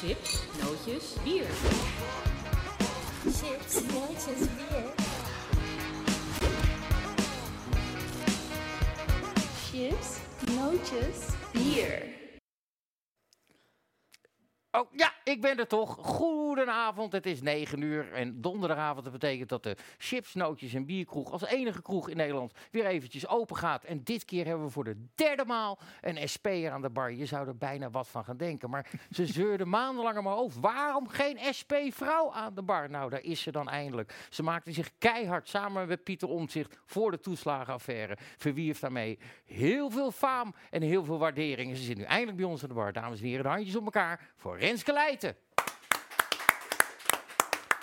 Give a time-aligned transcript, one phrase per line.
[0.00, 1.46] Chips, nootjes, bier.
[3.24, 4.92] Chips, nootjes, bier.
[9.66, 10.20] Chips,
[10.54, 12.14] nootjes, Bier.
[14.72, 15.96] Oh ja, ik ben er toch.
[16.00, 19.04] Goedenavond, het is 9 uur en donderdagavond.
[19.04, 23.28] Dat betekent dat de chips, nootjes en bierkroeg als enige kroeg in Nederland weer eventjes
[23.28, 23.84] open gaat.
[23.84, 27.12] En dit keer hebben we voor de derde maal een SP'er aan de bar.
[27.12, 30.60] Je zou er bijna wat van gaan denken, maar ze zeurde maandenlang mijn hoofd.
[30.60, 32.90] Waarom geen SP-vrouw aan de bar?
[32.90, 34.26] Nou, daar is ze dan eindelijk.
[34.30, 38.16] Ze maakte zich keihard samen met Pieter Omtzigt voor de toeslagenaffaire.
[38.36, 41.70] Verwierf daarmee heel veel faam en heel veel waardering.
[41.70, 42.92] En ze zit nu eindelijk bij ons aan de bar.
[42.92, 45.17] Dames en heren, de handjes op elkaar voor Renske Leijten.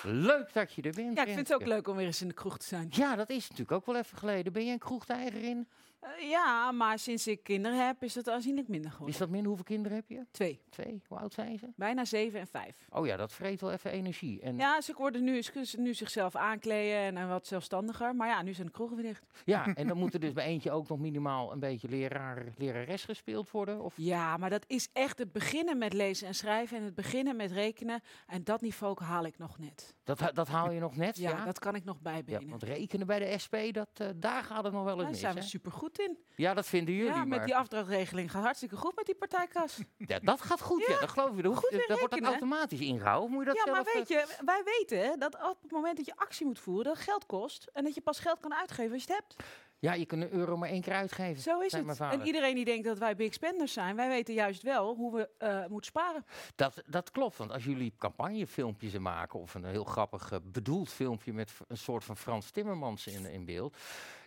[0.03, 1.15] Leuk dat je er bent.
[1.17, 2.87] Ja, ik vind het ook leuk om weer eens in de kroeg te zijn.
[2.89, 4.53] Ja, dat is natuurlijk ook wel even geleden.
[4.53, 5.67] Ben jij een kroegtijgerin?
[5.99, 9.13] Eh, ja, maar sinds ik kinderen heb, is dat aanzienlijk minder geworden.
[9.13, 9.45] Is dat min?
[9.45, 10.25] Hoeveel kinderen heb je?
[10.31, 10.61] Twee.
[10.69, 11.01] Twee.
[11.07, 11.67] Hoe oud zijn ze?
[11.75, 12.87] Bijna zeven en vijf.
[12.89, 14.41] Oh ja, dat vreet wel even energie.
[14.41, 18.15] En Ja, ze worden nu, ze kunnen nu zichzelf aankleden en, en wat zelfstandiger.
[18.15, 19.25] Maar ja, nu zijn de kroegen weer dicht.
[19.45, 23.03] Ja, en dan moet er dus bij eentje ook nog minimaal een beetje leraar, lerares
[23.03, 23.81] gespeeld worden.
[23.81, 23.93] Of...
[23.97, 27.51] Ja, maar dat is echt het beginnen met lezen en schrijven en het beginnen met
[27.51, 28.01] rekenen.
[28.27, 29.94] En dat niveau haal ik nog net.
[30.05, 31.29] Dat, dat haal je nog net, ja?
[31.29, 32.49] Ja, dat kan ik nog Ja, bijbenen.
[32.49, 35.19] want rekenen bij de SP, dat, eh, daar gaat het nog wel eens Daar mis.
[35.19, 35.45] zijn we hè?
[35.45, 36.17] super goed in.
[36.35, 37.11] Ja, dat vinden jullie.
[37.13, 39.79] ja, met maar die afdrachtregeling gaat hartstikke goed met die partijkas.
[39.97, 40.99] ja, dat gaat goed, ja.
[40.99, 41.41] dat geloof je.
[41.41, 42.29] Dat, hoeft- dat wordt dat rekenen.
[42.29, 43.23] automatisch ingehouden.
[43.25, 45.71] Of Moet je dat ja, maar zelf, weet eh, je, wij weten dat op het
[45.71, 47.69] moment dat je actie moet voeren, dat geld kost.
[47.73, 49.47] En dat je pas geld kan uitgeven als je het hebt.
[49.85, 51.41] Ja, je kunt een euro maar één keer uitgeven.
[51.41, 51.99] Zo is het.
[51.99, 55.29] En iedereen die denkt dat wij big spenders zijn, wij weten juist wel hoe we
[55.37, 56.25] eh, moeten sparen.
[56.55, 61.33] Dat, dat klopt, want als jullie campagnefilmpjes maken of een heel grappig eh, bedoeld filmpje
[61.33, 63.77] met een soort van Frans Timmermans in, in beeld,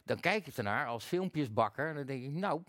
[0.05, 2.62] dan kijk ik ernaar als filmpjesbakker en dan denk ik, nou,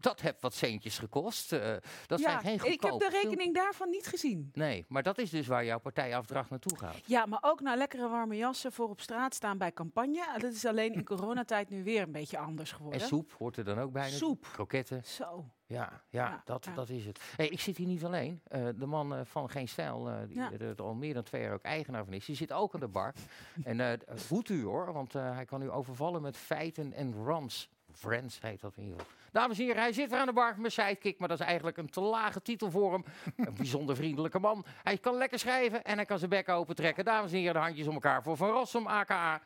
[0.00, 1.52] dat heeft wat centjes gekost.
[1.52, 4.50] eh, dat zijn ja, geen ik heb de rekening daarvan niet gezien.
[4.52, 6.96] Nee, maar dat is dus waar jouw partijafdracht naartoe gaat.
[7.06, 10.26] Ja, maar ook naar lekkere warme jassen voor op straat staan bij campagne.
[10.26, 13.00] Ah, Dat is alleen in coronatijd nu weer een beetje anders En geworden.
[13.00, 14.10] soep hoort er dan ook bij.
[14.10, 14.48] Soep.
[14.52, 15.04] Kroketten.
[15.04, 15.44] Zo.
[15.66, 16.74] Ja, ja, Ja, dat, ja.
[16.74, 17.20] dat is het.
[17.36, 18.40] Hey, ik zit hier niet alleen.
[18.44, 20.52] Eh, de man eh, van Geen Stijl, die Ja.
[20.52, 22.88] er, al meer dan twee jaar ook eigenaar van is, die zit ook aan de
[22.88, 23.14] bar.
[23.64, 27.68] en d- voedt u hoor, want hij kan u overvallen met feiten en rams.
[27.94, 29.14] Friends heet dat in ieder geval.
[29.32, 31.76] Dames en heren, hij zit er aan de bar, mijn sidekick, maar dat is eigenlijk
[31.76, 33.04] een te lage titel voor hem.
[33.36, 34.64] een bijzonder vriendelijke man.
[34.82, 37.04] Hij kan lekker schrijven en hij kan zijn bek open trekken.
[37.04, 39.42] Dames en heren, de handjes om elkaar voor Van Rossum, aka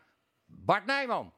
[0.47, 1.32] Bart Nijman.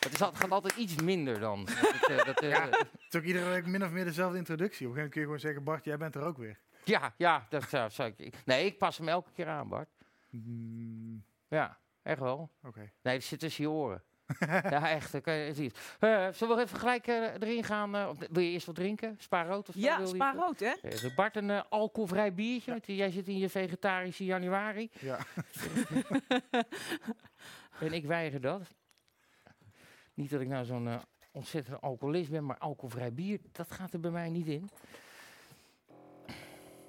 [0.00, 1.64] Het is, gaat altijd iets minder dan.
[1.64, 4.86] Dat, het, eh, dat, eh, Het is ook iedere week min of meer dezelfde introductie.
[4.86, 6.58] Op een gegeven moment kun je gewoon zeggen, Bart, jij bent er ook weer.
[6.84, 8.18] Ja, ja, dat zou, zou ik.
[8.18, 9.88] ik- Nee, ik pas hem elke keer aan, Bart.
[10.30, 12.50] Mm, Ja, echt wel.
[12.62, 12.90] Oké.
[13.02, 14.02] Nee, het zit tussen je oren.
[14.70, 15.12] ja, echt.
[15.12, 15.72] dan kan je het zien.
[15.98, 17.94] Eh, zullen we even gelijk eh, erin gaan?
[17.94, 19.14] eh, wil je eerst wat drinken?
[19.18, 19.80] Spaarrood of zo?
[19.80, 20.14] Ja, wil je?
[20.14, 20.74] spaarrood hè?
[21.14, 22.70] Bart, een alcoholvrij biertje.
[22.70, 24.90] want Jij zit in je vegetarische januari.
[25.00, 25.18] Ja.
[27.80, 28.62] En ik weiger dat.
[30.14, 30.88] Niet dat ik nou zo'n
[31.30, 34.70] ontzettende alcoholist ben, maar alcoholvrij bier, dat gaat er bij mij niet in.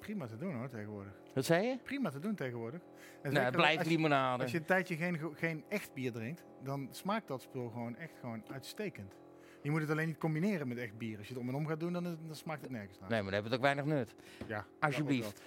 [0.08, 1.12] Prima te doen hoor, tegenwoordig.
[1.34, 1.78] Wat zei je?
[1.82, 2.80] Prima te doen tegenwoordig.
[2.80, 2.86] En
[3.22, 4.42] Nou, zeker het blijft als, je, limonade.
[4.42, 8.12] als je een tijdje geen, geen echt bier drinkt, dan smaakt dat spul gewoon echt
[8.20, 9.14] gewoon uitstekend.
[9.62, 11.18] Je moet het alleen niet combineren met echt bier.
[11.18, 13.08] Als je het om en om gaat doen, dan, dan smaakt het nergens naar.
[13.10, 14.14] Nee, maar dan heeft het ook weinig nut.
[14.46, 15.40] Ja, Alsjeblieft.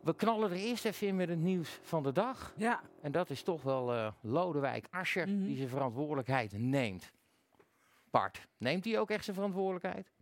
[0.00, 2.54] We knallen er eerst even in met het nieuws van de dag.
[2.56, 2.80] Ja.
[3.00, 5.44] En dat is toch wel eh, Lodewijk Asscher Mhm.
[5.44, 7.12] die zijn verantwoordelijkheid neemt.
[8.10, 10.12] Bart, neemt hij ook echt zijn verantwoordelijkheid?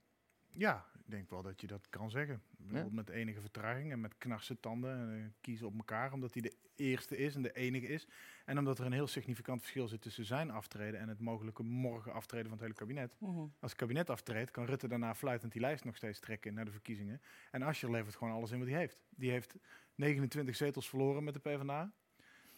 [0.54, 2.42] Ja, denk wel dat je dat kan zeggen.
[2.70, 2.86] Ja.
[2.90, 4.98] Met enige vertraging en met knarse tanden.
[4.98, 8.06] En, eh, kiezen op elkaar, omdat hij de eerste is en de enige is.
[8.44, 12.12] En omdat er een heel significant verschil zit tussen zijn aftreden en het mogelijke morgen
[12.12, 13.14] aftreden van het hele kabinet.
[13.18, 13.38] Mhm.
[13.38, 16.70] Als het kabinet aftreedt, kan Rutte daarna fluitend die lijst nog steeds trekken naar de
[16.70, 17.20] verkiezingen.
[17.50, 19.02] En Asscher levert gewoon alles in wat hij heeft.
[19.08, 19.54] Die heeft
[19.94, 21.92] 29 zetels verloren met de PvdA.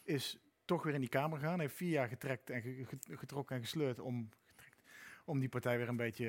[0.03, 1.61] Is toch weer in die Kamer gegaan.
[1.61, 4.81] Heeft vier jaar getrekt en ge- ge- getrokken en gesleurd om, getrekt,
[5.25, 6.27] om die partij weer een beetje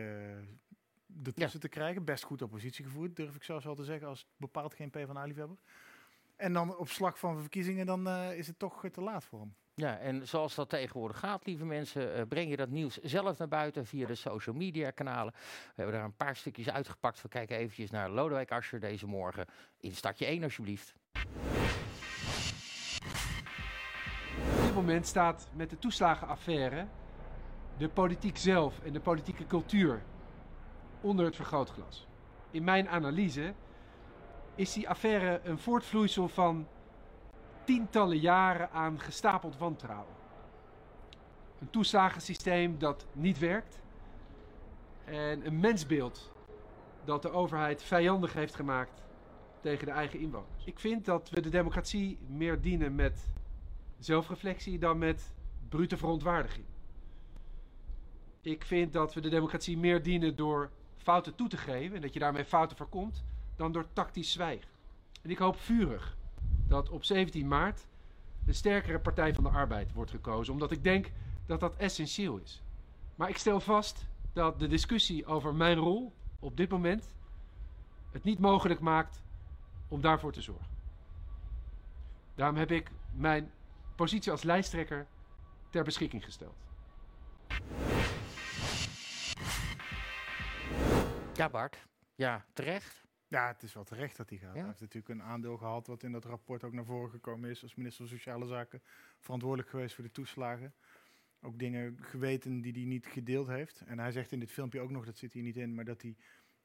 [1.24, 2.04] ertussen te krijgen.
[2.04, 5.58] Best goed oppositie gevoerd, durf ik zelfs wel te zeggen, als bepaald geen PvdA-liefhebber.
[6.36, 9.40] En dan op slag van verkiezingen, dan eh, is het toch eh, te laat voor
[9.40, 9.56] hem.
[9.74, 13.48] Ja, en zoals dat tegenwoordig gaat, lieve mensen, eh, breng je dat nieuws zelf naar
[13.48, 15.34] buiten via de social media kanalen.
[15.34, 17.22] We hebben daar een paar stukjes uitgepakt.
[17.22, 19.46] We kijken eventjes naar Lodewijk Asscher deze morgen
[19.80, 20.96] in stadje 1 alsjeblieft.
[24.56, 26.88] Op dit moment staat met de toeslagenaffaire
[27.78, 30.02] de politiek zelf en de politieke cultuur
[31.06, 32.08] onder het vergrootglas.
[32.52, 33.54] In mijn analyse
[34.56, 36.68] is die affaire een voortvloeisel van
[37.64, 40.14] tientallen jaren aan gestapeld wantrouwen.
[41.60, 43.82] Een toeslagensysteem dat niet werkt
[45.06, 46.32] en een mensbeeld
[47.04, 49.04] dat de overheid vijandig heeft gemaakt
[49.62, 50.66] tegen de eigen inwoners.
[50.66, 53.30] Ik vind dat we de democratie meer dienen met
[53.98, 55.34] zelfreflectie dan met
[55.70, 56.66] brute verontwaardiging.
[58.42, 60.72] Ik vind dat we de democratie meer dienen door
[61.06, 63.24] fouten toe te geven en dat je daarmee fouten voorkomt,
[63.56, 64.68] dan door tactisch zwijgen.
[65.22, 66.18] En ik hoop vurig
[66.68, 67.88] dat op 17 maart
[68.46, 71.12] een sterkere Partij van de Arbeid wordt gekozen, omdat ik denk
[71.46, 72.62] dat dat essentieel is.
[73.16, 77.14] Maar ik stel vast dat de discussie over mijn rol op dit moment
[78.12, 79.24] het niet mogelijk maakt
[79.88, 80.68] om daarvoor te zorgen.
[82.36, 83.52] Daarom heb ik mijn
[83.96, 85.08] positie als lijsttrekker
[85.70, 86.56] ter beschikking gesteld.
[91.38, 91.88] Ja, Bart.
[92.16, 93.04] Ja, terecht.
[93.28, 94.54] Ja, het is wel terecht dat hij gaat.
[94.54, 94.60] Ja?
[94.60, 97.64] Hij heeft natuurlijk een aandeel gehad wat in dat rapport ook naar voren gekomen is
[97.64, 98.82] als minister van Sociale Zaken.
[99.20, 100.74] Verantwoordelijk geweest voor de toeslagen.
[101.42, 103.82] Ook dingen geweten die hij niet gedeeld heeft.
[103.86, 106.02] En hij zegt in dit filmpje ook nog, dat zit hier niet in, maar dat
[106.02, 106.16] hij,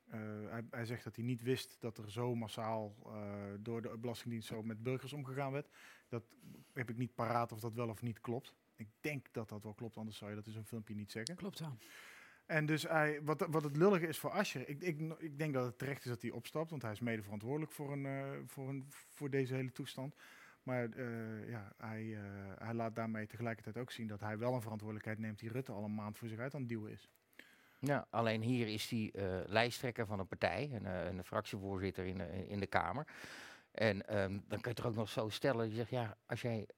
[0.04, 0.20] eh,
[0.50, 4.48] hij, hij zegt dat hij niet wist dat er zo massaal eh, door de Belastingdienst
[4.48, 5.68] zo met burgers omgegaan werd.
[6.08, 6.24] Dat
[6.72, 8.54] heb ik niet paraat of dat wel of niet klopt.
[8.76, 11.36] Ik denk dat dat wel klopt, anders zou je dat in zo'n filmpje niet zeggen.
[11.36, 11.76] Klopt wel.
[12.50, 15.64] En dus hij, wat, wat het lullige is voor Ascher, ik, ik, ik denk dat
[15.64, 18.74] het terecht is dat hij opstapt, want hij is mede verantwoordelijk voor, een, eh, voor,
[19.10, 20.14] voor deze hele toestand.
[20.62, 22.22] Maar eh, ja, hij, eh,
[22.58, 25.84] hij laat daarmee tegelijkertijd ook zien dat hij wel een verantwoordelijkheid neemt die Rutte al
[25.84, 27.08] een maand voor zich uit aan het duwen is.
[27.78, 29.12] Ja, alleen hier is hij
[29.46, 30.84] lijsttrekker van een partij en
[31.16, 33.06] een fractievoorzitter in de, in de Kamer.
[33.70, 35.68] En ehm, dan kun je het er ook nog zo stellen.
[35.68, 36.68] Je zegt, ja, als jij.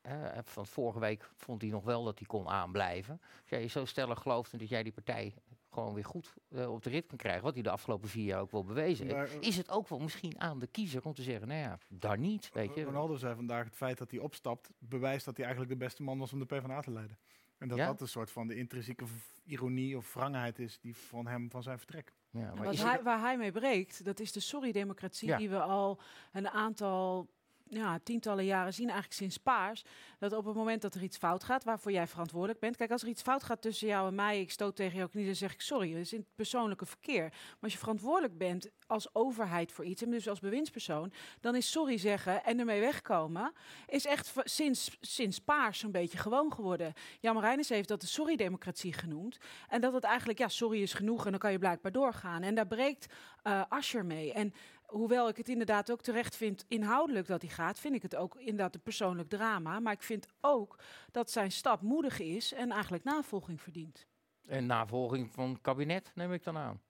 [0.00, 3.20] Eh, van vorige week vond hij nog wel dat hij kon aanblijven.
[3.40, 5.34] Als jij je zo stellig gelooft en dat jij die partij
[5.70, 8.40] gewoon weer goed eh, op de rit kan krijgen, wat hij de afgelopen vier jaar
[8.40, 11.14] ook wel bewezen heeft, Maar, eh, is het ook wel misschien aan de kiezer om
[11.14, 12.84] te zeggen, nou ja, daar niet, weet je.
[12.84, 16.18] Ronaldo zei vandaag, het feit dat hij opstapt, bewijst dat hij eigenlijk de beste man
[16.18, 17.18] was om de PvdA te leiden.
[17.58, 17.86] En dat Ja?
[17.86, 19.04] dat een soort van de intrinsieke
[19.44, 22.12] ironie of wrangheid is die van hem van zijn vertrek.
[22.30, 25.36] Ja, maar Wat is hij, waar hij mee breekt, dat is de sorry-democratie Ja.
[25.36, 26.00] die we al
[26.32, 27.28] een aantal
[27.70, 29.84] ja, tientallen jaren zien, eigenlijk sinds paars.
[30.18, 32.76] Dat op het moment dat er iets fout gaat, waarvoor jij verantwoordelijk bent.
[32.76, 35.26] Kijk, als er iets fout gaat tussen jou en mij, ik stoot tegen jouw knie,
[35.26, 35.92] dan zeg ik sorry.
[35.92, 37.22] Dat is in het persoonlijke verkeer.
[37.22, 41.70] Maar als je verantwoordelijk bent als overheid voor iets, en dus als bewindspersoon, dan is
[41.70, 43.52] sorry zeggen en ermee wegkomen,
[43.86, 46.92] is echt sinds, sinds paars zo'n beetje gewoon geworden.
[47.20, 49.38] Jan Marijnis heeft dat de sorry-democratie genoemd.
[49.68, 52.42] En dat het eigenlijk, ja, sorry is genoeg en dan kan je blijkbaar doorgaan.
[52.42, 53.06] En daar breekt
[53.42, 54.32] eh Ascher mee.
[54.32, 54.52] En
[54.88, 58.34] hoewel ik het inderdaad ook terecht vind inhoudelijk dat hij gaat, vind ik het ook
[58.34, 59.80] inderdaad een persoonlijk drama.
[59.80, 60.78] Maar ik vind ook
[61.10, 64.06] dat zijn stap moedig is en eigenlijk navolging verdient.
[64.46, 66.80] En navolging van het kabinet neem ik dan aan.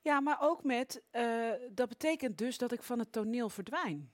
[0.00, 4.12] Ja, maar ook met, eh, dat betekent dus dat ik van het toneel verdwijn.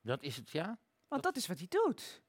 [0.00, 0.78] Dat is het, ja?
[1.08, 2.22] Want dat is wat hij doet.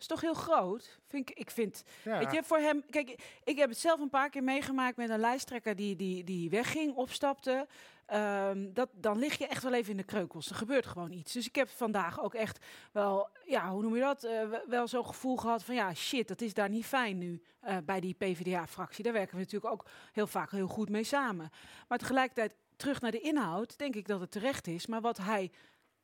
[0.00, 0.98] Is toch heel groot?
[1.06, 4.10] Vind ik, ik vind Ja, Weet je, voor hem, kijk, ik heb het zelf een
[4.10, 7.66] paar keer meegemaakt met een lijsttrekker die, die, die wegging, opstapte.
[8.06, 10.50] Ehm, dat, dan lig je echt wel even in de kreukels.
[10.50, 11.32] Er gebeurt gewoon iets.
[11.32, 14.24] Dus ik heb vandaag ook echt wel, ja, hoe noem je dat?
[14.24, 17.42] Eh, we- wel zo'n gevoel gehad van, ja, shit, dat is daar niet fijn nu
[17.60, 19.04] eh, bij die PvdA-fractie.
[19.04, 21.50] Daar werken we natuurlijk ook heel vaak heel goed mee samen.
[21.88, 24.86] Maar tegelijkertijd, terug naar de inhoud, denk ik dat het terecht is.
[24.86, 25.50] Maar wat hij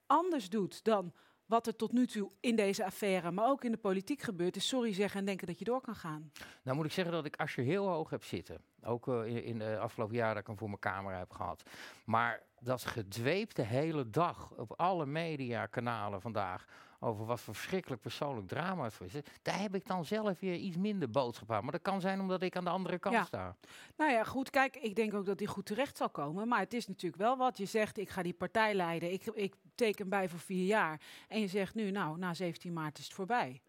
[0.06, 1.12] anders doet dan
[1.46, 4.68] wat er tot nu toe in deze affaire, maar ook in de politiek gebeurt, is
[4.68, 6.32] sorry zeggen en denken dat je door kan gaan.
[6.62, 8.60] Nou moet ik zeggen dat ik Asje heel hoog heb zitten.
[8.82, 11.62] Ook eh, in, in de afgelopen jaren dat ik hem voor mijn camera heb gehad.
[12.04, 16.64] Maar dat gedweep de hele dag op alle mediakanalen vandaag
[17.00, 19.12] over wat voor verschrikkelijk persoonlijk drama het voor is.
[19.42, 21.62] Daar heb ik dan zelf weer iets minder boodschap aan.
[21.62, 23.24] Maar dat kan zijn omdat ik aan de andere kant Ja.
[23.24, 23.56] sta.
[23.96, 26.48] Nou ja, goed, kijk, ik denk ook dat hij goed terecht zal komen.
[26.48, 29.12] Maar het is natuurlijk wel wat je zegt, ik ga die partij leiden.
[29.12, 31.00] Ik, ik teken bij voor vier jaar.
[31.28, 33.60] En je zegt nu, nou, na 17 maart is het voorbij.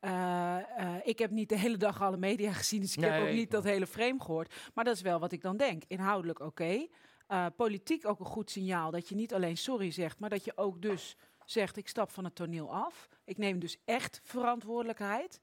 [0.00, 3.34] Eh, eh, ik heb niet de hele dag alle media gezien, dus ik heb ook
[3.34, 4.54] niet dat hele frame gehoord.
[4.74, 5.82] Maar dat is wel wat ik dan denk.
[5.86, 6.86] Inhoudelijk oké.
[7.26, 10.56] Eh, politiek ook een goed signaal dat je niet alleen sorry zegt, maar dat je
[10.56, 13.08] ook dus zegt, ik stap van het toneel af.
[13.24, 15.40] Ik neem dus echt verantwoordelijkheid.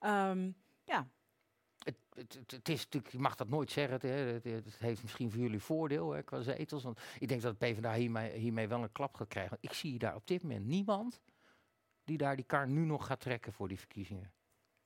[0.00, 0.50] Ehm,
[0.84, 1.08] ja,
[1.84, 3.92] Het, het, het, het is natuurlijk, je mag dat nooit zeggen.
[3.92, 6.82] Het, hè, het, het heeft misschien voor jullie voordeel hè, qua zetels.
[6.82, 9.56] Want ik denk dat de PvdA hiermee, hiermee wel een klap gaat krijgen.
[9.60, 11.20] Ik zie daar op dit moment niemand
[12.04, 14.32] die daar die kar nu nog gaat trekken voor die verkiezingen.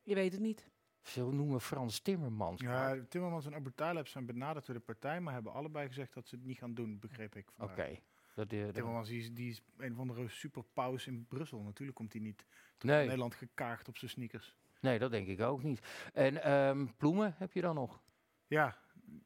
[0.03, 0.71] je weet het niet.
[1.03, 2.61] Zo noemen Frans Timmermans.
[2.61, 6.29] Ja, Timmermans en Abu Talib zijn benaderd door de partij, maar hebben allebei gezegd dat
[6.29, 7.49] ze het niet gaan doen, begreep ik.
[7.59, 7.99] Oké.
[8.35, 11.61] Dat, eh, dat- Timmermans die is, die is een of andere superpaus in Brussel.
[11.61, 12.45] Natuurlijk komt hij niet
[12.79, 14.57] nee, Nederland gekaagd op zijn sneakers.
[14.81, 15.81] Nee, dat denk ik ook niet.
[16.13, 18.01] En ehm, Ploemen heb je dan nog?
[18.47, 18.77] Ja,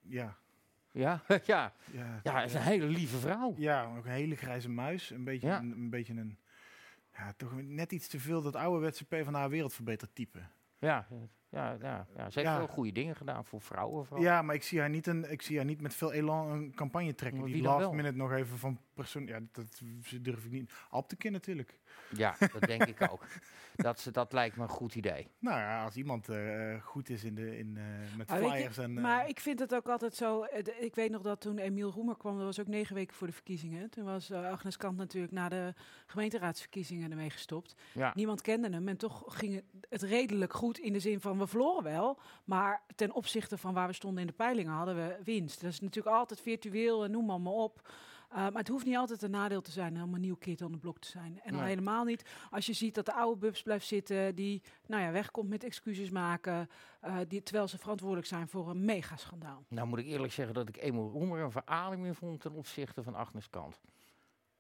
[0.03, 0.37] ja.
[0.91, 1.73] Ja, ja.
[2.23, 3.55] Ja, is een hele lieve vrouw.
[3.57, 5.11] Ja, ook een hele grijze muis.
[5.11, 5.59] Een beetje, Ja.
[5.59, 6.39] een, een beetje een...
[7.17, 10.39] Ja, toch net iets te veel dat ouderwetse PvdA wereldverbeter type.
[10.79, 11.07] Ja,
[11.53, 12.59] Ja, ja, ja, ze heeft Ja.
[12.59, 14.07] wel goede dingen gedaan voor vrouwen.
[14.07, 14.25] Vooral.
[14.25, 16.75] Ja, maar ik zie haar niet, een, ik zie haar niet met veel elan een
[16.75, 17.45] campagne trekken.
[17.45, 17.93] Die last wel?
[17.93, 19.27] minute nog even van persoon.
[19.27, 19.81] Ja, dat
[20.21, 20.73] durf ik niet.
[20.91, 21.79] Alptekin natuurlijk.
[22.17, 23.27] Ja, dat denk ik ook.
[23.77, 25.29] Dat, ze- dat lijkt me een goed idee.
[25.39, 28.55] Nou ja, als iemand eh, goed is in de, in, eh, met Maar weet je,
[28.57, 28.97] flyers en.
[28.97, 30.47] eh, Maar ik vind het ook altijd zo.
[30.81, 33.33] Ik weet nog dat toen Emiel Roemer kwam, dat was ook negen weken voor de
[33.33, 33.91] verkiezingen.
[33.91, 35.75] Toen was Agnes Kant natuurlijk na de
[36.07, 37.75] gemeenteraadsverkiezingen ermee gestopt.
[37.95, 38.13] Ja.
[38.15, 41.83] Niemand kende hem en toch ging het redelijk goed in de zin van we verloren
[41.83, 42.19] wel.
[42.45, 45.61] Maar ten opzichte van waar we stonden in de peilingen hadden we winst.
[45.61, 47.89] Dat is natuurlijk altijd virtueel en noem maar, maar op.
[48.33, 50.79] Uh, maar het hoeft niet altijd een nadeel te zijn, helemaal nieuw kid aan de
[50.79, 51.41] blok te zijn.
[51.45, 55.03] En al helemaal niet als je ziet dat de oude bubs blijft zitten, die nou
[55.03, 56.69] ja, wegkomt met excuses maken,
[57.05, 59.65] uh, die, terwijl ze verantwoordelijk zijn voor een megaschandaal.
[59.69, 63.15] Nou moet ik eerlijk zeggen dat ik Emil Roemer een verademing vond ten opzichte van
[63.15, 63.81] Agnes Kant.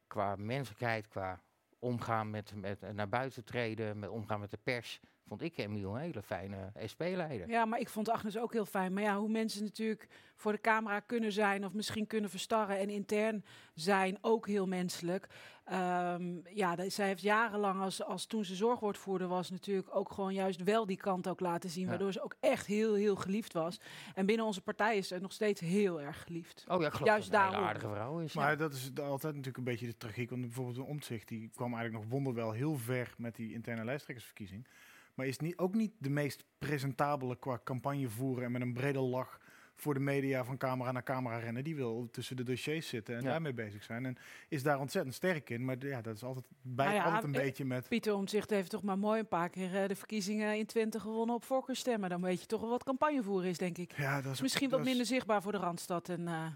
[0.06, 1.40] Qua menselijkheid, qua
[1.78, 5.00] omgaan met, met eh, naar buiten treden, met omgaan met de pers,
[5.38, 7.48] vond ik Emiel een hele fijne SP-leider.
[7.48, 8.92] Ja, maar ik vond Agnes ook heel fijn.
[8.92, 12.90] Maar ja, hoe mensen natuurlijk voor de camera kunnen zijn of misschien kunnen verstarren en
[12.90, 15.28] intern zijn, ook heel menselijk.
[15.72, 20.62] Um, ja, zij heeft jarenlang, als, als toen ze zorgwoordvoerder was, natuurlijk ook gewoon juist
[20.62, 21.82] wel die kant ook laten zien.
[21.82, 21.88] Ja.
[21.88, 23.80] Waardoor ze ook echt heel, heel geliefd was.
[24.14, 26.64] En binnen onze partij is ze nog steeds heel erg geliefd.
[26.68, 27.06] Oh ja, klopt.
[27.06, 27.62] Juist dat daarom.
[27.62, 28.34] Een aardige vrouw is.
[28.34, 28.56] Maar ja.
[28.56, 30.30] dat is altijd natuurlijk een beetje de tragiek.
[30.30, 34.66] Want bijvoorbeeld een omzicht, die kwam eigenlijk nog wonderwel heel ver met die interne lijsttrekkersverkiezing.
[35.14, 39.00] Maar is niet, ook niet de meest presentabele qua campagne voeren en met een brede
[39.00, 39.40] lach
[39.76, 41.64] voor de media van camera naar camera rennen.
[41.64, 43.30] Die wil tussen de dossiers zitten en ja.
[43.30, 44.06] daarmee bezig zijn.
[44.06, 44.16] En
[44.48, 45.64] is daar ontzettend sterk in.
[45.64, 47.88] Maar ja, dat is altijd bij nou ja, altijd een eh, beetje met...
[47.88, 51.34] Pieter Omtzigt heeft toch maar mooi een paar keer uh, de verkiezingen in Twente gewonnen
[51.34, 52.10] op voorkeurstemmen.
[52.10, 53.96] Dan weet je toch wel wat campagnevoeren is, denk ik.
[53.96, 56.08] Ja, dat is Misschien dat wat minder zichtbaar voor de Randstad.
[56.08, 56.46] En, uh...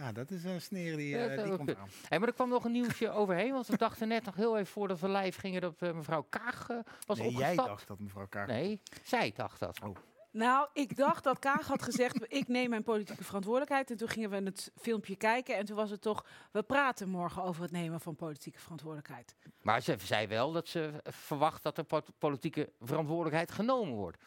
[0.00, 1.88] ja, dat is een sneer die, uh, die komt aan.
[2.08, 3.52] Hey, maar er kwam nog een nieuwsje overheen.
[3.52, 6.66] Want we dachten net nog heel even voordat we live gingen dat uh, mevrouw Kaag
[7.06, 7.56] was nee, opgestapt.
[7.56, 8.46] jij dacht dat mevrouw Kaag...
[8.46, 9.80] Nee, zij dacht dat.
[9.82, 9.96] Oh.
[10.34, 13.90] Nou, ik dacht dat Kaag had gezegd, ik neem mijn politieke verantwoordelijkheid.
[13.90, 17.42] En toen gingen we het filmpje kijken en toen was het toch, we praten morgen
[17.42, 19.36] over het nemen van politieke verantwoordelijkheid.
[19.62, 24.18] Maar ze zei wel dat ze verwacht dat er politieke verantwoordelijkheid genomen wordt.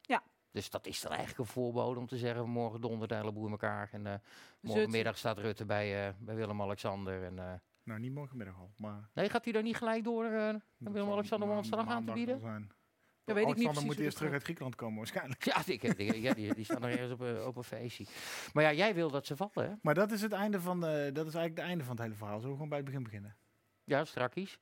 [0.00, 0.22] Ja.
[0.50, 3.88] Dus dat is dan eigenlijk een voorbode om te zeggen, morgen dondert de in elkaar.
[3.92, 4.14] En uh,
[4.60, 7.24] morgenmiddag staat Rutte bij, uh, bij Willem-Alexander.
[7.24, 9.08] En, uh, nou, niet morgenmiddag al, maar...
[9.14, 12.70] Nee, gaat hij dan niet gelijk door naar Willem-Alexander om slag aan te bieden?
[13.26, 15.44] Dat weet ik niet moet precies eerst terug uit Griekenland komen waarschijnlijk.
[15.44, 18.04] Ja, die, die, ja, die, die staan er ergens op, uh, op een feestje.
[18.52, 19.74] Maar ja, jij wil dat ze vallen, hè?
[19.82, 22.14] Maar dat is het einde van de, dat is eigenlijk het einde van het hele
[22.14, 22.34] verhaal.
[22.34, 23.36] Zullen we gewoon bij het begin beginnen?
[23.84, 24.58] Ja, strakjes.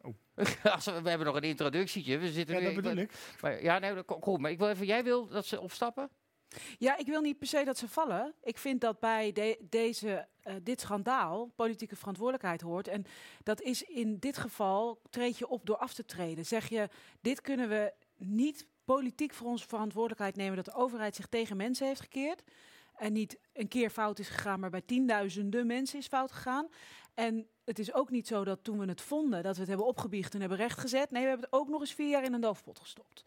[0.00, 0.14] Oh.
[1.02, 2.18] we hebben nog een introductietje.
[2.18, 3.12] We zitten ja, nu, dat bedoel ik.
[3.40, 4.40] Maar, ja, nee, goed.
[4.40, 6.10] Maar ik wil even, jij wil dat ze opstappen?
[6.78, 8.34] Ja, ik wil niet per se dat ze vallen.
[8.42, 12.88] Ik vind dat bij de, deze, uh, dit schandaal politieke verantwoordelijkheid hoort.
[12.88, 13.04] En
[13.42, 16.46] dat is in dit geval, treed je op door af te treden.
[16.46, 16.88] Zeg je,
[17.20, 20.56] dit kunnen we niet politiek voor onze verantwoordelijkheid nemen...
[20.56, 22.42] dat de overheid zich tegen mensen heeft gekeerd.
[22.96, 26.68] En niet een keer fout is gegaan, maar bij tienduizenden mensen is fout gegaan.
[27.14, 29.86] En het is ook niet zo dat toen we het vonden, dat we het hebben
[29.86, 31.10] opgebiecht en hebben rechtgezet.
[31.10, 33.24] Nee, we hebben het ook nog eens vier jaar in een doofpot gestopt.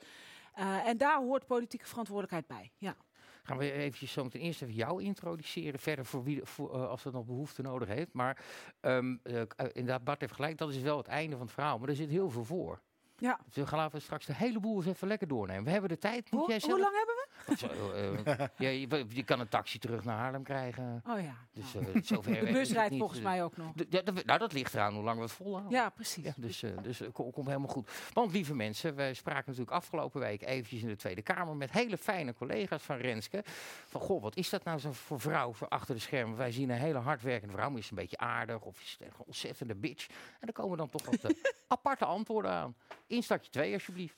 [0.59, 2.95] Uh, en daar hoort politieke verantwoordelijkheid bij, ja.
[3.43, 5.79] Gaan we eventjes zo meteen eerst even jou introduceren.
[5.79, 8.13] Verder voor wie, voor, uh, als het nog behoefte nodig heeft.
[8.13, 8.43] Maar
[8.81, 11.79] um, uh, inderdaad, Bart heeft gelijk, dat is wel het einde van het verhaal.
[11.79, 12.81] Maar er zit heel veel voor.
[13.21, 13.39] Ja.
[13.45, 15.63] Dus we gaan laten we straks de hele boel eens even lekker doornemen.
[15.63, 16.31] We hebben de tijd.
[16.31, 16.71] Moet Hoe, jij zelf...
[16.71, 17.29] hoe lang hebben we?
[17.57, 21.03] Zo, uh, ja, je, je, kan een taxi terug naar Haarlem krijgen.
[21.07, 21.35] Oh ja.
[21.53, 23.73] Dus, uh, zover de bus rijdt volgens mij ook nog.
[23.73, 25.71] De, de, de, nou, dat ligt eraan hoe lang we het volhouden.
[25.71, 26.23] Ja, precies.
[26.23, 27.89] Ja, dus uh, dus komt kom helemaal goed.
[28.13, 31.97] Want lieve mensen, wij spraken natuurlijk afgelopen week eventjes in de Tweede Kamer met hele
[31.97, 33.43] fijne collega's van Renske.
[33.87, 36.37] Van, goh, wat is dat nou zo voor vrouw voor achter de schermen?
[36.37, 39.13] Wij zien een hele hardwerkende vrouw, maar is een beetje aardig of is het een
[39.25, 40.07] ontzettende bitch?
[40.07, 41.33] En dan komen dan toch wat
[41.67, 42.75] aparte antwoorden aan.
[43.11, 44.15] Instartje 2 alsjeblieft.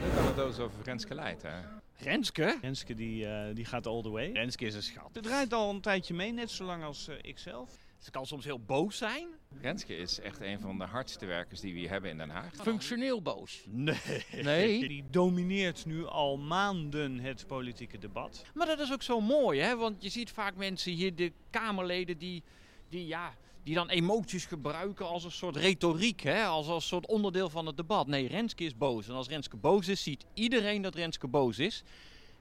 [0.00, 1.60] Leuke anekdote over Renske Leid, hè?
[1.98, 2.58] Renske?
[2.60, 4.32] Renske die, uh, die gaat all the way.
[4.32, 5.10] Renske is een schat.
[5.12, 7.70] Ze draait al een tijdje mee, net zo lang als uh, ik zelf.
[7.98, 9.28] Ze kan soms heel boos zijn.
[9.60, 12.54] Renske is echt een van de hardste werkers die we hier hebben in Den Haag.
[12.54, 13.64] Functioneel boos.
[13.68, 14.24] Nee.
[14.42, 14.78] Nee.
[14.88, 18.44] Die domineert nu al maanden het politieke debat.
[18.54, 19.76] Maar dat is ook zo mooi, hè?
[19.76, 22.42] Want je ziet vaak mensen hier, de Kamerleden, die,
[22.88, 26.44] die ja, die dan emoties gebruiken als een soort retoriek, hè?
[26.44, 28.06] Als, als een soort onderdeel van het debat.
[28.06, 29.08] Nee, Renske is boos.
[29.08, 31.82] En als Renske boos is, ziet iedereen dat Renske boos is.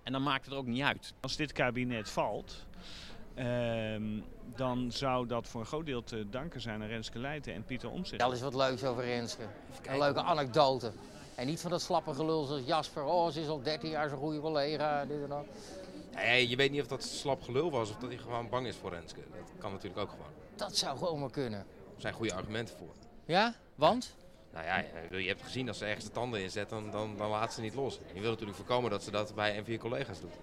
[0.03, 1.13] En dan maakt het er ook niet uit.
[1.19, 2.65] Als dit kabinet valt,
[3.35, 3.95] uh,
[4.55, 7.89] dan zou dat voor een groot deel te danken zijn aan Renske Leijten en Pieter
[7.89, 8.21] Omtzigt.
[8.21, 9.43] Wel eens wat leuks over Renske.
[9.81, 10.91] Een leuke anekdote.
[11.35, 13.03] En niet van dat slappe gelul zoals Jasper.
[13.03, 15.05] Oh, ze is al 13 jaar zo'n goede collega.
[15.05, 15.45] Dit en dat.
[16.15, 18.75] Nee, je weet niet of dat slap gelul was of dat hij gewoon bang is
[18.75, 19.19] voor Renske.
[19.31, 20.42] Dat kan natuurlijk ook gewoon.
[20.55, 21.59] Dat zou gewoon maar kunnen.
[21.95, 22.93] Er zijn goede argumenten voor.
[23.25, 23.55] Ja?
[23.75, 24.15] Want?
[24.53, 27.29] Nou ja, je je hebt gezien als ze ergens de tanden inzet, dan, dan, dan
[27.29, 27.99] laat ze niet los.
[28.13, 30.33] Je wil natuurlijk voorkomen dat ze dat bij een van je collega's doet.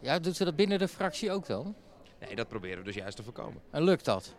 [0.00, 1.74] Ja, doet ze dat binnen de fractie ook dan?
[2.20, 3.62] Nee, dat proberen we dus juist te voorkomen.
[3.70, 4.34] En lukt dat?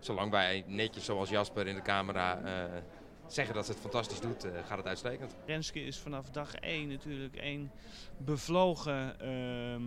[0.00, 2.82] Zolang wij netjes zoals Jasper in de camera eh,
[3.26, 5.34] zeggen dat ze het fantastisch doet, eh, gaat het uitstekend.
[5.46, 7.70] Renske is vanaf dag 1 natuurlijk één
[8.16, 9.82] bevlogen ehm,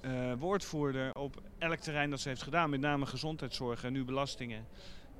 [0.00, 2.70] eh, woordvoerder op elk terrein dat ze heeft gedaan.
[2.70, 4.66] Met name gezondheidszorg en nu belastingen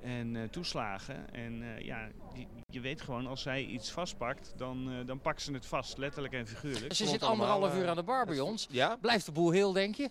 [0.03, 1.33] en eh, toeslagen.
[1.33, 5.53] En eh, ja, je, je weet gewoon als zij iets vastpakt, dan, dan pakt ze
[5.53, 6.95] het vast, letterlijk en figuurlijk.
[6.95, 8.67] Ze zit anderhalf uur aan de bar bij ons.
[8.71, 10.09] Ja, Blijft de boel heel, denk je?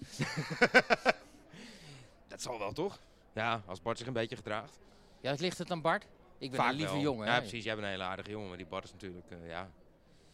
[2.28, 3.00] dat zal wel toch?
[3.34, 4.80] Ja, als Bart zich een beetje gedraagt.
[5.22, 6.08] Ja, het ligt het aan Bart.
[6.38, 7.02] Ik ben Vaak een lieve wel.
[7.02, 7.28] jongen.
[7.28, 7.40] Ja, hè.
[7.40, 7.64] precies.
[7.64, 9.70] Jij bent een hele aardige jongen, maar die Bart is natuurlijk, eh, ja.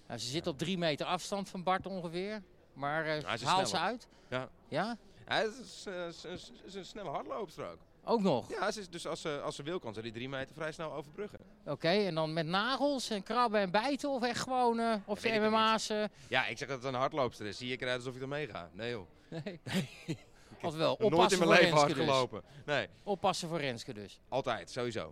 [0.07, 2.41] Nou, ze zit op drie meter afstand van Bart ongeveer.
[2.73, 4.07] Maar eh, haalt ze uit?
[4.33, 4.49] Ja.
[4.67, 4.97] Ja?
[5.25, 7.77] Hij is, eh, is- is- is een snelle hardloopster ook.
[8.05, 8.49] Ook nog?
[8.49, 10.71] Ja, ze is, dus als ze, als ze wil kan ze die drie meter vrij
[10.71, 11.39] snel overbruggen.
[11.65, 14.09] Oké, en dan met nagels en krabben en bijten?
[14.09, 15.89] Of echt gewoon eh zijn ik nog MMA's?
[15.89, 17.57] eh, Ja, ik zeg dat het een hardloopster is.
[17.57, 18.69] Zie ik eruit alsof ik ermee ga?
[18.73, 19.07] Nee joh.
[19.43, 19.59] nee.
[20.61, 22.05] Of wel, Nooit in oppassen mijn voor leven hard dus.
[22.05, 22.43] gelopen.
[22.65, 24.19] Nee, Oppassen voor Renske dus.
[24.29, 25.09] altijd, sowieso.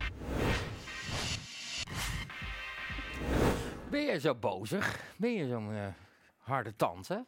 [3.90, 5.00] Ben je zo bozig?
[5.18, 5.88] Ben je zo'n eh,
[6.38, 7.26] harde tante?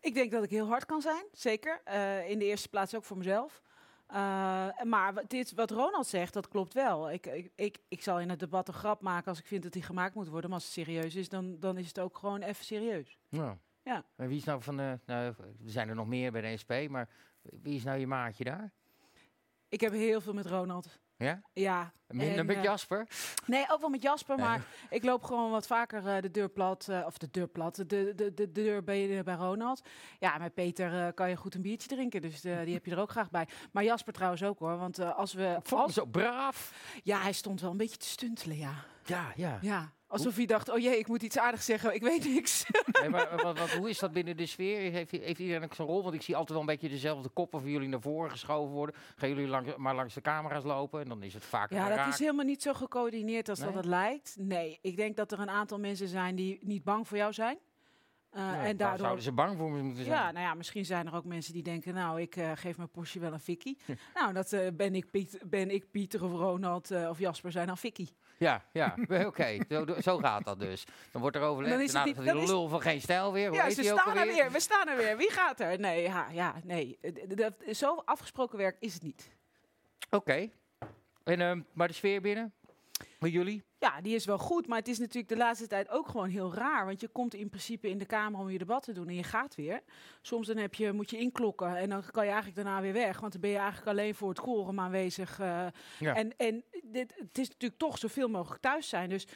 [0.00, 1.80] Ik denk dat ik heel hard kan zijn, zeker.
[1.84, 3.62] Eh, in de eerste plaats ook voor mezelf.
[4.06, 7.10] Eh, maar wat, dit, wat Ronald zegt, dat klopt wel.
[7.10, 9.72] Ik, ik, ik, ik zal in het debat een grap maken als ik vind dat
[9.72, 10.50] die gemaakt moet worden.
[10.50, 13.18] Maar als het serieus is, dan, dan is het ook gewoon even serieus.
[13.28, 13.58] Ja.
[13.82, 14.04] Ja.
[14.16, 14.98] En wie is nou van de...
[15.06, 17.08] Nou, er zijn er nog meer bij de SP, maar
[17.42, 18.72] wie is nou je maatje daar?
[19.68, 20.98] Ik heb heel veel met Ronald.
[21.18, 21.40] Ja?
[21.52, 21.92] Ja.
[22.06, 23.06] Minder en, met eh, Jasper?
[23.46, 24.46] Nee, ook wel met Jasper, Nee.
[24.46, 26.88] maar ik loop gewoon wat vaker eh, de deur plat.
[26.88, 29.80] eh, of de deur plat, de, de, de, de deur bij, bij Ronald.
[30.18, 33.10] Ja, met Peter kan je goed een biertje drinken, dus die heb je er ook
[33.10, 33.48] graag bij.
[33.72, 35.58] Maar Jasper trouwens ook hoor, want als we...
[35.62, 36.72] Vond Als, zo braaf.
[37.02, 38.72] ja, hij stond wel een beetje te stuntelen, ja.
[39.04, 39.58] Ja, ja.
[39.60, 42.64] Ja, alsof hij dacht, oh jee, ik moet iets aardigs zeggen, ik weet niks.
[43.00, 44.90] Nee, maar wat, wat, hoe is dat binnen de sfeer?
[44.90, 46.02] Heeft, heeft iedereen ook zo'n rol?
[46.02, 48.94] Want ik zie altijd wel een beetje dezelfde koppen van jullie naar voren geschoven worden.
[49.16, 51.96] Gaan jullie lang, maar langs de camera's lopen en dan is het vaak Ja, dat
[51.96, 52.12] raak.
[52.12, 54.36] is helemaal niet zo gecoördineerd als dat het lijkt.
[54.38, 57.58] Nee, ik denk dat er een aantal mensen zijn die niet bang voor jou zijn.
[58.32, 60.16] Nou, en daardoor zouden ze bang voor me moeten zijn?
[60.16, 62.90] Ja, nou ja, misschien zijn er ook mensen die denken, nou, ik eh, geef mijn
[62.90, 63.78] Porsche wel een fikkie.
[64.14, 67.78] nou, dat eh, ben, ik Piet, ben ik Pieter of Ronald of Jasper zijn dan
[67.78, 68.14] fikkie.
[68.38, 68.94] Ja, ja.
[69.26, 69.56] oké.
[69.68, 70.84] Zo, zo gaat dat dus.
[71.12, 71.72] Dan wordt er overlegd.
[71.74, 73.48] Dan is het nou, niet- dan is- lul van geen stijl weer.
[73.48, 75.16] Hoe ja, ze staan er weer, we staan er weer.
[75.16, 75.80] Wie gaat er?
[75.80, 76.98] Nee, ja, ja nee.
[77.00, 79.30] Eh, Dat, zo afgesproken werk is het niet.
[80.10, 80.50] Oké.
[81.24, 82.52] En, ehm, maar de sfeer binnen?
[83.18, 83.62] Bij jullie?
[83.78, 86.54] Ja, die is wel goed, maar het is natuurlijk de laatste tijd ook gewoon heel
[86.54, 86.86] raar.
[86.86, 89.22] Want je komt in principe in de Kamer om je debat te doen en je
[89.22, 89.80] gaat weer.
[90.22, 93.20] Soms dan heb je, moet je inklokken en dan kan je eigenlijk daarna weer weg.
[93.20, 95.40] Want dan ben je eigenlijk alleen voor het quorum aanwezig.
[95.40, 95.66] eh,
[95.98, 96.14] Ja.
[96.14, 99.08] En, en dit, het is natuurlijk toch zoveel mogelijk thuis zijn.
[99.08, 99.26] Dus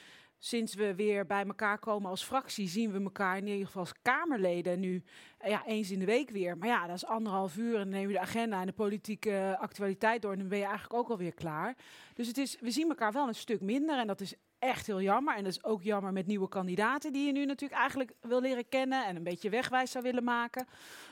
[0.44, 3.94] sinds we weer bij elkaar komen als fractie, zien we elkaar in ieder geval als
[4.02, 5.02] Kamerleden nu
[5.38, 6.58] eh, ja, eens in de week weer.
[6.58, 9.56] Maar ja, dat is anderhalf uur en dan neem je de agenda en de politieke
[9.60, 11.76] actualiteit door en dan ben je eigenlijk ook alweer klaar.
[12.14, 15.00] Dus het is, we zien elkaar wel een stuk minder en dat is echt heel
[15.00, 15.36] jammer.
[15.36, 18.68] En dat is ook jammer met nieuwe kandidaten die je nu natuurlijk eigenlijk wil leren
[18.68, 20.66] kennen en een beetje wegwijs zou willen maken.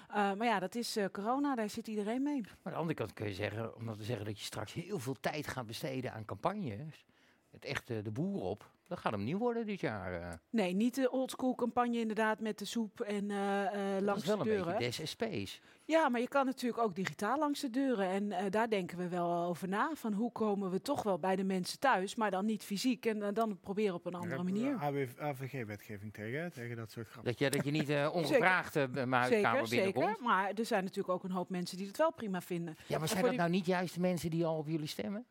[0.09, 2.41] Eh, maar ja, dat is eh, corona, daar zit iedereen mee.
[2.41, 4.73] Maar aan de andere kant kun je zeggen, om dan te zeggen dat je straks
[4.73, 7.05] heel veel tijd gaat besteden aan campagnes.
[7.51, 8.71] Het echt eh, de boer op.
[8.91, 10.13] Dat gaat hem nieuw worden dit jaar.
[10.21, 10.29] eh.
[10.51, 14.27] Nee, niet de oldschool campagne inderdaad met de soep en eh eh dat langs is
[14.29, 14.79] wel de een deuren.
[14.79, 15.61] beetje des SP's.
[15.85, 18.09] Ja, maar je kan natuurlijk ook digitaal langs de deuren.
[18.09, 19.91] En eh, daar denken we wel over na.
[19.95, 23.07] Van hoe komen we toch wel bij de mensen thuis, maar dan niet fysiek.
[23.07, 24.77] En eh, dan proberen op een andere manier.
[25.19, 27.31] AVG-wetgeving tegen, tegen dat soort grappen.
[27.31, 30.07] Dat je, dat je niet ongevraagd bij mijn huiskamer Zeker, binnenkomt.
[30.17, 30.23] zeker.
[30.25, 32.77] Maar er zijn natuurlijk ook een hoop mensen die het wel prima vinden.
[32.87, 35.27] Ja, maar zijn dat die- nou niet juist de mensen die al op jullie stemmen?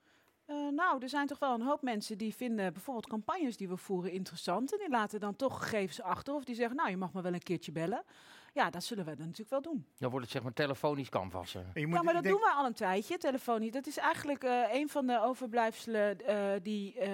[0.50, 3.78] Eh, nou, er zijn toch wel een hoop mensen die vinden bijvoorbeeld campagnes die we
[3.78, 4.72] voeren interessant.
[4.72, 6.34] En die laten dan toch gegevens achter.
[6.34, 8.04] Of die zeggen, nou, je mag me wel een keertje bellen.
[8.60, 9.86] Ja, dat zullen we dan natuurlijk wel doen.
[9.98, 11.72] Dan wordt het zeg maar telefonisch canvassen.
[11.74, 13.72] Ja, maar dat denk- doen we al een tijdje, telefonie.
[13.72, 17.10] Dat is eigenlijk eh, een van de overblijfselen eh, die eh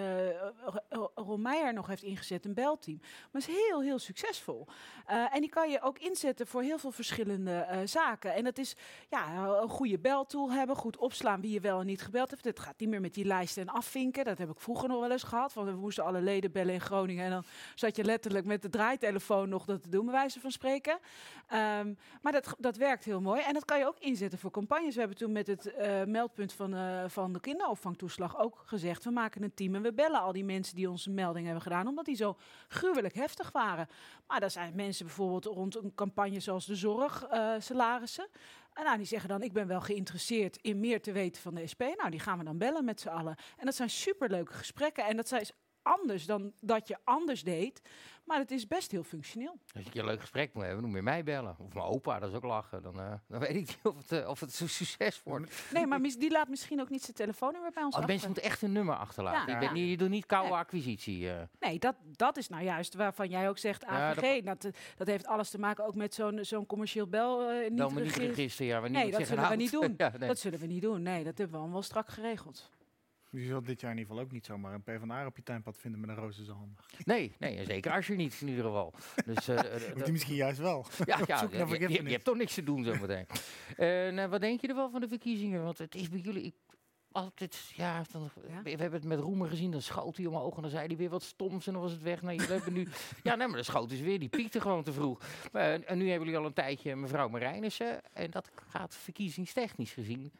[1.16, 2.98] Ron Meijer nog heeft ingezet, een belteam.
[3.02, 4.68] Maar het is heel, heel succesvol.
[5.06, 8.34] Eh, en die kan je ook inzetten voor heel veel verschillende eh, zaken.
[8.34, 8.76] En dat is
[9.10, 12.44] ja, een goede beltool hebben, goed opslaan wie je wel en niet gebeld heeft.
[12.44, 14.26] Het gaat niet meer met die lijsten en afvinken.
[14.26, 15.54] Dat heb ik vroeger nog wel eens gehad.
[15.54, 17.26] Want we moesten alle leden bellen in Groningen.
[17.26, 17.44] En dan
[17.76, 21.00] zat je letterlijk met de draaitelefoon nog dat te doen, bij wijze van spreken.
[21.48, 23.42] Ehm, maar dat, dat werkt heel mooi.
[23.42, 24.94] En dat kan je ook inzetten voor campagnes.
[24.94, 29.04] We hebben toen met het eh, meldpunt van, eh, van de kinderopvangtoeslag ook gezegd...
[29.04, 31.88] we maken een team en we bellen al die mensen die onze melding hebben gedaan...
[31.88, 33.88] omdat die zo gruwelijk heftig waren.
[34.28, 38.28] Maar er zijn mensen bijvoorbeeld rond een campagne zoals de zorg, eh, salarissen...
[38.76, 41.68] En nou, die zeggen dan, ik ben wel geïnteresseerd in meer te weten van de
[41.72, 41.82] SP.
[41.98, 43.36] Nou, die gaan we dan bellen met z'n allen.
[43.58, 45.06] En dat zijn superleuke gesprekken.
[45.06, 45.52] En dat is
[45.86, 47.82] anders dan dat je anders deed.
[48.26, 49.58] Maar het is best heel functioneel.
[49.76, 51.56] Als je een leuk gesprek moet hebben, noem je mij bellen.
[51.60, 52.82] Of mijn opa, dat is ook lachen.
[52.84, 55.52] Dan, eh, dan weet ik niet of het, eh, of het zo'n succes wordt.
[55.74, 58.12] Nee, maar die laat misschien ook niet zijn telefoonnummer bij ons Oh, achter.
[58.14, 59.40] mensen moeten echt een nummer achterlaten.
[59.48, 59.54] Ja.
[59.54, 59.82] Je, bent Ja.
[59.84, 60.58] niet, je doet niet koude Nee.
[60.58, 61.30] acquisitie.
[61.30, 61.42] eh.
[61.60, 64.44] Nee, dat, dat is nou juist waarvan jij ook zegt Ja, AVG.
[64.44, 68.66] dat, dat, heeft alles te maken ook met zo'n zo'n commercieel bel niet niet register.
[68.66, 69.88] ja, Nee, dat zullen we niet houdt.
[70.00, 70.10] doen.
[70.20, 70.28] Nee.
[70.28, 71.02] Dat zullen we niet doen.
[71.02, 72.70] Nee, dat hebben we allemaal strak geregeld.
[73.36, 75.78] Je zult dit jaar in ieder geval ook niet zomaar een PvdA op je tuinpad
[75.78, 76.76] vinden met een zijn handen.
[77.04, 78.94] Nee, nee, zeker als je niet in ieder geval.
[79.26, 80.86] Dus, eh, eh, die misschien juist wel.
[81.06, 82.12] Ja, ja zoek je, naar je- je- je vergiffenis.
[82.12, 83.26] hebt toch niks te doen zometeen.
[83.76, 85.64] Eh nou, wat denk je er wel van de verkiezingen?
[85.64, 86.44] Want het is bij jullie...
[86.44, 86.54] Ik,
[87.12, 88.30] altijd, ja, dan,
[88.64, 91.10] we hebben het met Roemer gezien, dan schoot hij omhoog en dan zei hij weer
[91.10, 92.22] wat stoms en dan was het weg.
[92.22, 92.88] Nou, jullie hebben nu,
[93.24, 95.22] ja, nee, maar dan schoot is weer, die piekte gewoon te vroeg.
[95.52, 100.32] En nu hebben jullie al een tijdje mevrouw Marijnissen en dat gaat verkiezingstechnisch gezien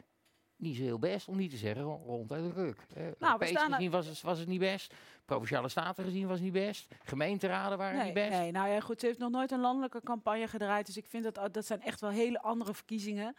[0.66, 2.78] niet zo heel best, om niet te zeggen ro- rond uit de ruk.
[2.94, 4.94] Eh Nou, we Europees staan gezien was het, was het niet best,
[5.26, 8.30] provinciale staten gezien was het niet best, gemeenteraden waren Nee, niet best.
[8.40, 10.86] nee, nou ja, goed, ze heeft nog nooit een landelijke campagne gedraaid.
[10.86, 13.36] Dus ik vind dat dat zijn echt wel hele andere verkiezingen.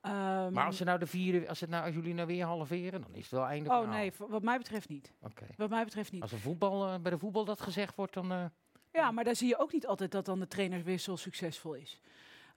[0.00, 3.00] Ehm, Maar als, ze nou de vierde, als, het nou, als jullie nou weer halveren,
[3.02, 3.94] dan is het wel einde oh verhaal.
[3.94, 5.12] nee, wat mij betreft niet.
[5.22, 5.46] Oké.
[5.56, 6.22] Wat mij betreft niet.
[6.22, 8.32] Als er voetbal, eh, bij de voetbal dat gezegd wordt, dan...
[8.32, 8.44] eh,
[8.92, 12.00] Ja, maar daar zie je ook niet altijd dat dan de trainerswissel succesvol is.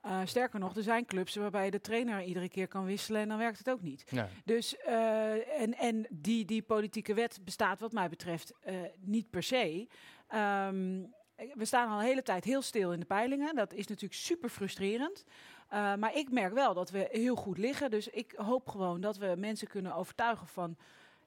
[0.04, 3.38] Eh, sterker nog, er zijn clubs waarbij de trainer iedere keer kan wisselen en dan
[3.38, 4.12] werkt het ook niet.
[4.12, 4.26] Nee.
[4.46, 9.44] Dus, eh, en, en die, die politieke wet bestaat wat mij betreft eh, niet per
[9.44, 9.88] se.
[10.28, 11.02] Ehm,
[11.54, 13.56] we staan al een hele tijd heel stil in de peilingen.
[13.56, 15.24] Dat is natuurlijk super frustrerend.
[15.70, 17.92] Maar ik merk wel dat we heel goed liggen.
[17.92, 20.78] Dus ik hoop gewoon dat we mensen kunnen overtuigen van...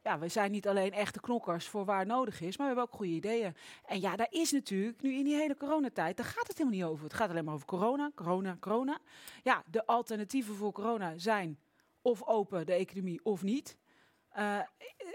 [0.07, 2.99] Ja, we zijn niet alleen echte knokkers voor waar nodig is, maar we hebben ook
[2.99, 3.57] goede ideeën.
[3.85, 6.89] En ja, daar is natuurlijk, nu in die hele coronatijd, daar gaat het helemaal niet
[6.89, 7.05] over.
[7.05, 8.99] Het gaat alleen maar over corona, corona, corona.
[9.43, 11.59] Ja, de alternatieven voor corona zijn
[12.03, 13.77] of open de economie of niet.
[14.29, 14.61] Eh,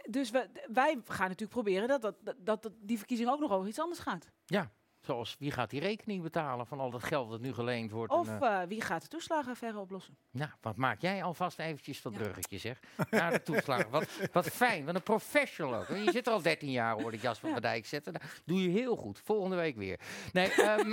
[0.05, 3.67] dus we, wij gaan natuurlijk proberen dat, dat, dat, dat die verkiezing ook nog over
[3.67, 4.31] iets anders gaat.
[4.45, 4.71] ja,
[5.01, 8.13] zoals wie gaat die rekening betalen van al dat geld dat nu geleend wordt?
[8.13, 10.17] Of en, eh, eh, wie gaat de toeslagenaffaire oplossen?
[10.31, 12.79] nou, wat maak jij alvast eventjes dat bruggetje, zeg.
[13.09, 13.89] Naar de toeslagen.
[13.89, 15.87] Wat, wat fijn, wat een professional ook.
[15.87, 18.13] Je zit er al 13 jaar, hoor ik Jasper van Dijk zetten.
[18.13, 19.19] Nou, doe je heel goed.
[19.23, 19.99] Volgende week weer.
[20.33, 20.89] Nee, ehm,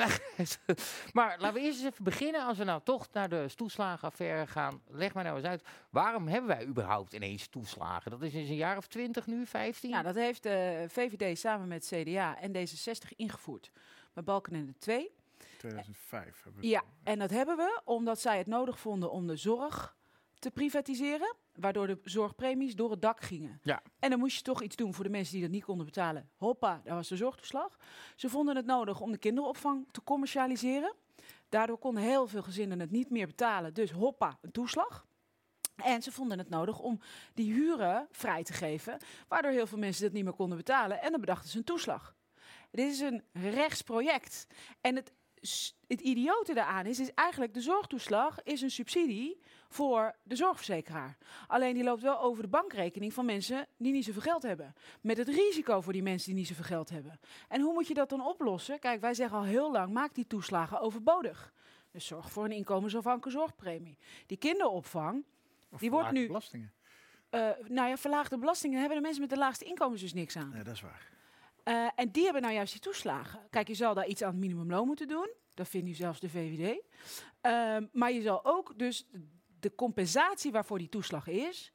[1.12, 2.46] maar laten we eerst eens even beginnen.
[2.46, 5.62] Als we nou toch naar de toeslagenaffaire gaan, leg mij nou eens uit.
[5.90, 8.10] Waarom hebben wij überhaupt ineens toeslagen?
[8.10, 9.90] Dat is in een jaar of 20 nu, 15?
[9.90, 13.70] Ja, dat heeft de VVD samen met CDA en D66 ingevoerd.
[14.18, 15.10] Bij Balkenende 2.
[15.58, 19.36] 2005 hebben we Ja, en dat hebben we omdat zij het nodig vonden om de
[19.36, 19.96] zorg
[20.38, 21.36] te privatiseren.
[21.54, 23.60] Waardoor de zorgpremies door het dak gingen.
[23.62, 23.82] Ja.
[23.98, 26.30] En dan moest je toch iets doen voor de mensen die dat niet konden betalen.
[26.36, 27.78] Hoppa, daar was de zorgtoeslag.
[28.16, 30.94] Ze vonden het nodig om de kinderopvang te commercialiseren.
[31.48, 33.74] Daardoor konden heel veel gezinnen het niet meer betalen.
[33.74, 35.06] Dus hoppa, een toeslag.
[35.76, 37.00] En ze vonden het nodig om
[37.34, 38.98] die huren vrij te geven.
[39.28, 41.02] Waardoor heel veel mensen dat niet meer konden betalen.
[41.02, 42.16] En dan bedachten ze een toeslag.
[42.70, 44.46] Dit is een rechtsproject.
[44.80, 45.12] En het,
[45.86, 51.16] het idiote daaraan is, is eigenlijk de zorgtoeslag is een subsidie voor de zorgverzekeraar.
[51.46, 54.74] Alleen die loopt wel over de bankrekening van mensen die niet zoveel geld hebben.
[55.00, 57.20] Met het risico voor die mensen die niet zoveel geld hebben.
[57.48, 58.78] En hoe moet je dat dan oplossen?
[58.78, 61.52] Kijk, wij zeggen al heel lang, maak die toeslagen overbodig.
[61.90, 63.98] Dus zorg voor een inkomensafhankelijke zorgpremie.
[64.26, 65.24] Die kinderopvang,
[65.70, 66.26] Of die wordt verlaagde nu...
[66.26, 66.72] belastingen.
[67.30, 70.52] eh, nou ja, verlaagde belastingen hebben de mensen met de laagste inkomens dus niks aan.
[70.54, 71.16] Ja, dat is waar.
[71.68, 73.40] Eh, en die hebben nou juist die toeslagen.
[73.50, 75.30] Kijk, je zal daar iets aan het minimumloon moeten doen.
[75.54, 76.80] Dat vindt nu zelfs de VVD.
[77.40, 79.06] Ehm, maar je zal ook dus
[79.60, 81.72] de compensatie waarvoor die toeslag is...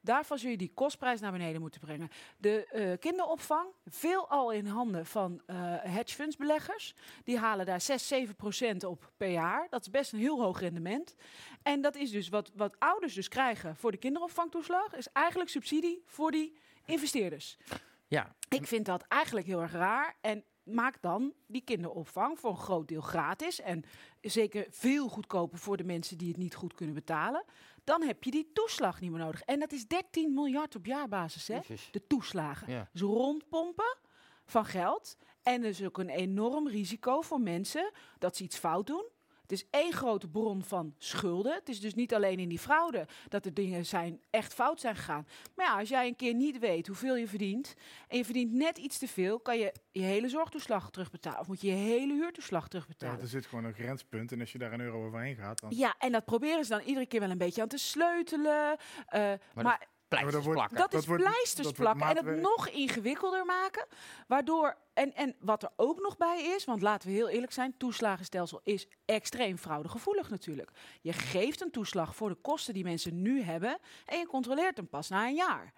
[0.00, 2.08] daarvan zul je die kostprijs naar beneden moeten brengen.
[2.38, 6.94] De eh, kinderopvang, veelal in handen van eh hedgefondsbeleggers...
[7.24, 9.66] die halen daar 6, 7 procent op per jaar.
[9.70, 11.14] Dat is best een heel hoog rendement.
[11.62, 14.94] En dat is dus wat, wat ouders dus krijgen voor de kinderopvangtoeslag...
[14.96, 17.58] is eigenlijk subsidie voor die investeerders.
[18.08, 20.16] Ja, Ik vind dat eigenlijk heel erg raar.
[20.20, 23.60] En maak dan die kinderopvang voor een groot deel gratis.
[23.60, 23.84] En
[24.20, 27.44] zeker veel goedkoper voor de mensen die het niet goed kunnen betalen.
[27.84, 29.42] Dan heb je die toeslag niet meer nodig.
[29.42, 31.54] En dat is 13 miljard op jaarbasis, hè?
[31.54, 31.88] Jezus.
[31.90, 32.72] De toeslagen.
[32.72, 32.88] Ja.
[32.92, 33.96] Dus rondpompen
[34.44, 35.16] van geld.
[35.42, 39.04] En er is ook een enorm risico voor mensen dat ze iets fout doen.
[39.46, 41.54] Het is één grote bron van schulden.
[41.54, 44.96] Het is dus niet alleen in die fraude dat er dingen zijn, echt fout zijn
[44.96, 45.26] gegaan.
[45.54, 47.74] Maar ja, als jij een keer niet weet hoeveel je verdient
[48.08, 51.40] en je verdient net iets te veel, kan je je hele zorgtoeslag terugbetalen.
[51.40, 53.20] Of moet je je hele huurtoeslag Ja, terugbetalen.
[53.20, 54.32] er zit gewoon een grenspunt.
[54.32, 55.70] En als je daar een euro overheen gaat, dan...
[55.76, 58.76] Ja, en dat proberen ze dan iedere keer wel een beetje aan te sleutelen.
[59.06, 59.20] Eh,
[59.54, 60.76] maar dat- pleisters wordt- plakken.
[60.76, 63.86] Dat, Dat is wordt- pleisters dat plakken en het nog ingewikkelder maken.
[64.26, 67.74] Waardoor, en, en wat er ook nog bij is, want laten we heel eerlijk zijn,
[67.76, 70.70] toeslagenstelsel is extreem fraudegevoelig natuurlijk.
[71.00, 74.88] Je geeft een toeslag voor de kosten die mensen nu hebben en je controleert hem
[74.88, 75.72] pas na een jaar.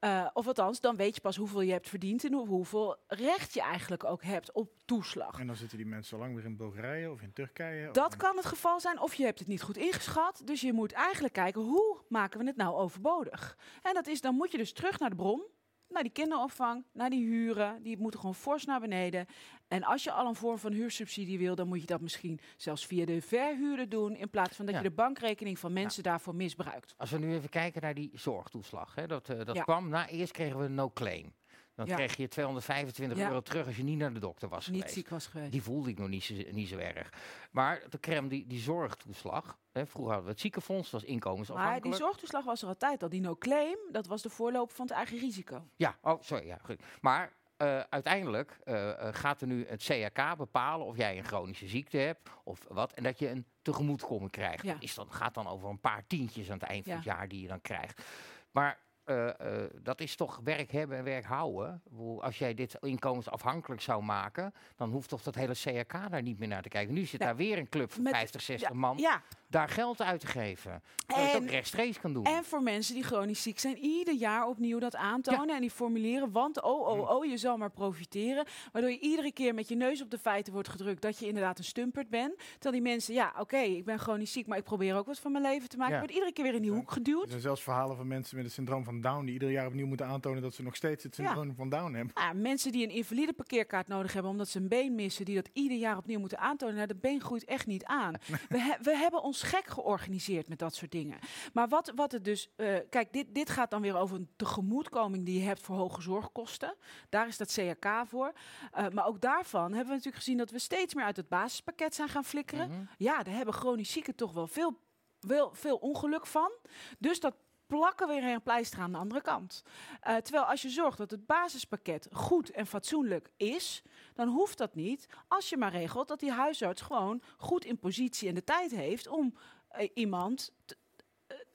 [0.00, 3.54] Eh, of althans, dan weet je pas hoeveel je hebt verdiend en hoe- hoeveel recht
[3.54, 5.38] je eigenlijk ook hebt op toeslag.
[5.38, 7.90] En dan zitten die mensen lang weer in Bulgarije of in Turkije.
[7.90, 10.42] Dat kan het geval zijn, of je hebt het niet goed ingeschat.
[10.44, 13.56] Dus je moet eigenlijk kijken, hoe maken we het nou overbodig?
[13.82, 15.42] En dat is, dan moet je dus terug naar de bron,
[15.90, 17.82] naar die kinderopvang, naar die huren.
[17.82, 19.26] Die moeten gewoon fors naar beneden.
[19.68, 22.86] En als je al een vorm van huursubsidie wil, dan moet je dat misschien zelfs
[22.86, 24.80] via de verhuurder doen, in plaats van dat Ja.
[24.82, 26.94] je de bankrekening van mensen daarvoor misbruikt.
[26.96, 28.94] Als we nu even kijken naar die zorgtoeslag.
[28.94, 29.62] Hè, dat eh, dat Ja.
[29.62, 31.32] kwam, na eerst kregen we een no-claim.
[31.80, 31.94] Dan Ja.
[31.96, 33.26] kreeg je 225 Ja.
[33.28, 34.94] euro terug als je niet naar de dokter was Niet geweest.
[34.94, 35.52] ziek was geweest.
[35.52, 37.12] Die voelde ik nog niet zo, niet zo erg.
[37.50, 39.58] Maar de crème, die, die zorgtoeslag.
[39.72, 41.82] Hè, vroeger hadden we het ziekenfonds, dat was Maar inkomensafhankelijk.
[41.84, 43.08] die zorgtoeslag was er altijd al.
[43.08, 45.64] Die no-claim, dat was de voorloper van het eigen risico.
[45.76, 46.46] Ja, oh, sorry.
[46.46, 46.82] Ja, goed.
[47.00, 51.68] Maar eh, uiteindelijk eh, eh, gaat er nu het CAK bepalen of jij een chronische
[51.68, 52.92] ziekte hebt of wat.
[52.92, 54.64] En dat je een tegemoetkoming krijgt.
[54.64, 54.72] Ja.
[54.72, 57.28] Dat is dan, gaat dan over een paar tientjes aan het eind van het jaar
[57.28, 58.02] die je dan krijgt.
[58.50, 58.78] Maar
[59.10, 61.82] eh, eh, dat is toch werk hebben en werk houden.
[62.20, 66.48] Als jij dit inkomensafhankelijk zou maken, dan hoeft toch dat hele CAK daar niet meer
[66.48, 66.94] naar te kijken.
[66.94, 70.02] Nu zit daar weer een club van Met- 50, 60 Ja, man Ja, daar geld
[70.02, 70.82] uit te geven.
[71.06, 72.24] Dat je het ook rechtstreeks kan doen.
[72.24, 76.32] En voor mensen die chronisch ziek zijn, ieder jaar opnieuw dat aantonen en die formuleren.
[76.32, 78.44] Want oh, oh, oh, je zal maar profiteren.
[78.72, 81.58] Waardoor je iedere keer met je neus op de feiten wordt gedrukt dat je inderdaad
[81.58, 82.36] een stumpert bent.
[82.52, 85.32] Terwijl die mensen, ja, oké, ik ben chronisch ziek, maar ik probeer ook wat van
[85.32, 85.94] mijn leven te maken.
[85.94, 86.00] Ja.
[86.00, 87.28] Ik word iedere keer weer in die hoek Er geduwd.
[87.28, 90.06] zijn zelfs verhalen van mensen met het syndroom van Down die ieder jaar opnieuw moeten
[90.06, 91.24] aantonen dat ze nog steeds het Ja.
[91.24, 92.12] syndroom van Down hebben.
[92.14, 95.48] Ja, mensen die een invalide parkeerkaart nodig hebben omdat ze een been missen, die dat
[95.52, 96.74] ieder jaar opnieuw moeten aantonen.
[96.74, 98.12] Nou, dat been groeit echt niet aan.
[98.48, 101.18] we, he- we hebben ons gek georganiseerd met dat soort dingen.
[101.52, 102.50] Maar wat, wat het dus.
[102.56, 106.02] eh, kijk, dit, dit gaat dan weer over een tegemoetkoming die je hebt voor hoge
[106.02, 106.74] zorgkosten.
[107.08, 108.32] Daar is dat CAK voor.
[108.72, 111.94] Eh, maar ook daarvan hebben we natuurlijk gezien dat we steeds meer uit het basispakket
[111.94, 112.68] zijn gaan flikkeren.
[112.68, 112.80] Mhm.
[112.98, 114.78] Ja, daar hebben chronisch zieken toch wel veel,
[115.20, 116.50] wel veel ongeluk van.
[116.98, 117.34] Dus dat
[117.70, 119.62] plakken we weer een pleister aan de andere kant.
[120.00, 123.82] Eh, terwijl als je zorgt dat het basispakket goed en fatsoenlijk is,
[124.14, 125.08] dan hoeft dat niet.
[125.28, 129.08] Als je maar regelt dat die huisarts gewoon goed in positie en de tijd heeft
[129.08, 129.34] om
[129.68, 130.52] eh, iemand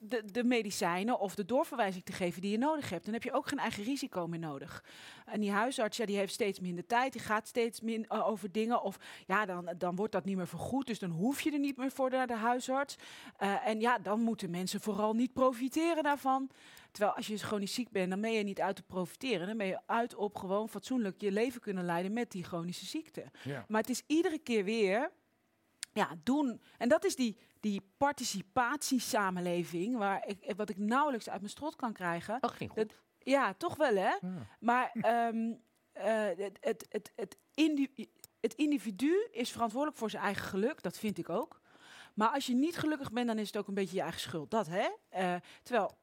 [0.07, 3.05] de, de medicijnen of de doorverwijzing te geven die je nodig hebt.
[3.05, 4.83] Dan heb je ook geen eigen risico meer nodig.
[5.25, 7.13] En die huisarts, ja, die heeft steeds minder tijd.
[7.13, 8.81] Die gaat steeds min eh, over dingen.
[8.81, 10.87] Of ja, dan, dan wordt dat niet meer vergoed.
[10.87, 12.95] Dus dan hoef je er niet meer voor naar de huisarts.
[13.37, 16.49] Eh, en ja, dan moeten mensen vooral niet profiteren daarvan.
[16.91, 19.47] Terwijl als je chronisch ziek bent, dan ben je niet uit te profiteren.
[19.47, 23.25] Dan ben je uit op gewoon fatsoenlijk je leven kunnen leiden met die chronische ziekte.
[23.43, 23.65] Ja.
[23.67, 25.11] Maar het is iedere keer weer
[25.95, 26.61] ja, doen.
[26.77, 31.93] En dat is die, die participatiesamenleving, waar ik, wat ik nauwelijks uit mijn strot kan
[31.93, 32.37] krijgen.
[32.39, 32.89] Dat ging goed.
[32.89, 34.09] Dat- Ja, toch wel hè.
[34.09, 34.19] Ja.
[34.59, 35.53] Maar ehm,
[35.91, 40.97] eh, het, het, het, het, indi- het individu is verantwoordelijk voor zijn eigen geluk, dat
[40.97, 41.61] vind ik ook.
[42.13, 44.51] Maar als je niet gelukkig bent, dan is het ook een beetje je eigen schuld.
[44.51, 44.87] Dat hè.
[45.09, 45.97] Eh, terwijl,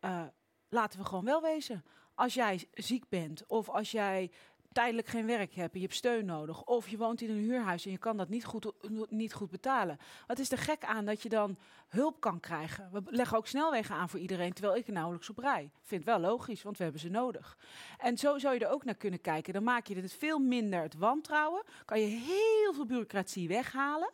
[0.00, 0.22] eh,
[0.68, 1.84] laten we gewoon wel wezen.
[2.14, 4.30] Als jij ziek bent of als jij
[4.74, 7.84] tijdelijk geen werk hebt en je hebt steun nodig, of je woont in een huurhuis
[7.84, 8.72] en je kan dat niet goed,
[9.08, 9.98] niet goed betalen.
[10.26, 11.58] Wat is er gek aan dat je dan
[11.88, 12.88] hulp kan krijgen?
[12.92, 15.70] We leggen ook snelwegen aan voor iedereen, terwijl ik er nauwelijks op rij.
[15.82, 17.58] Vind wel logisch, want we hebben ze nodig.
[17.98, 19.52] En zo zou je er ook naar kunnen kijken.
[19.52, 21.62] Dan maak je het veel minder het wantrouwen.
[21.84, 24.12] Kan je heel veel bureaucratie weghalen.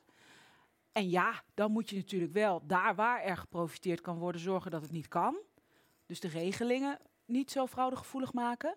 [0.92, 4.82] En ja, dan moet je natuurlijk wel daar waar er geprofiteerd kan worden, zorgen dat
[4.82, 5.36] het niet kan.
[6.06, 8.76] Dus de regelingen niet zo fraudegevoelig maken.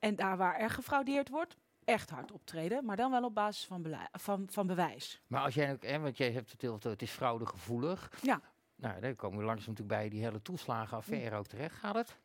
[0.00, 2.84] En daar waar er gefraudeerd wordt, echt hard optreden.
[2.84, 5.20] Maar dan wel op basis van, van, van bewijs.
[5.26, 8.10] Maar als jij ook, hè, want jij hebt het heel het is fraudegevoelig.
[8.22, 8.40] Ja.
[8.76, 11.76] Nou, dan komen we langzaam natuurlijk bij die hele toeslagenaffaire ook terecht.
[11.76, 12.16] Gaat het?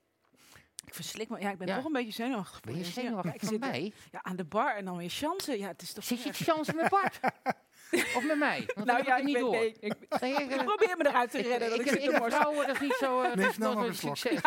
[0.86, 1.40] Ik verslik me.
[1.40, 1.76] Ja, ik ben Ja.
[1.76, 2.62] toch een beetje zenuwachtig.
[2.62, 3.94] Ben je zenuwachtig Ja, ik zit mij?
[4.12, 5.58] Ja, aan de bar en dan weer chansen.
[5.58, 7.20] Ja, het is toch Zit je chansen met Bart?
[8.18, 8.64] of met mij?
[8.76, 9.52] Want Nou ja, ik niet ben, door.
[9.52, 11.70] nee, ik, Nee, ik, ik probeer me eruit te redden.
[11.70, 12.40] dat ik, ik, morsen.
[12.40, 13.22] vrouwen, dat is niet zo...
[13.22, 14.18] eh, Neem een slok.
[14.18, 14.42] succes.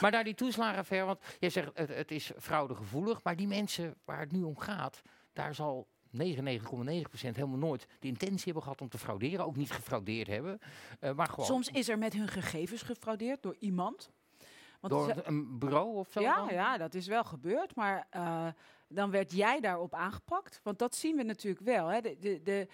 [0.00, 4.20] maar naar die toeslagenaffaire, want jij zegt het, het is fraudegevoelig, maar die mensen waar
[4.20, 6.18] het nu om gaat, daar zal 99,9%
[7.20, 10.58] helemaal nooit de intentie hebben gehad om te frauderen, ook niet gefraudeerd hebben,
[11.00, 14.10] eh, maar gewoon Soms is er met hun gegevens gefraudeerd door iemand.
[14.80, 16.20] Want door een bureau of zo.
[16.20, 16.54] ja, dan?
[16.54, 17.74] ja, dat is wel gebeurd.
[17.74, 18.46] Maar eh,
[18.88, 20.60] dan werd jij daarop aangepakt.
[20.62, 21.86] Want dat zien we natuurlijk wel.
[21.86, 22.00] Hè.
[22.00, 22.68] De, de, de,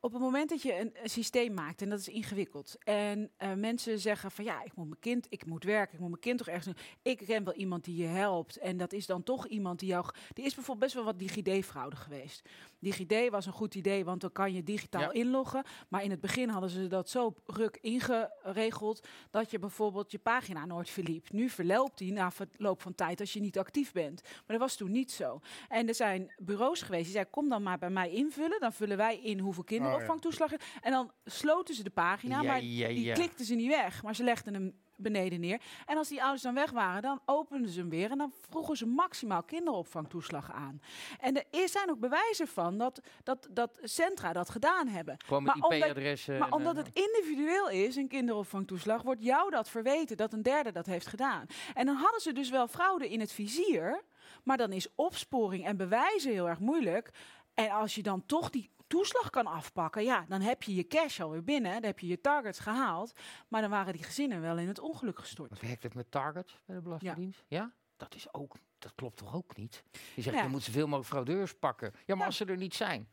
[0.00, 2.76] op het moment dat je een, een systeem maakt en dat is ingewikkeld.
[2.84, 6.08] En eh, mensen zeggen van ja, ik moet mijn kind, ik moet werken, ik moet
[6.08, 6.84] mijn kind toch ergens doen.
[7.02, 8.56] Ik ken wel iemand die je helpt.
[8.56, 10.04] En dat is dan toch iemand die jou.
[10.32, 12.48] Die is bijvoorbeeld best wel wat DigiD-fraude geweest.
[12.78, 15.12] DigiD was een goed idee, want dan kan je digitaal Ja.
[15.12, 15.64] inloggen.
[15.88, 20.66] Maar in het begin hadden ze dat zo ruk ingeregeld dat je bijvoorbeeld je pagina
[20.66, 21.30] nooit verliep.
[21.32, 24.22] Nu verloopt die na verloop van tijd als je niet actief bent.
[24.22, 25.40] Maar dat was toen niet zo.
[25.68, 28.60] En er zijn bureaus geweest die zeiden: kom dan maar bij mij invullen.
[28.60, 30.52] Dan vullen wij in hoeveel kinderopvangtoeslag.
[30.52, 34.02] er- En dan sloten ze de pagina, Ja, maar ja, die klikten ze niet weg.
[34.02, 35.60] Maar ze legden hem beneden neer.
[35.86, 38.76] En als die ouders dan weg waren, dan openden ze hem weer en dan vroegen
[38.76, 40.80] ze maximaal kinderopvangtoeslag aan.
[41.20, 45.16] En er zijn ook bewijzen van dat, dat, dat centra dat gedaan hebben.
[45.24, 46.38] Gewoon met Maar omdat- IP-adressen.
[46.38, 50.72] Maar omdat eh, het individueel is, een kinderopvangtoeslag, wordt jou dat verweten dat een derde
[50.72, 51.46] dat heeft gedaan.
[51.74, 54.02] En dan hadden ze dus wel fraude in het vizier,
[54.44, 57.10] maar dan is opsporing en bewijzen heel erg moeilijk.
[57.54, 61.20] En als je dan toch die toeslag kan afpakken, ja, dan heb je je cash
[61.20, 63.12] alweer binnen, dan heb je je targets gehaald.
[63.48, 65.50] Maar dan waren die gezinnen wel in het ongeluk gestort.
[65.50, 67.44] Wat werkt het met target bij de Belastingdienst?
[67.48, 67.72] Ja.
[67.96, 69.82] Dat is ook, dat klopt toch ook niet?
[70.14, 70.42] Je zegt, Ja.
[70.42, 71.90] je moet zoveel mogelijk fraudeurs pakken.
[71.94, 72.24] Ja, maar Ja.
[72.24, 73.08] als ze er niet zijn,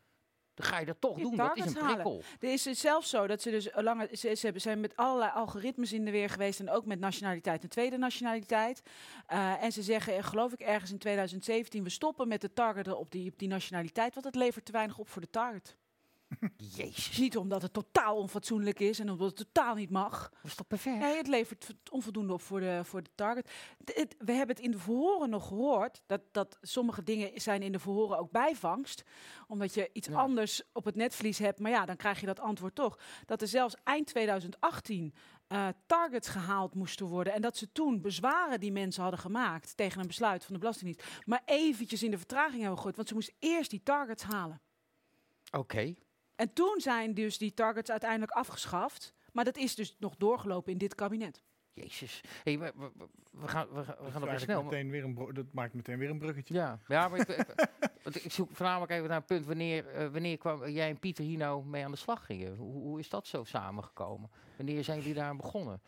[0.58, 1.36] dan ga je dat toch Je doen.
[1.36, 2.22] Dat is een prikkel.
[2.40, 6.04] Er is het zelfs zo dat ze dus langer, ze, zijn met allerlei algoritmes in
[6.04, 8.82] de weer geweest en ook met nationaliteit en tweede nationaliteit.
[9.26, 12.98] Eh, en ze zeggen, eh, geloof ik, ergens in 2017, we stoppen met de targeten
[12.98, 15.76] op die, op die nationaliteit, want het levert te weinig op voor de target.
[16.56, 20.28] Jezus, Niet omdat het totaal onfatsoenlijk is en omdat het totaal niet mag.
[20.30, 20.98] dat is toch pervers?
[20.98, 23.50] Nee, het levert onvoldoende op voor de, voor de target.
[23.84, 27.72] Het- we hebben het in de verhoren nog gehoord, dat, dat sommige dingen zijn in
[27.72, 29.02] de verhoren ook bijvangst.
[29.46, 30.14] Omdat je iets Ja.
[30.14, 32.98] anders op het netvlies hebt, maar ja, dan krijg je dat antwoord toch.
[33.26, 35.14] Dat er zelfs eind 2018
[35.46, 37.32] eh, targets gehaald moesten worden.
[37.32, 41.10] En dat ze toen bezwaren die mensen hadden gemaakt tegen een besluit van de Belastingdienst.
[41.24, 44.60] Maar eventjes in de vertraging hebben gegooid, want ze moesten eerst die targets halen.
[45.50, 45.94] Oké.
[46.38, 49.14] En toen zijn dus die targets uiteindelijk afgeschaft.
[49.32, 51.42] Maar dat is dus nog doorgelopen in dit kabinet.
[51.72, 52.20] Jezus.
[52.44, 52.72] Hey, we,
[53.30, 54.62] we, gaan, we, gaan- we Dat gaan snel.
[54.62, 56.54] meteen weer een dat maakt meteen weer een bruggetje.
[56.54, 57.68] Ja, ja maar ik, ik-
[58.04, 59.46] want ik zoek voornamelijk even naar een punt.
[59.46, 62.56] Wanneer, eh, wanneer kwam jij en Pieter hier nou mee aan de slag gingen?
[62.56, 64.30] Hoe, hoe is dat zo samengekomen?
[64.56, 65.80] Wanneer zijn jullie daar aan begonnen?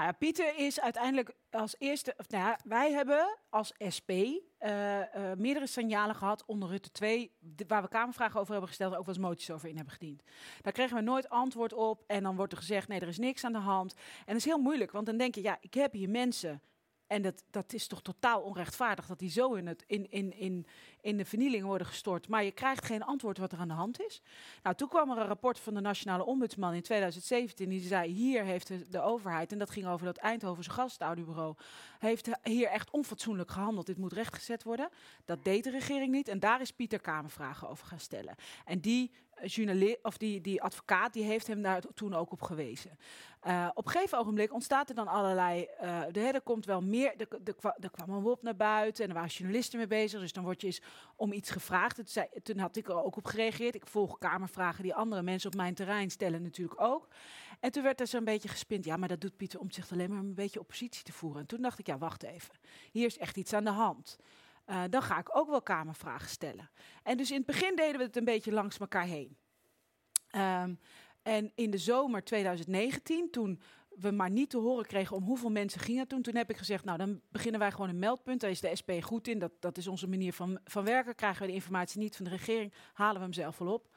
[0.00, 2.14] Nou ja, Pieter is uiteindelijk als eerste.
[2.16, 7.32] Of, nou ja, wij hebben als SP eh, eh, meerdere signalen gehad onder Rutte 2,
[7.56, 10.22] d- waar we Kamervragen over hebben gesteld en ook wel moties over in hebben gediend.
[10.62, 13.44] Daar kregen we nooit antwoord op en dan wordt er gezegd: nee, er is niks
[13.44, 13.94] aan de hand.
[13.94, 16.62] En dat is heel moeilijk, want dan denk je: ja, ik heb hier mensen.
[17.10, 20.66] En dat, dat is toch totaal onrechtvaardig dat die zo in, het, in, in, in,
[21.00, 22.28] in de vernieling worden gestort.
[22.28, 24.22] Maar je krijgt geen antwoord wat er aan de hand is.
[24.62, 27.68] Nou, toen kwam er een rapport van de Nationale Ombudsman in 2017.
[27.68, 31.54] Die zei, hier heeft de, overheid, en dat ging over dat Eindhovense gastaudiobureau,
[31.98, 33.86] heeft hier echt onfatsoenlijk gehandeld.
[33.86, 34.88] Dit moet rechtgezet worden.
[35.24, 36.28] Dat deed de regering niet.
[36.28, 38.34] En daar is Pieter Kamervragen over gaan stellen.
[38.64, 39.10] En die,
[39.40, 42.98] eh, journali- of die, die advocaat die heeft hem daar toen ook op gewezen.
[43.40, 45.64] Eh, op een gegeven ogenblik ontstaat er dan allerlei.
[45.78, 47.14] eh de, er komt wel meer.
[47.16, 50.20] Er, kwa- er kwam een WOP naar buiten en er waren journalisten mee bezig.
[50.20, 50.82] Dus dan word je eens
[51.16, 51.96] om iets gevraagd.
[51.96, 53.74] Het zei, toen had ik er ook op gereageerd.
[53.74, 57.08] Ik volg kamervragen die andere mensen op mijn terrein stellen, natuurlijk ook.
[57.60, 58.84] En toen werd er zo'n beetje gespind.
[58.84, 61.40] Ja, maar dat doet Pieter om zich alleen maar een beetje oppositie te voeren.
[61.40, 62.54] En toen dacht ik, ja, wacht even.
[62.90, 64.18] Hier is echt iets aan de hand.
[64.70, 66.70] Eh, dan ga ik ook wel kamervragen stellen.
[67.02, 69.36] En dus in het begin deden we het een beetje langs elkaar heen.
[70.28, 70.74] Ehm,
[71.22, 75.80] en in de zomer 2019, toen we maar niet te horen kregen om hoeveel mensen
[75.80, 78.40] gingen toen, toen heb ik gezegd, nou dan beginnen wij gewoon een meldpunt.
[78.40, 81.14] Daar is de SP goed in, dat, dat is onze manier van, van werken.
[81.14, 83.88] Krijgen we de informatie niet van de regering, halen we hem zelf wel op.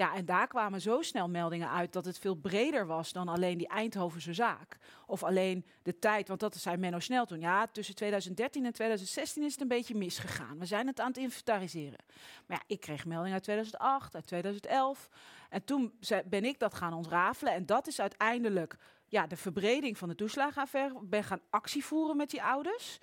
[0.00, 3.58] Ja, en daar kwamen zo snel meldingen uit dat het veel breder was dan alleen
[3.58, 4.78] die Eindhovense zaak.
[5.06, 7.40] Of alleen de tijd, want dat zei Menno Snel toen.
[7.40, 10.58] Ja, tussen 2013 en 2016 is het een beetje misgegaan.
[10.58, 11.98] We zijn het aan het inventariseren.
[12.46, 15.08] Maar ja, ik kreeg meldingen uit 2008, uit 2011.
[15.48, 15.92] En toen
[16.24, 17.52] ben ik dat gaan ontrafelen.
[17.52, 18.76] En dat is uiteindelijk
[19.08, 20.94] ja, de verbreding van de toeslagenaffaire.
[20.94, 22.98] Ik ben gaan actie voeren met die ouders.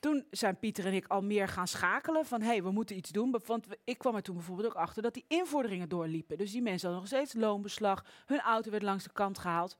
[0.00, 2.40] Toen zijn Pieter en ik al meer gaan schakelen van...
[2.40, 3.40] hé, hey, we moeten iets doen.
[3.46, 6.38] Want ik kwam er toen bijvoorbeeld ook achter dat die invorderingen doorliepen.
[6.38, 8.04] Dus die mensen hadden nog steeds loonbeslag.
[8.26, 9.76] Hun auto werd langs de kant gehaald.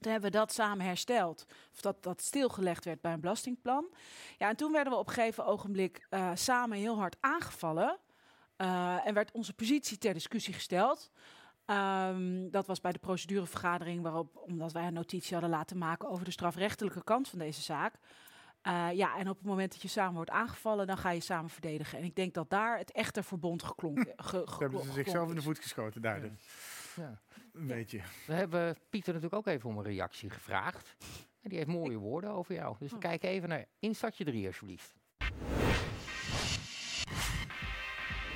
[0.00, 1.46] Toen hebben we dat samen hersteld.
[1.72, 3.86] Of dat dat stilgelegd werd bij een belastingplan.
[4.38, 7.98] Ja, en toen werden we op een gegeven ogenblik eh, samen heel hard aangevallen.
[8.56, 11.10] Eh, en werd onze positie ter discussie gesteld.
[11.64, 16.24] Ehm, dat was bij de procedurevergadering waarop, omdat wij een notitie hadden laten maken over
[16.24, 17.94] de strafrechtelijke kant van deze zaak.
[18.62, 21.50] Eh, ja, en op het moment dat je samen wordt aangevallen, dan ga je samen
[21.50, 21.98] verdedigen.
[21.98, 25.34] En ik denk dat daar het echte verbond geklonken ge, Daar hebben ze zichzelf in
[25.34, 26.20] de voet geschoten daar.
[26.20, 26.30] dus.
[26.96, 27.20] Ja.
[27.52, 28.00] Een beetje.
[28.26, 30.96] We hebben Pieter natuurlijk ook even om een reactie gevraagd.
[31.40, 32.76] En die heeft mooie woorden over jou.
[32.78, 33.00] Dus we Oh.
[33.00, 34.94] kijken even naar instartje 3 alsjeblieft.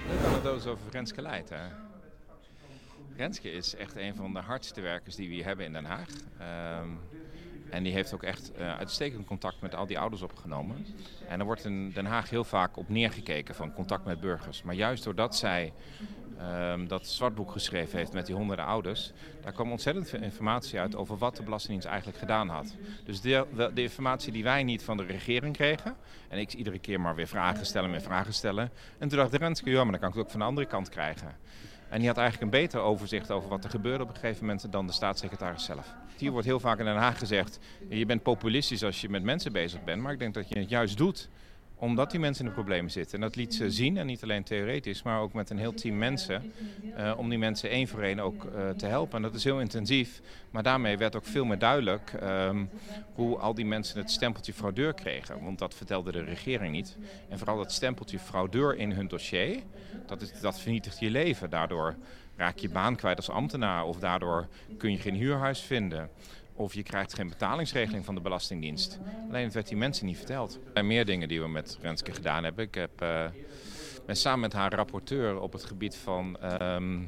[0.09, 1.69] Leuke anekdote over Renske Leijt, hè?
[3.17, 6.09] Renske is echt een van de hardste werkers die we hier hebben in Den Haag.
[6.39, 6.91] Ehm,
[7.71, 10.87] en die heeft ook echt eh, uitstekend contact met al die ouders opgenomen.
[11.29, 14.63] En er wordt in Den Haag heel vaak op neergekeken van contact met burgers.
[14.63, 15.73] Maar juist doordat zij
[16.39, 19.13] ehm, dat zwartboek geschreven heeft met die honderden ouders,
[19.43, 22.75] daar kwam ontzettend veel informatie uit over wat de Belastingdienst eigenlijk gedaan had.
[23.05, 25.97] Dus de, de, informatie die wij niet van de regering kregen,
[26.29, 28.71] en ik iedere keer maar weer vragen stellen, meer vragen stellen.
[28.99, 30.67] En toen dacht de Renske, ja, maar dan kan ik het ook van de andere
[30.67, 31.37] kant krijgen.
[31.89, 34.73] En die had eigenlijk een beter overzicht over wat er gebeurde op een gegeven moment
[34.73, 35.95] dan de staatssecretaris zelf.
[36.19, 37.59] Hier wordt heel vaak in Den Haag gezegd,
[37.89, 40.69] je bent populistisch als je met mensen bezig bent, maar ik denk dat je het
[40.69, 41.29] juist doet
[41.79, 43.15] omdat die mensen in de problemen zitten.
[43.15, 45.99] En dat liet ze zien, en niet alleen theoretisch, maar ook met een heel team
[45.99, 46.53] mensen.
[46.97, 49.17] eh, om die mensen één voor één ook eh, te helpen.
[49.17, 50.21] En dat is heel intensief.
[50.51, 52.65] Maar daarmee werd ook veel meer duidelijk ehm,
[53.15, 55.45] hoe al die mensen het stempeltje fraudeur kregen.
[55.45, 56.97] Want dat vertelde de regering niet.
[57.29, 59.63] En vooral dat stempeltje fraudeur in hun dossier,
[60.07, 61.51] dat, is, dat vernietigt je leven.
[61.51, 61.95] Daardoor
[62.37, 63.85] raak je baan kwijt als ambtenaar.
[63.85, 64.47] Of daardoor
[64.79, 66.11] kun je geen huurhuis vinden.
[66.55, 68.99] Of je krijgt geen betalingsregeling van de Belastingdienst.
[69.29, 70.55] Alleen werd die mensen niet verteld.
[70.55, 72.65] Er zijn meer dingen die we met Renske gedaan hebben.
[72.65, 73.25] Ik heb, eh,
[74.07, 77.03] ben samen met haar rapporteur op het gebied van, ehm,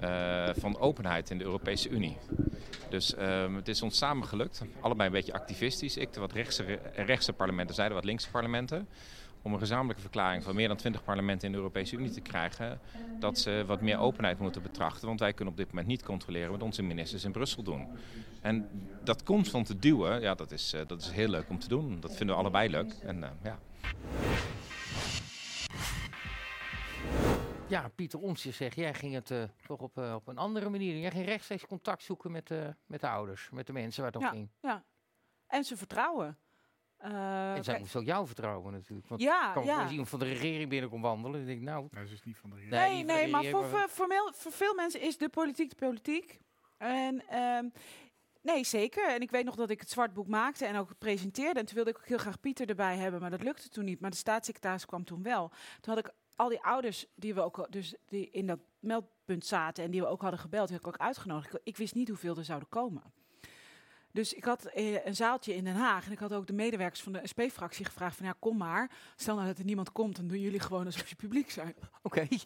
[0.00, 2.16] eh, van openheid in de Europese Unie.
[2.88, 4.62] Dus ehm, het is ons samen gelukt.
[4.80, 5.96] Allebei een beetje activistisch.
[5.96, 8.88] Ik de wat rechtse, rechtse parlementen, zij de wat linkse parlementen
[9.46, 12.80] om een gezamenlijke verklaring van meer dan 20 parlementen in de Europese Unie te krijgen.
[13.18, 15.06] Dat ze wat meer openheid moeten betrachten.
[15.06, 17.88] Want wij kunnen op dit moment niet controleren wat onze ministers in Brussel doen.
[18.40, 18.68] En
[19.04, 22.00] dat constant te duwen, ja, dat is, eh, dat is heel leuk om te doen.
[22.00, 22.92] Dat vinden we allebei leuk.
[23.02, 23.58] En, eh, ja.
[27.68, 31.00] Ja, Pieter Omtzigt zegt, jij ging het eh, toch op, op een andere manier doen.
[31.00, 34.20] Jij ging rechtstreeks contact zoeken met, eh, met de ouders, met de mensen waar het
[34.20, 34.48] om Ja, ging.
[34.60, 34.84] ja.
[35.46, 36.38] En ze vertrouwen.
[36.96, 39.08] Eh, En zij moest ook jou vertrouwen natuurlijk.
[39.08, 39.82] Want Ja, ik kan ja.
[39.82, 41.88] Als iemand van de regering binnenkomt wandelen, dan denk ik, nou...
[41.90, 44.52] Dat is niet van de Nee, Nee, nee, de maar regering, voor, voor, formeel, voor
[44.52, 46.38] veel mensen is de politiek de politiek.
[46.76, 47.68] En ehm,
[48.42, 49.08] nee, zeker.
[49.08, 51.60] En ik weet nog dat ik het zwartboek maakte en ook presenteerde.
[51.60, 54.00] En toen wilde ik ook heel graag Pieter erbij hebben, maar dat lukte toen niet.
[54.00, 55.48] Maar de staatssecretaris kwam toen wel.
[55.80, 59.84] Toen had ik al die ouders die we ook dus die in dat meldpunt zaten
[59.84, 61.54] en die we ook hadden gebeld, heb ik ook uitgenodigd.
[61.54, 63.02] Ik, ik wist niet hoeveel er zouden komen.
[64.16, 67.02] Dus ik had eh, een zaaltje in Den Haag en ik had ook de medewerkers
[67.02, 68.90] van de SP-fractie gevraagd van ja, kom maar.
[69.16, 71.74] Stel nou dat er niemand komt, dan doen jullie gewoon alsof je publiek zijn.
[72.02, 72.26] Oké.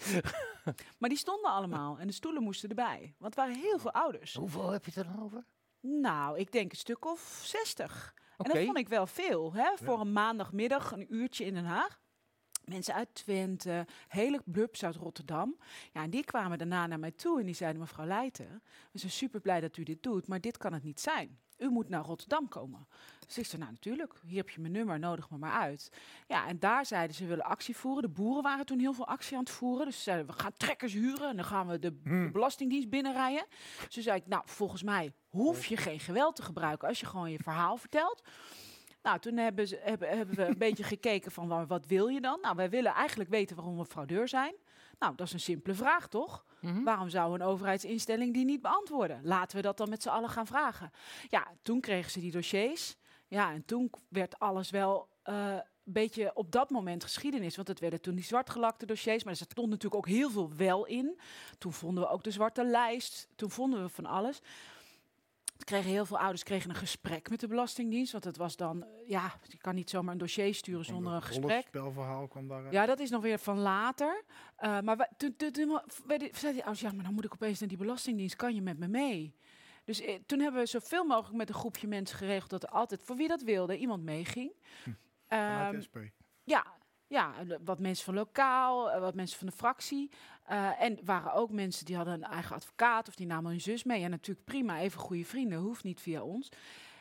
[0.99, 3.15] Maar die stonden allemaal en de stoelen moesten erbij.
[3.19, 4.35] Want het waren heel veel ouders.
[4.35, 5.45] Hoeveel heb je het dan over?
[5.81, 8.15] Nou, ik denk een stuk of 60.
[8.17, 8.53] En Oké.
[8.53, 9.71] dat vond ik wel veel, hè?
[9.75, 12.01] Voor een maandagmiddag, een uurtje in Den Haag.
[12.65, 15.57] Mensen uit Twente, hele blubs uit Rotterdam.
[15.93, 18.63] Ja, en die kwamen daarna naar mij toe en die zeiden: Mevrouw Leijten,
[18.93, 21.39] we zijn super blij dat u dit doet, maar dit kan het niet zijn.
[21.61, 22.87] U moet naar Rotterdam komen.
[23.27, 25.93] Dus ik zei, nou natuurlijk, hier heb je mijn nummer, nodig me maar uit.
[26.27, 28.03] Ja, en daar zeiden ze, willen actie voeren.
[28.03, 29.87] De boeren waren toen heel veel actie aan het voeren.
[29.87, 33.45] Dus ze zeiden, we gaan trekkers huren en dan gaan we de, de belastingdienst binnenrijden.
[33.85, 37.07] Dus toen zei ik, nou, volgens mij hoef je geen geweld te gebruiken als je
[37.07, 38.23] gewoon je verhaal vertelt.
[39.03, 42.21] Nou, toen hebben, ze, hebben, hebben we een beetje gekeken van wa- wat wil je
[42.21, 42.39] dan?
[42.43, 44.55] Nou, wij willen eigenlijk weten waarom we fraudeur zijn.
[45.01, 46.45] Nou, dat is een simpele vraag, toch?
[46.61, 46.83] Mhm.
[46.83, 49.21] Waarom zou een overheidsinstelling die niet beantwoorden?
[49.23, 50.91] Laten we dat dan met z'n allen gaan vragen.
[51.29, 52.97] Ja, toen kregen ze die dossiers.
[53.29, 57.57] Ja, en toen werd alles wel eh, een beetje op dat moment geschiedenis.
[57.57, 59.25] Want het werden toen die zwartgelakte dossiers.
[59.25, 61.21] Maar er stond natuurlijk ook heel veel wel in.
[61.59, 63.29] Toen vonden we ook de zwarte lijst.
[63.37, 64.41] Toen vonden we van alles.
[65.65, 68.13] Kregen heel veel ouders kregen een gesprek met de Belastingdienst.
[68.13, 71.23] Want het was dan, eh, ja, je kan niet zomaar een dossier sturen zonder een
[71.23, 71.67] gesprek.
[71.67, 72.73] spelverhaal kwam daaruit.
[72.73, 74.23] Ja, dat is nog weer van later.
[74.61, 78.37] Uh, maar toen, zeiden die ouders, ja, maar dan moet ik opeens naar die belastingdienst.
[78.37, 79.35] Kan je met me mee?
[79.85, 83.01] Dus eh, toen hebben we zoveel mogelijk met een groepje mensen geregeld dat er altijd,
[83.05, 84.53] voor wie dat wilde, iemand meeging.
[85.29, 85.97] De SP.
[86.45, 86.67] ja,
[87.11, 90.11] ja, eh, wat mensen van lokaal, eh, wat mensen van de fractie.
[90.51, 93.85] Eh, en waren ook mensen die hadden een eigen advocaat of die namen hun zus
[93.85, 94.03] mee.
[94.03, 96.49] En natuurlijk prima, even goede vrienden, hoeft niet via ons.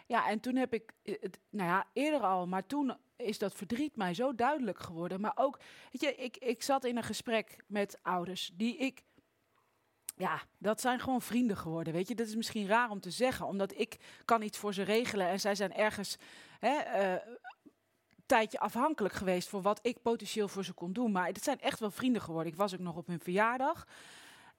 [0.07, 3.53] Ja, en toen heb ik, eh, het, nou ja, eerder al, maar toen is dat
[3.53, 5.21] verdriet mij zo duidelijk geworden.
[5.21, 5.59] Maar ook,
[5.91, 9.03] weet je, ik, ik zat in een gesprek met ouders die ik
[10.15, 11.93] ja, dat zijn gewoon vrienden geworden.
[11.93, 14.83] Weet je, dat is misschien raar om te zeggen, omdat ik kan iets voor ze
[14.83, 16.17] regelen en zij zijn ergens
[16.59, 17.33] hè, eh,
[18.30, 21.11] tijdje afhankelijk geweest voor wat ik potentieel voor ze kon doen.
[21.11, 22.51] Maar het zijn echt wel vrienden geworden.
[22.51, 23.88] Ik was ook nog op hun verjaardag.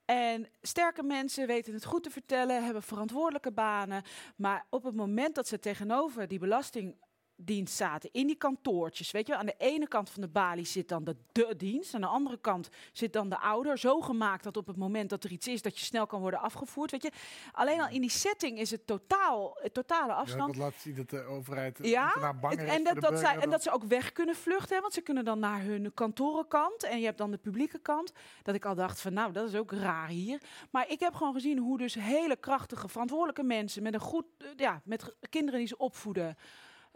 [0.04, 4.02] En sterke mensen weten het goed te vertellen, hebben verantwoordelijke banen.
[4.36, 6.96] Maar op het moment dat ze tegenover die belasting
[7.44, 9.10] dienst zaten, in die kantoortjes.
[9.10, 12.00] Weet je, aan de ene kant van de balie zit dan de, de dienst, aan
[12.00, 13.78] de andere kant zit dan de ouder.
[13.78, 16.40] Zo gemaakt dat op het moment dat er iets is, dat je snel kan worden
[16.40, 16.90] afgevoerd.
[16.90, 17.10] Weet je,
[17.52, 20.56] alleen al in die setting is het totaal, het totale Ja, afstand.
[20.56, 23.70] wat laat zien dat de overheid Ja, banger en, dat, dat zij, en dat ze
[23.70, 27.18] ook weg kunnen vluchten, hè, want ze kunnen dan naar hun kantorenkant en je hebt
[27.18, 28.12] dan de publieke kant.
[28.42, 30.40] Dat ik al dacht van, nou, dat is ook raar hier.
[30.70, 34.46] Maar ik heb gewoon gezien hoe dus hele krachtige, verantwoordelijke mensen met een goed, eh,
[34.56, 36.36] ja, met kinderen die ze opvoeden,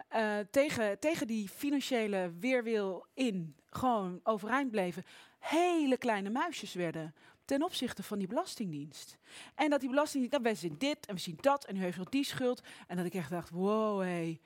[0.09, 5.05] eh, tegen, tegen die financiële weerwil in gewoon overeind bleven,
[5.39, 7.15] hele kleine muisjes werden
[7.45, 9.17] ten opzichte van die belastingdienst.
[9.55, 11.99] En dat die belastingdienst, dan we zien dit en we zien dat en u heeft
[11.99, 12.63] nog die schuld.
[12.87, 14.41] En dat ik echt dacht, wow, hé,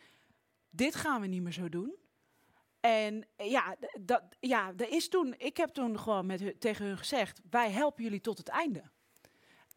[0.71, 1.95] dit gaan we niet meer zo doen.
[2.81, 6.99] En eh, ja, dat, ja, er is toen, ik heb toen gewoon met tegen hun
[6.99, 8.83] gezegd, wij helpen jullie tot het einde.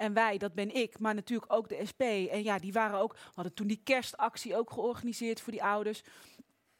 [0.01, 2.01] En wij, dat ben ik, maar natuurlijk ook de SP.
[2.01, 6.01] En ja, die waren ook, hadden toen die kerstactie ook georganiseerd voor die ouders.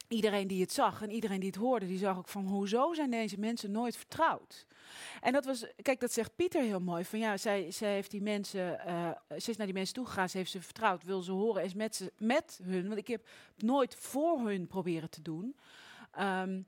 [0.07, 3.11] Iedereen die het zag en iedereen die het hoorde, die zag ook van hoezo zijn
[3.11, 4.65] deze mensen nooit vertrouwd?
[5.21, 7.05] En dat was, kijk, dat zegt Pieter heel mooi.
[7.05, 10.37] Van ja, zij, zij heeft die mensen, eh, ze is naar die mensen toegegaan, ze
[10.37, 12.87] heeft ze vertrouwd, wil ze horen, is met, ze, met hun.
[12.87, 15.55] Want ik heb nooit voor hun proberen te doen.
[16.11, 16.61] Ehm,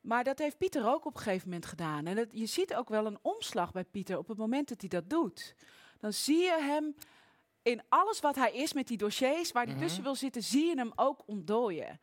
[0.00, 2.06] maar dat heeft Pieter ook op een gegeven moment gedaan.
[2.06, 5.10] En je ziet ook wel een omslag bij Pieter op het moment dat hij dat
[5.10, 5.54] doet.
[5.98, 6.94] Dan zie je hem
[7.62, 9.82] in alles wat hij is met die dossiers waar hij Mhm.
[9.82, 12.00] tussen wil zitten, zie je hem ook ontdooien.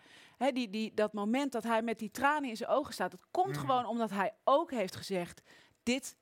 [0.54, 3.48] Die, die, dat moment dat hij met die tranen in zijn ogen staat, dat komt
[3.56, 3.60] Mhm.
[3.60, 5.42] gewoon omdat hij ook heeft gezegd:
[5.84, 6.18] dit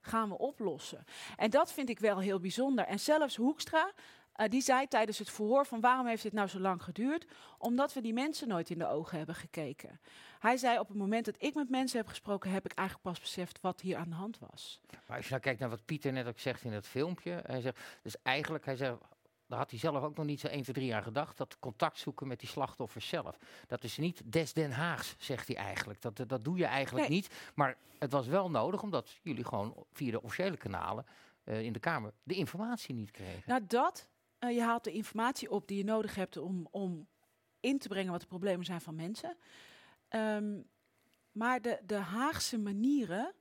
[0.00, 1.04] gaan we oplossen.
[1.36, 2.84] En dat vind ik wel heel bijzonder.
[2.86, 3.92] En zelfs Hoekstra,
[4.40, 7.26] eh, die zei tijdens het verhoor van waarom heeft dit nou zo lang geduurd?
[7.58, 10.00] Omdat we die mensen nooit in de ogen hebben gekeken.
[10.38, 13.20] Hij zei op het moment dat ik met mensen heb gesproken, heb ik eigenlijk pas
[13.20, 14.80] beseft wat hier aan de hand was.
[15.06, 17.42] Maar als je nou kijkt naar wat Pieter net ook zegt in dat filmpje.
[17.46, 18.98] Hij zegt, dus eigenlijk, hij zegt,
[19.46, 21.36] daar had hij zelf ook nog niet zo 1, 2, 3 aan gedacht.
[21.36, 23.38] Dat contact zoeken met die slachtoffers zelf.
[23.66, 26.02] Dat is niet des Den Haags, zegt hij eigenlijk.
[26.02, 27.16] Dat, dat doe je eigenlijk Nee.
[27.16, 27.34] niet.
[27.54, 31.06] Maar het was wel nodig, omdat jullie gewoon via de officiële kanalen
[31.44, 33.42] eh, in de Kamer de informatie niet kregen.
[33.46, 34.08] Nou, dat,
[34.40, 37.06] eh, je haalt de informatie op die je nodig hebt om, om
[37.60, 39.36] in te brengen wat de problemen zijn van mensen.
[40.08, 40.60] Ehm,
[41.32, 43.34] maar de, de Haagse manieren,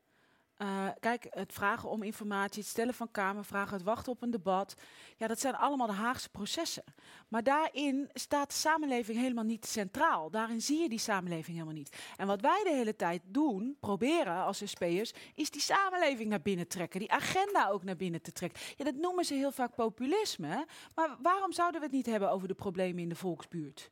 [0.60, 4.76] eh, kijk, het vragen om informatie, het stellen van kamervragen, het wachten op een debat,
[5.18, 6.84] ja, dat zijn allemaal de Haagse processen.
[7.28, 10.30] Maar daarin staat de samenleving helemaal niet centraal.
[10.30, 11.98] Daarin zie je die samenleving helemaal niet.
[12.18, 16.68] En wat wij de hele tijd doen, proberen als SP'ers, is die samenleving naar binnen
[16.68, 17.00] trekken.
[17.00, 18.62] Die agenda ook naar binnen te trekken.
[18.78, 20.68] Ja, dat noemen ze heel vaak populisme.
[20.96, 23.90] Maar waarom zouden we het niet hebben over de problemen in de volksbuurt?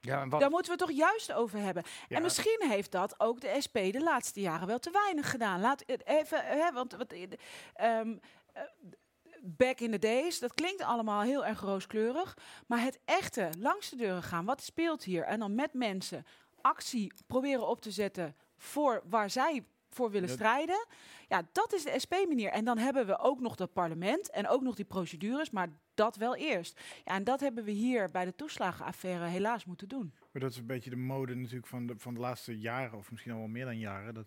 [0.00, 1.82] Ja, en wat, Daar moeten we het toch juist over hebben.
[2.08, 2.16] Ja.
[2.16, 5.60] En misschien heeft dat ook de SP de laatste jaren wel te weinig gedaan.
[5.60, 7.22] Laat even, hè, want wat, eh,
[7.74, 8.16] ehm,
[8.52, 8.62] eh,
[9.42, 12.36] back in the days, dat klinkt allemaal heel erg rooskleurig.
[12.66, 15.24] Maar het echte, langs de deuren gaan, wat speelt hier?
[15.24, 16.26] En dan met mensen
[16.60, 19.64] actie proberen op te zetten voor waar zij
[19.98, 20.86] voor willen strijden.
[21.28, 22.50] Ja, dat is de SP-manier.
[22.50, 26.16] En dan hebben we ook nog dat parlement en ook nog die procedures, maar dat
[26.16, 26.80] wel eerst.
[27.04, 30.12] Ja, en dat hebben we hier bij de toeslagenaffaire helaas moeten doen.
[30.32, 33.10] Maar dat is een beetje de mode natuurlijk van de, van de laatste jaren, of
[33.10, 34.14] misschien al wel meer dan jaren.
[34.14, 34.26] Dat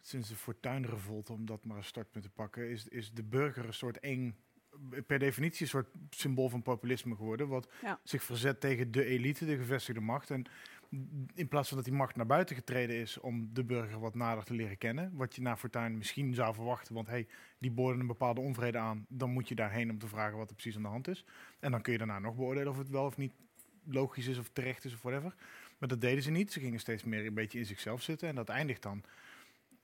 [0.00, 3.72] sinds de fortuinrevolte, om dat maar een startpunt te pakken, is, is de burger een
[3.74, 4.36] soort eng,
[5.06, 7.48] per definitie een soort symbool van populisme geworden.
[7.48, 8.00] Wat Ja.
[8.02, 10.30] zich verzet tegen de elite, de gevestigde macht.
[10.30, 10.44] En
[11.34, 14.44] in plaats van dat die macht naar buiten getreden is om de burger wat nader
[14.44, 15.10] te leren kennen.
[15.14, 16.94] Wat je na Fortuyn misschien zou verwachten.
[16.94, 17.26] Want hey,
[17.58, 19.06] die boorden een bepaalde onvrede aan.
[19.08, 21.24] Dan moet je daarheen om te vragen wat er precies aan de hand is.
[21.60, 23.32] En dan kun je daarna nog beoordelen of het wel of niet
[23.84, 25.34] logisch is of terecht is of whatever.
[25.78, 26.52] Maar dat deden ze niet.
[26.52, 28.28] Ze gingen steeds meer een beetje in zichzelf zitten.
[28.28, 29.02] En dat eindigt dan,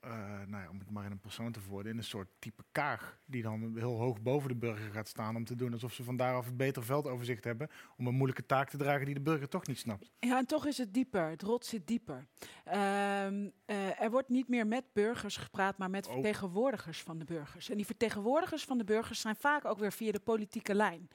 [0.04, 2.62] eh, nou ja, om het maar in een persoon te verwoorden, in een soort type
[2.72, 3.18] kaag.
[3.26, 6.16] Die dan heel hoog boven de burger gaat staan om te doen alsof ze van
[6.16, 7.68] daaraf het beter veldoverzicht hebben.
[7.96, 10.10] Om een moeilijke taak te dragen die de burger toch niet snapt.
[10.18, 11.28] Ja, en toch is het dieper.
[11.30, 12.26] Het rot zit dieper.
[12.64, 16.12] Ehm, eh, er wordt niet meer met burgers gepraat, maar met Oh.
[16.12, 17.70] vertegenwoordigers van de burgers.
[17.70, 21.08] En die vertegenwoordigers van de burgers zijn vaak ook weer via de politieke lijn.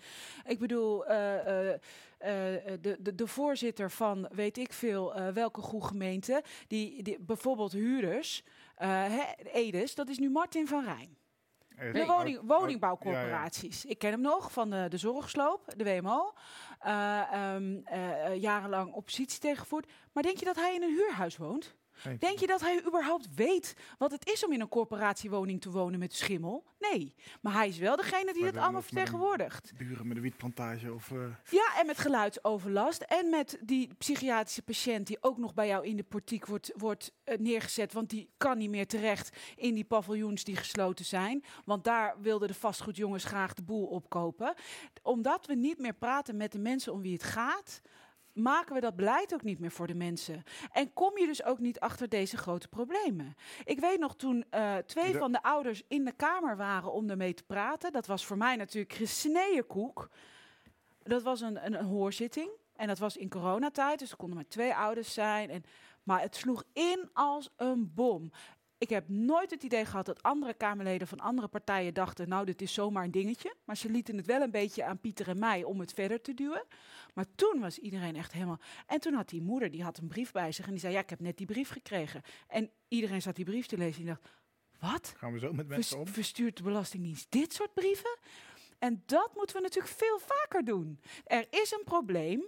[0.45, 1.15] Ik bedoel, eh,
[2.81, 8.43] de, de, de voorzitter van weet ik veel welke goede gemeente, die, die bijvoorbeeld huurders,
[8.87, 11.17] hè, Edes, dat is nu Martin van Rijn.
[11.79, 12.59] Eh, De woning, ja, ja.
[12.59, 13.85] woningbouwcorporaties.
[13.85, 16.33] Ik ken hem nog van de, de zorgsloop, de WMO.
[16.79, 19.91] Eh, ehm, eh, eh, jarenlang oppositie tegengevoerd.
[20.11, 21.75] Maar denk je dat hij in een huurhuis woont?
[22.19, 25.99] Denk je dat hij überhaupt weet wat het is om in een corporatiewoning te wonen
[25.99, 26.63] met schimmel?
[26.79, 27.15] Nee.
[27.41, 29.71] Maar hij is wel degene die het allemaal vertegenwoordigt.
[29.77, 31.11] Buren met een wietplantage of...
[31.11, 31.17] eh,
[31.49, 33.01] Ja, en met geluidsoverlast.
[33.01, 37.11] En met die psychiatrische patiënt die ook nog bij jou in de portiek wordt, wordt
[37.23, 37.93] eh, neergezet.
[37.93, 41.43] Want die kan niet meer terecht in die paviljoens die gesloten zijn.
[41.65, 44.53] Want daar wilden de vastgoedjongens graag de boel opkopen.
[45.01, 47.81] Omdat we niet meer praten met de mensen om wie het gaat.
[48.33, 50.43] Maken we dat beleid ook niet meer voor de mensen.
[50.71, 53.35] En kom je dus ook niet achter deze grote problemen.
[53.63, 57.09] Ik weet nog toen eh, twee De- van de ouders in de kamer waren om
[57.09, 57.91] ermee te praten.
[57.91, 60.09] Dat was voor mij natuurlijk gesneden koek.
[61.03, 62.49] Dat was een, een, een hoorzitting.
[62.75, 65.49] En dat was in coronatijd, dus er konden maar twee ouders zijn.
[65.49, 65.63] En,
[66.03, 68.31] maar het sloeg in als een bom.
[68.79, 72.29] Ik heb nooit het idee gehad dat andere Kamerleden van andere partijen dachten...
[72.29, 73.55] nou, dit is zomaar een dingetje.
[73.63, 76.33] Maar ze lieten het wel een beetje aan Pieter en mij om het verder te
[76.33, 76.63] duwen.
[77.13, 78.59] Maar toen was iedereen echt helemaal...
[78.87, 80.93] En toen had die moeder, die had een brief bij zich en die zei...
[80.93, 82.21] ja, ik heb net die brief gekregen.
[82.47, 84.29] En iedereen zat die brief te lezen en die dacht...
[84.93, 85.13] wat?
[85.17, 86.07] Gaan we zo met mensen om?
[86.07, 88.17] verstuurt de Belastingdienst dit soort brieven?
[88.77, 90.99] En dat moeten we natuurlijk veel vaker doen.
[91.23, 92.45] Er is een probleem,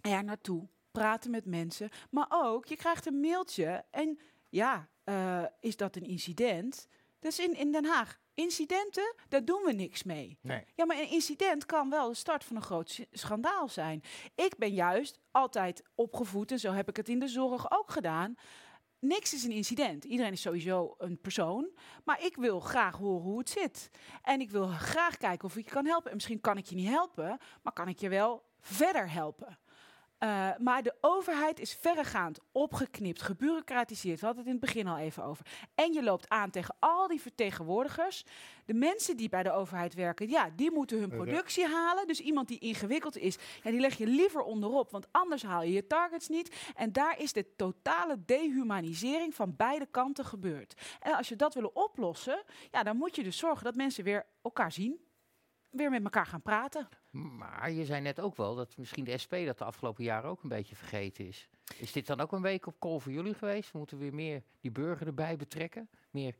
[0.00, 1.90] er naartoe, praten met mensen.
[2.10, 6.88] Maar ook, je krijgt een mailtje en ja, eh, is dat een incident?
[7.20, 8.22] Dat is in, in Den Haag.
[8.34, 10.38] Incidenten, daar doen we niks mee.
[10.40, 10.64] Nee.
[10.74, 14.02] Ja, maar een incident kan wel de start van een groot schandaal zijn.
[14.34, 18.34] Ik ben juist altijd opgevoed, en zo heb ik het in de zorg ook gedaan.
[18.98, 20.04] Niks is een incident.
[20.04, 21.70] Iedereen is sowieso een persoon.
[22.04, 23.90] Maar ik wil graag horen hoe het zit.
[24.22, 26.10] En ik wil graag kijken of ik je kan helpen.
[26.10, 29.58] En misschien kan ik je niet helpen, maar kan ik je wel verder helpen.
[30.24, 34.20] Eh, maar de overheid is verregaand opgeknipt, gebureaucratiseerd.
[34.20, 35.46] We hadden het in het begin al even over.
[35.74, 38.24] En je loopt aan tegen al die vertegenwoordigers.
[38.64, 42.06] De mensen die bij de overheid werken, ja, die moeten hun productie halen.
[42.06, 44.90] Dus iemand die ingewikkeld is, ja, die leg je liever onderop.
[44.90, 46.72] Want anders haal je je targets niet.
[46.74, 50.74] En daar is de totale dehumanisering van beide kanten gebeurd.
[51.00, 54.26] En als je dat willen oplossen, ja, dan moet je dus zorgen dat mensen weer
[54.42, 55.00] elkaar zien.
[55.70, 56.88] Weer met elkaar gaan praten.
[57.14, 60.42] Maar je zei net ook wel dat misschien de SP dat de afgelopen jaren ook
[60.42, 61.48] een beetje vergeten is.
[61.76, 63.72] Is dit dan ook een week op kool voor jullie geweest?
[63.72, 65.88] We moeten weer meer die burger erbij betrekken?
[66.10, 66.34] Meer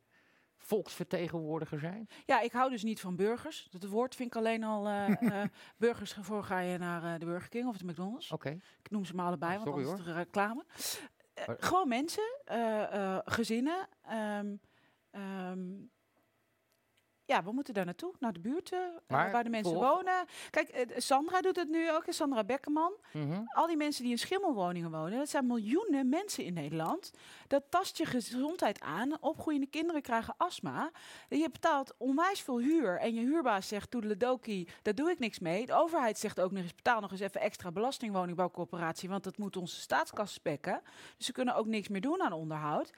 [0.57, 2.07] volksvertegenwoordiger zijn?
[2.25, 3.67] Ja, ik hou dus niet van burgers.
[3.71, 5.43] Dat woord vind ik alleen al eh,
[5.77, 6.13] burgers.
[6.21, 8.31] Voor ga je naar eh, de Burger King of de McDonald's.
[8.31, 8.49] Oké.
[8.81, 10.65] Ik noem ze maar allebei, want Sorry, anders is er reclame.
[11.59, 12.41] Gewoon mensen,
[13.25, 13.87] gezinnen.
[14.01, 14.55] ehm,
[17.25, 20.25] ja, we moeten daar naartoe, naar de buurt eh, Maar waar de mensen wonen.
[20.49, 22.93] Kijk, eh, Sandra doet het nu ook, Sandra Bekkerman.
[23.13, 23.41] Mhm.
[23.45, 27.11] Al die mensen die in schimmelwoningen wonen, dat zijn miljoenen mensen in Nederland.
[27.47, 29.21] Dat tast je gezondheid aan.
[29.21, 30.91] Opgroeiende kinderen krijgen astma.
[31.29, 32.99] Je betaalt onwijs veel huur.
[32.99, 35.65] En je huurbaas zegt, toedeledokie, daar doe ik niks mee.
[35.65, 39.09] De overheid zegt ook nog eens, betaal nog eens even extra belasting woningbouwcorporatie.
[39.09, 40.81] Want dat moet onze staatskas spekken.
[41.17, 42.91] Dus ze kunnen ook niks meer doen aan onderhoud.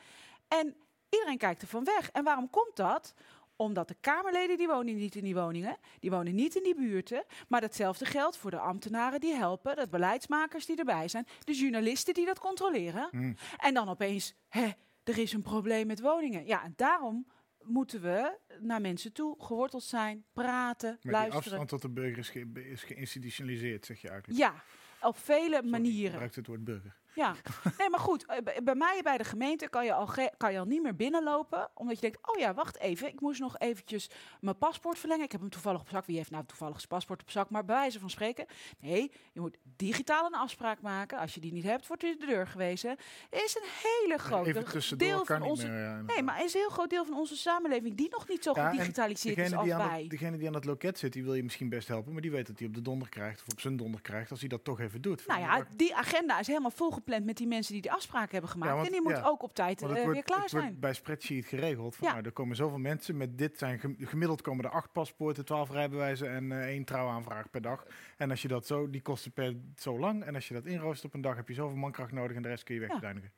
[0.48, 0.76] En
[1.10, 2.10] iedereen kijkt er van weg.
[2.12, 3.14] En waarom komt dat?
[3.58, 7.24] Omdat de Kamerleden die wonen niet in die woningen, die wonen niet in die buurten.
[7.48, 12.14] Maar datzelfde geldt voor de ambtenaren die helpen, de beleidsmakers die erbij zijn, de journalisten
[12.14, 13.08] die dat controleren.
[13.12, 13.36] Hmm.
[13.58, 14.68] En dan opeens, hè,
[15.04, 16.46] er is een probleem met woningen.
[16.46, 17.28] Ja, en daarom
[17.62, 21.42] moeten we naar mensen toe geworteld zijn, praten, die luisteren.
[21.44, 24.40] afstand tot de burger is, ge- is geïnstitutionaliseerd, zeg je eigenlijk.
[24.40, 24.64] Ja,
[25.02, 26.12] op vele Sorry, manieren.
[26.12, 26.96] gebruik het woord burger.
[27.18, 27.36] Ja,
[27.78, 28.26] nee, maar goed.
[28.26, 31.70] eh, Bij mij bij de gemeente kan je, al kan je al niet meer binnenlopen.
[31.74, 33.08] Omdat je denkt, oh ja, wacht even.
[33.08, 34.10] Ik moest nog eventjes
[34.40, 35.26] mijn paspoort verlengen.
[35.26, 36.06] Ik heb hem toevallig op zak.
[36.06, 37.50] Wie heeft nou toevallig zijn paspoort op zak?
[37.50, 38.46] Maar bij wijze van spreken.
[38.80, 41.18] Nee, je moet digitaal een afspraak maken.
[41.20, 42.90] Als je die niet hebt, wordt er de deur gewezen.
[43.30, 45.68] Er is een hele grote deel kan van niet onze...
[45.68, 45.80] meer.
[45.80, 48.44] ja, Nee, maar er is een heel groot deel van onze samenleving die nog niet
[48.44, 50.02] zo Ja, gedigitaliseerd is als die, aan wij.
[50.02, 52.32] het, degene die aan het loket zit, die wil je misschien best helpen, maar die
[52.32, 54.64] weet dat hij op de donder krijgt of op zijn donder krijgt als hij dat
[54.64, 55.28] toch even doet.
[55.28, 56.72] Nou ja, die agenda is helemaal
[57.08, 58.74] met die mensen die die afspraken hebben gemaakt.
[58.74, 60.64] want- en die moet ja, ook op tijd eh, wordt, weer klaar het zijn.
[60.64, 61.96] wordt bij spreadsheet geregeld.
[61.96, 62.14] Van, Ja.
[62.14, 65.72] nou, er komen zoveel mensen met dit zijn gem- gemiddeld komen er acht paspoorten, twaalf
[65.72, 67.86] rijbewijzen en eh, één trouwaanvraag per dag.
[68.18, 70.24] En als je dat zo, die kosten per zo lang.
[70.24, 72.48] En als je dat inroostert op een dag, heb je zoveel mankracht nodig en de
[72.48, 73.32] rest kun je wegbezuinigen.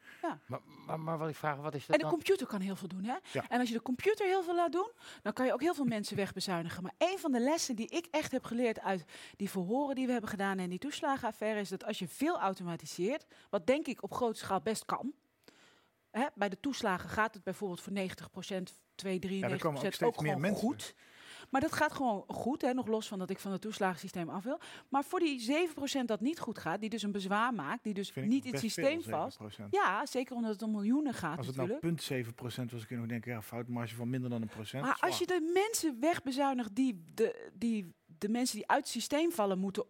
[0.46, 2.12] Maar, maar, maar wat ik vraag, wat is dat En de dan?
[2.14, 3.16] computer kan heel veel doen, hè?
[3.32, 3.50] Ja.
[3.50, 5.86] En als je de computer heel veel laat doen, dan kan je ook heel veel
[5.86, 6.84] mensen wegbezuinigen.
[6.84, 9.06] Maar een van de lessen die ik echt heb geleerd uit
[9.36, 13.26] die verhoren die we hebben gedaan en die toeslagenaffaire, is dat als je veel automatiseert,
[13.50, 15.14] wat denk ik op grote schaal best kan.
[16.12, 19.86] Hè, bij de toeslagen gaat het bijvoorbeeld voor 90%, 2, 93% Ja, er komen ook
[19.86, 20.68] ook, steeds meer gewoon mensen.
[20.68, 20.96] goed.
[21.50, 24.44] Maar dat gaat gewoon goed, hè, nog los van dat ik van het toeslagensysteem af
[24.44, 24.60] wil.
[24.90, 25.42] Maar voor die
[26.02, 28.62] 7% dat niet goed gaat, die dus een bezwaar maakt, die dus niet in het
[28.62, 29.40] systeem veel, vast.
[29.60, 29.64] 7%.
[29.70, 32.10] Ja, zeker omdat het om miljoenen gaat Als het natuurlijk.
[32.10, 34.84] nou 0,7% was, kun je nog denken, ja, foutmarge van minder dan een procent.
[34.84, 39.32] Maar als je de mensen wegbezuinigt die de, die de mensen die uit het systeem
[39.32, 39.86] vallen moeten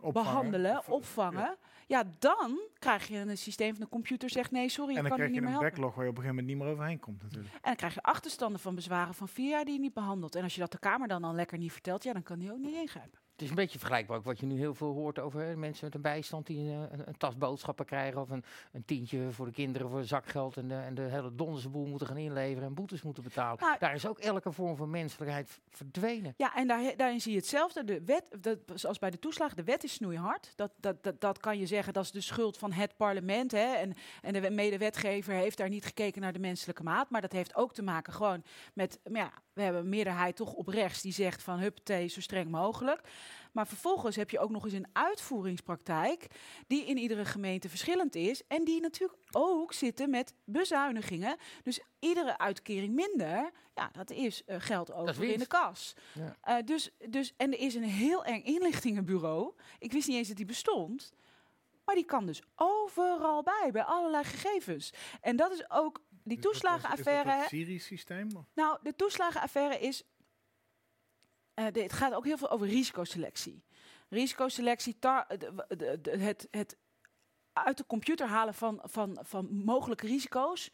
[0.00, 0.28] Opvangen.
[0.30, 2.04] behandelen, Of- opvangen, ja.
[2.18, 5.18] dan krijg je een systeem van de computer zegt nee, sorry, En ik dan kan
[5.18, 5.70] je krijg niet je meer een helpen.
[5.76, 7.54] backlog waar je op een gegeven moment niet meer overheen komt natuurlijk.
[7.54, 10.34] En dan krijg je achterstanden van bezwaren van vier jaar die je niet behandelt.
[10.34, 12.52] En als je dat de Kamer dan al lekker niet vertelt, ja, dan kan die
[12.52, 13.18] ook niet ingrijpen.
[13.40, 15.84] Het is een beetje vergelijkbaar ook wat je nu heel veel hoort over hè, mensen
[15.84, 19.46] met een bijstand die een, een, een tas boodschappen krijgen of een, een tientje voor
[19.46, 22.74] de kinderen voor zakgeld en de, en de hele donderse boel moeten gaan inleveren en
[22.74, 23.60] boetes moeten betalen.
[23.60, 26.34] Nou, Daar is ook elke vorm van menselijkheid verdwenen.
[26.36, 27.84] Ja, en daar, daarin zie je hetzelfde.
[27.84, 30.52] De wet, dat, zoals bij de toeslagen, de wet is snoeihard.
[30.56, 33.50] Dat, dat, dat, dat kan je zeggen, dat is de schuld van het parlement.
[33.50, 33.74] Hè?
[33.74, 37.10] En, en de medewetgever heeft daar niet gekeken naar de menselijke maat.
[37.10, 38.42] Maar dat heeft ook te maken gewoon
[38.74, 42.20] met, maar ja, we hebben een meerderheid toch op rechts die zegt van huppatee, zo
[42.20, 43.00] streng mogelijk.
[43.52, 46.26] Maar vervolgens heb je ook nog eens een uitvoeringspraktijk
[46.66, 48.42] die in iedere gemeente verschillend is.
[48.46, 51.36] En die natuurlijk ook zitten met bezuinigingen.
[51.62, 55.94] Dus iedere uitkering minder, ja, dat is eh, geld over in de kas.
[56.14, 56.36] Ja.
[56.40, 59.52] Eh, dus, dus, en er is een heel eng inlichtingenbureau.
[59.78, 61.12] Ik wist niet eens dat die bestond.
[61.84, 64.92] Maar die kan dus overal bij, bij allerlei gegevens.
[65.20, 67.20] En dat is ook die Is dat- toeslagenaffaire.
[67.20, 67.40] Is dat hè?
[67.40, 68.28] het Syrisch-systeem?
[68.54, 70.02] Nou, de toeslagenaffaire is.
[71.54, 73.64] eh, de- het gaat ook heel veel over risicoselectie.
[74.08, 76.76] Risicoselectie, tar- de- de- de- het, het
[77.52, 80.70] uit de computer halen van, van, van mogelijke risico's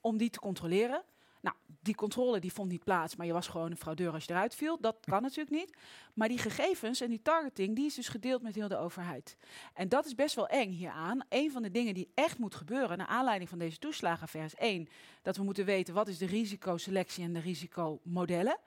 [0.00, 1.04] om die te controleren.
[1.48, 4.32] Nou, die controle die vond niet plaats, maar je was gewoon een fraudeur als je
[4.32, 4.80] eruit viel.
[4.80, 5.76] Dat kan natuurlijk niet.
[6.14, 9.36] Maar die gegevens en die targeting, die is dus gedeeld met heel de overheid.
[9.74, 11.20] En dat is best wel eng hieraan.
[11.28, 14.88] Een van de dingen die echt moet gebeuren, naar aanleiding van deze toeslagenaffaire, is één,
[15.22, 18.58] dat we moeten weten wat is de risicoselectie en de risicomodellen.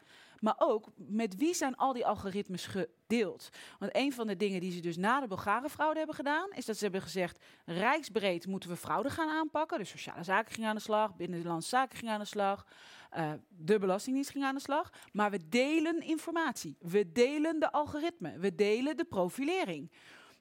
[0.42, 3.50] Maar ook met wie zijn al die algoritmes gedeeld?
[3.80, 6.78] Want een van de dingen die ze dus na de Bulgarenfraude hebben gedaan, is dat
[6.78, 9.80] ze hebben gezegd: rijksbreed moeten we fraude gaan aanpakken.
[9.80, 12.66] De sociale zaken gingen aan de slag, binnenlandse zaken gingen aan de slag,
[13.10, 14.90] eh, de belastingdienst ging aan de slag.
[15.12, 19.92] Maar we delen informatie, we delen de algoritme, we delen de profilering.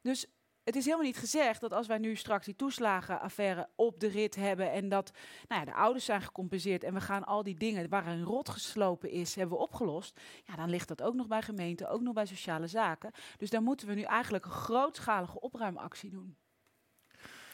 [0.03, 0.27] Dus
[0.71, 4.35] het is helemaal niet gezegd dat als wij nu straks die toeslagenaffaire op de rit
[4.35, 5.12] hebben en dat
[5.49, 8.49] nou ja, de ouders zijn gecompenseerd en we gaan al die dingen waar een rot
[8.49, 10.21] geslopen is, hebben we opgelost.
[10.45, 13.11] Ja, dan ligt dat ook nog bij gemeenten, ook nog bij sociale zaken.
[13.37, 16.37] Dus daar moeten we nu eigenlijk een grootschalige opruimactie doen.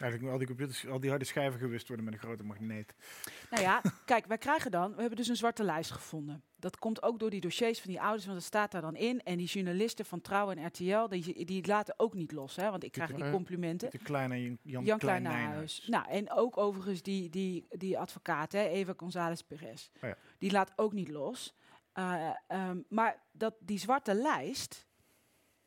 [0.00, 2.94] Eigenlijk al die computers, al die harde schijven gewist worden met een grote magneet.
[3.50, 6.42] Nou ja, kijk, wij krijgen dan, we hebben dus een zwarte lijst gevonden.
[6.56, 9.22] Dat komt ook door die dossiers van die ouders, want dat staat daar dan in.
[9.22, 12.84] En die journalisten van Trouw en RTL, die, die laten ook niet los, hè, want
[12.84, 13.90] ik krijg die complimenten.
[13.90, 15.86] De kleine Jan, Jan, Jan Klein Klein Nijhuis.
[15.86, 19.88] Nou, en ook overigens die, die, die advocaat, hè, Eva González Perez.
[19.96, 20.16] Oh ja.
[20.38, 21.54] Die laat ook niet los.
[21.92, 24.86] Eh, ehm, maar dat, die zwarte lijst,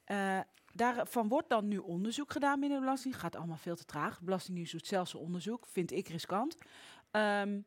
[0.04, 0.40] eh,
[0.74, 3.20] daarvan wordt dan nu onderzoek gedaan binnen de Belasting.
[3.20, 4.18] Gaat allemaal veel te traag.
[4.18, 6.58] De Belastingdienst doet zelfs een onderzoek, vind ik riskant.
[7.12, 7.62] Ehm,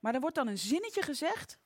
[0.00, 1.58] maar er wordt dan een zinnetje gezegd.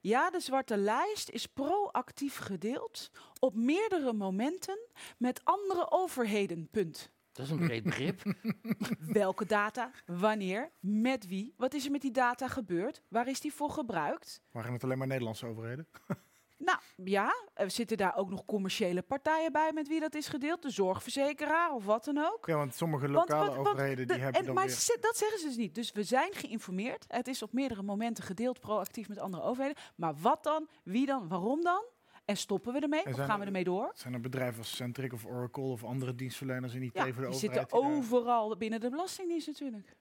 [0.00, 4.78] Ja, de zwarte lijst is proactief gedeeld op meerdere momenten
[5.18, 6.68] met andere overheden.
[6.70, 7.10] Punt.
[7.32, 8.22] Dat is een breed begrip.
[9.22, 13.52] Welke data, wanneer, met wie, wat is er met die data gebeurd, waar is die
[13.52, 14.42] voor gebruikt?
[14.50, 15.86] Waren het alleen maar Nederlandse overheden?
[16.64, 20.62] Nou ja, er zitten daar ook nog commerciële partijen bij met wie dat is gedeeld,
[20.62, 22.46] de zorgverzekeraar of wat dan ook.
[22.46, 24.96] Ja, want sommige lokale want- want overheden de- die hebben en, dan maar weer...
[25.00, 25.74] dat zeggen ze dus niet.
[25.74, 27.04] Dus we zijn geïnformeerd.
[27.08, 29.82] Het is op meerdere momenten gedeeld, proactief met andere overheden.
[29.96, 30.68] Maar wat dan?
[30.82, 31.28] Wie dan?
[31.28, 31.84] Waarom dan?
[32.24, 33.02] En stoppen we ermee?
[33.02, 33.90] En Of gaan we er- ermee door?
[33.94, 37.18] Zijn er bedrijven als Centric of Oracle of andere dienstverleners in IT Ja, voor de
[37.18, 37.40] die overheid?
[37.40, 39.96] zitten die daar- overal binnen de Belastingdienst natuurlijk.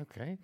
[0.00, 0.36] Oké.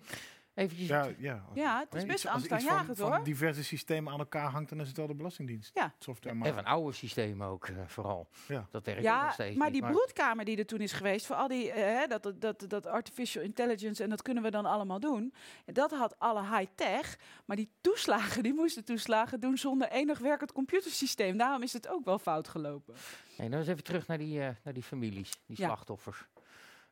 [0.57, 0.87] Eventjes.
[0.87, 1.33] Ja, ja.
[1.49, 3.15] als- Ja, het is als best als angstaanjagend van, hoor.
[3.15, 5.71] van diverse systemen aan elkaar hangt, dan is het wel de Belastingdienst.
[5.73, 5.93] Ja.
[5.99, 6.53] Software En maar.
[6.53, 8.27] van oude systemen ook eh, vooral.
[8.47, 8.67] Ja.
[8.71, 11.25] Dat werkt ook nog Ja, steeds maar niet, die broedkamer die er toen is geweest,
[11.25, 14.51] voor al die, eh, hè, dat, dat, dat, dat artificial intelligence, en dat kunnen we
[14.51, 15.33] dan allemaal doen.
[15.65, 21.37] Dat had alle high-tech, maar die toeslagen, die moesten toeslagen doen zonder enig werkend computersysteem.
[21.37, 22.95] Daarom is het ook wel fout gelopen.
[23.37, 25.65] Nee, dan eens even terug naar die, eh, naar die families, die Ja.
[25.65, 26.25] slachtoffers.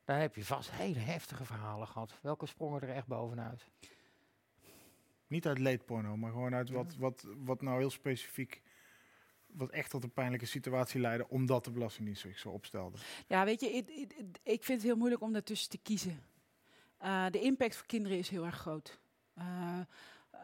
[0.06, 2.20] Daar heb je vast hele heftige verhalen gehad.
[2.22, 3.66] Welke sprongen er echt bovenuit?
[5.28, 8.62] Niet uit leedporno, maar gewoon uit wat, wat, wat nou heel specifiek...
[9.46, 12.98] Wat echt tot een pijnlijke situatie leidde, omdat de Belastingdienst zich zo opstelde.
[13.28, 16.24] Ja, weet je, ik, ik, ik vind het heel moeilijk om daartussen te kiezen.
[16.98, 19.00] Eh, de impact voor kinderen is heel erg groot.
[19.34, 19.80] Eh,
[20.32, 20.40] eh,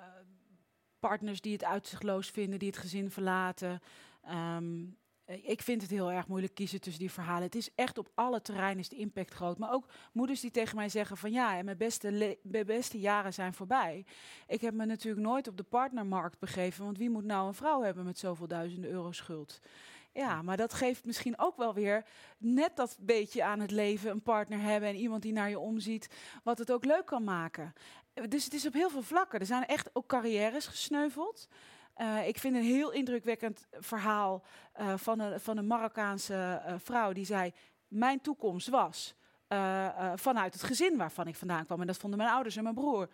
[0.99, 3.81] partners die het uitzichtloos vinden, die het gezin verlaten.
[4.21, 5.00] Ehm, eh,
[5.41, 7.43] ik vind het heel erg moeilijk kiezen tussen die verhalen.
[7.43, 9.57] Het is echt op alle terreinen is de impact groot.
[9.57, 13.53] Maar ook moeders die tegen mij zeggen van ja, mijn beste, mijn beste jaren zijn
[13.53, 14.05] voorbij.
[14.47, 16.85] Ik heb me natuurlijk nooit op de partnermarkt begeven.
[16.85, 19.59] Want wie moet nou een vrouw hebben met zoveel duizenden euro schuld?
[20.13, 22.05] Ja, maar dat geeft misschien ook wel weer
[22.37, 24.11] net dat beetje aan het leven.
[24.11, 26.09] Een partner hebben en iemand die naar je omziet.
[26.43, 27.73] Wat het ook leuk kan maken.
[28.13, 29.39] Eh, Dus het is op heel veel vlakken.
[29.39, 31.47] Er zijn echt ook carrières gesneuveld.
[32.01, 34.43] Eh, ik vind een heel indrukwekkend verhaal
[34.73, 37.51] eh, van, een, van een Marokkaanse eh, vrouw die zei:
[37.87, 39.13] Mijn toekomst was
[40.15, 41.81] vanuit het gezin waarvan ik vandaan kwam.
[41.81, 43.09] En dat vonden mijn ouders en mijn broer.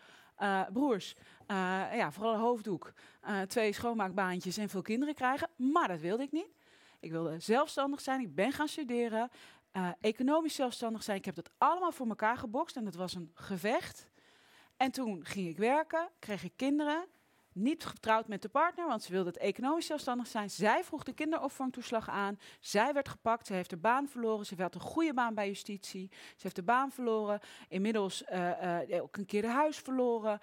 [0.73, 1.15] broers.
[1.93, 2.93] Ja, vooral een hoofddoek.
[3.47, 5.49] twee schoonmaakbaantjes en veel kinderen krijgen.
[5.55, 6.49] Maar dat wilde ik niet.
[6.99, 8.21] Ik wilde zelfstandig zijn.
[8.21, 9.29] Ik ben gaan studeren.
[10.01, 11.17] economisch zelfstandig zijn.
[11.17, 12.75] Ik heb dat allemaal voor elkaar gebokst.
[12.75, 14.07] En dat was een gevecht.
[14.77, 16.09] En toen ging ik werken.
[16.19, 17.05] Kreeg ik kinderen.
[17.57, 20.49] Niet getrouwd met de partner, want ze wilde het economisch zelfstandig zijn.
[20.49, 22.39] Zij vroeg de kinderopvangtoeslag aan.
[22.59, 23.47] Zij werd gepakt.
[23.47, 24.45] Ze heeft de baan verloren.
[24.45, 26.09] Ze had een goede baan bij justitie.
[26.11, 27.39] Ze heeft de baan verloren.
[27.69, 30.39] Inmiddels eh, eh, ook een keer de huis verloren.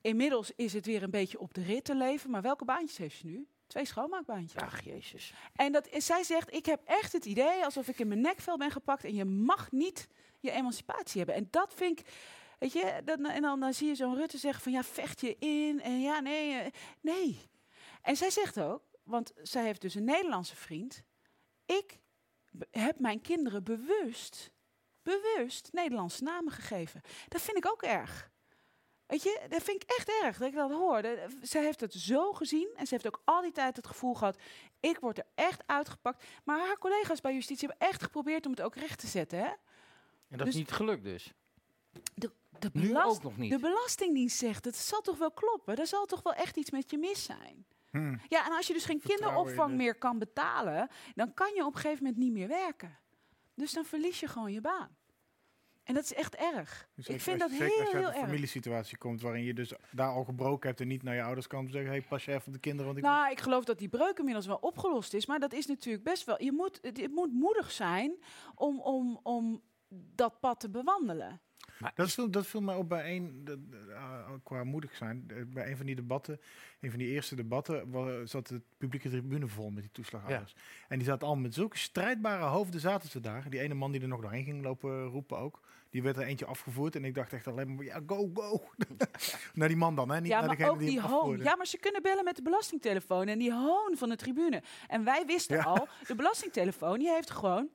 [0.00, 2.30] Inmiddels is het weer een beetje op de rit te leven.
[2.30, 3.46] Maar welke baantjes heeft ze nu?
[3.66, 4.62] Twee schoonmaakbaantjes.
[4.62, 5.34] Ach, jezus.
[5.54, 8.56] En dat is, zij zegt, ik heb echt het idee alsof ik in mijn nekvel
[8.56, 10.08] ben gepakt en je mag niet
[10.40, 11.34] je emancipatie hebben.
[11.34, 12.06] En dat vind ik,
[12.58, 15.36] weet je, dan, en dan, dan zie je zo'n Rutte zeggen van ja, vecht je
[15.38, 17.40] in en ja, nee, eh, nee.
[18.02, 21.02] En zij zegt ook, want zij heeft dus een Nederlandse vriend,
[21.66, 21.98] ik
[22.70, 24.50] heb mijn kinderen bewust,
[25.02, 27.00] bewust Nederlandse namen gegeven.
[27.28, 28.30] Dat vind ik ook erg.
[29.06, 31.02] Weet je, dat vind ik echt erg dat ik dat hoor.
[31.42, 34.38] Zij heeft het zo gezien en ze heeft ook al die tijd het gevoel gehad,
[34.80, 36.24] ik word er echt uitgepakt.
[36.44, 39.38] Maar haar collega's bij justitie hebben echt geprobeerd om het ook recht te zetten.
[39.38, 39.44] Hè?
[39.44, 39.56] En
[40.28, 41.32] dat Dus- is niet gelukt dus.
[42.14, 42.30] De
[42.72, 43.50] Nu belast- ook nog niet.
[43.50, 45.76] De Belastingdienst zegt, het zal toch wel kloppen?
[45.76, 47.66] Er zal toch wel echt iets met je mis zijn?
[47.90, 48.20] Hmm.
[48.28, 51.64] Ja, en als je dus geen Vertrouwen kinderopvang de- meer kan betalen, dan kan je
[51.64, 52.98] op een gegeven moment niet meer werken.
[53.54, 54.96] Dus dan verlies je gewoon je baan.
[55.82, 56.88] En dat is echt erg.
[56.94, 58.28] Dus ik vind als- dat zeker heel, als je heel uit een erg.
[58.30, 61.68] familiesituatie komt waarin je dus daar al gebroken hebt en niet naar je ouders kan
[61.68, 63.88] zeggen, hey, pas je even op de kinderen, want ik Nou, ik geloof dat die
[63.88, 65.26] breuk inmiddels wel opgelost is.
[65.26, 66.42] Maar dat is natuurlijk best wel.
[66.42, 68.14] Je moet, het, het moet moedig zijn
[68.54, 71.40] om, om, om dat pad te bewandelen.
[71.94, 75.36] Dat viel, dat viel mij op bij een, de- de- eh, qua moedig zijn, eh,
[75.46, 76.40] bij een van die debatten,
[76.80, 77.88] een van die eerste debatten,
[78.28, 80.54] zat de publieke tribune vol met die toeslagouders.
[80.88, 83.50] En die zaten al met zulke strijdbare hoofden zaten ze daar.
[83.50, 85.60] Die ene man die er nog doorheen ging lopen roepen ook,
[85.90, 86.96] die werd er eentje afgevoerd.
[86.96, 88.62] En ik dacht echt alleen maar, ja, go, go.
[89.54, 90.20] naar die man dan, hè?
[90.20, 91.38] Niet ja, naar maar degene ook die die hoon.
[91.38, 94.62] Ja, maar ze kunnen bellen met de belastingtelefoon en die hoon van de tribune.
[94.88, 95.62] En wij wisten Ja.
[95.62, 97.68] al, de belastingtelefoon die heeft gewoon.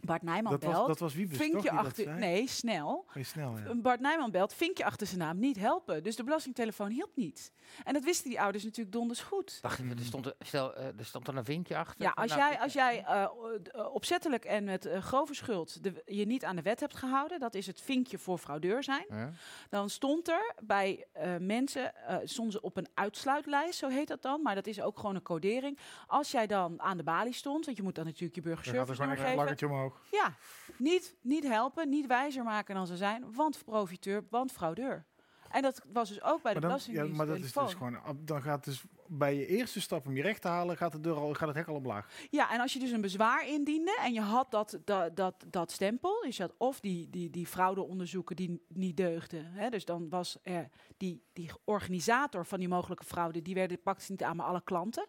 [0.00, 0.86] Bart Nijman Dat was, belt.
[0.86, 2.04] dat was Wiebes, vinkje dat achter.
[2.04, 2.18] zei?
[2.18, 3.04] Nee, snel.
[3.08, 3.74] Heel snel, ja.
[3.74, 6.02] Bart Nijman belt, vinkje achter zijn naam, niet helpen.
[6.02, 7.52] Dus de belastingtelefoon hielp niet.
[7.84, 9.58] En dat wisten die ouders natuurlijk donders goed.
[9.62, 12.02] Dacht ik, er stond, er, stel, eh, er stond er een vinkje achter.
[12.02, 15.82] Ja, van, als nou, jij, als jij eh, eh, opzettelijk en met eh, grove schuld
[15.84, 19.04] de, je niet aan de wet hebt gehouden, dat is het vinkje voor fraudeur zijn,
[19.08, 19.30] Ja.
[19.68, 24.42] dan stond er bij eh, mensen, eh ze op een uitsluitlijst, zo heet dat dan,
[24.42, 25.78] maar dat is ook gewoon een codering.
[26.06, 29.02] Als jij dan aan de balie stond, want je moet dan natuurlijk je er burgerservice
[29.02, 29.81] geven.
[29.82, 30.02] Omhoog.
[30.10, 30.34] Ja,
[30.76, 35.04] niet, niet helpen, niet wijzer maken dan ze zijn, want profiteur, want fraudeur.
[35.52, 37.16] En dat was dus ook bij de dan, ja, Belastingdienst.
[37.16, 40.40] maar dat is dus gewoon, dan gaat dus bij je eerste stap om je recht
[40.40, 42.08] te halen, gaat, de deur al, gaat het hek al omlaag.
[42.30, 45.70] Ja, en als je dus een bezwaar indiende en je had dat, dat, dat, dat
[45.70, 50.38] stempel, dus had of die, die, die fraudeonderzoeken die niet deugden, hè, dus dan was
[50.96, 54.62] die, die organisator van die mogelijke fraude, die werden, pakte ze niet aan, maar alle
[54.64, 55.06] klanten.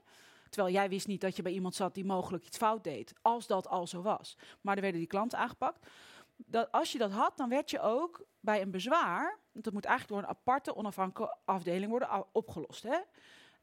[0.54, 3.48] Terwijl jij wist niet dat je bij iemand zat die mogelijk iets fout deed, als
[3.48, 4.38] dat al zo was.
[4.62, 5.88] Maar er werden die klanten aangepakt.
[6.36, 9.86] Dat, als je dat had, dan werd je ook bij een bezwaar, want dat moet
[9.86, 12.84] eigenlijk door een aparte onafhankelijke afdeling worden opgelost.
[12.84, 12.98] Hè?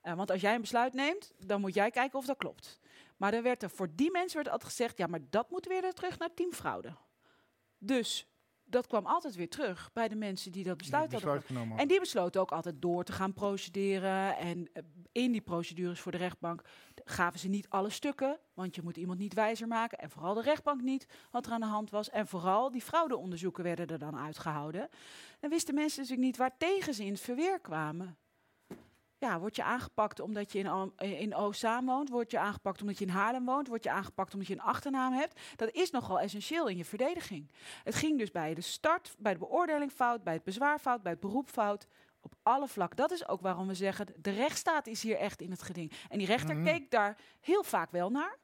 [0.00, 2.80] Eh, want als jij een besluit neemt, dan moet jij kijken of dat klopt.
[3.16, 5.92] Maar dan werd er voor die mensen werd altijd gezegd, ja, maar dat moet weer
[5.92, 6.96] terug naar teamfraude.
[7.78, 8.29] Dus
[8.70, 11.42] dat kwam altijd weer terug bij de mensen die dat besluit Die hadden.
[11.42, 14.36] genomen En die besloten ook altijd door te gaan procederen.
[14.36, 16.62] En eh, in die procedures voor de rechtbank
[17.04, 18.38] gaven ze niet alle stukken.
[18.54, 19.98] Want je moet iemand niet wijzer maken.
[19.98, 22.10] En vooral de rechtbank niet wat er aan de hand was.
[22.10, 24.88] En vooral die fraudeonderzoeken werden er dan uitgehouden.
[25.40, 28.18] Dan wisten mensen natuurlijk niet waar tegen ze in het verweer kwamen.
[29.20, 32.08] Ja, word je aangepakt omdat je in, in Oostzaan woont?
[32.08, 33.68] Word je aangepakt omdat je in Haarlem woont?
[33.68, 35.40] Word je aangepakt omdat je een achternaam hebt?
[35.56, 37.50] Dat is nogal essentieel in je verdediging.
[37.84, 41.12] Het ging dus bij de start, bij de beoordeling fout, bij het bezwaar fout, bij
[41.12, 41.86] het beroep fout.
[42.20, 42.96] Op alle vlakken.
[42.96, 45.92] Dat is ook waarom we zeggen, de rechtsstaat is hier echt in het geding.
[46.08, 46.64] En die rechter Mhm.
[46.64, 48.36] keek daar heel vaak wel naar,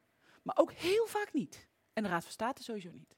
[0.43, 1.67] maar ook heel vaak niet.
[1.93, 3.15] En de Raad van State sowieso niet.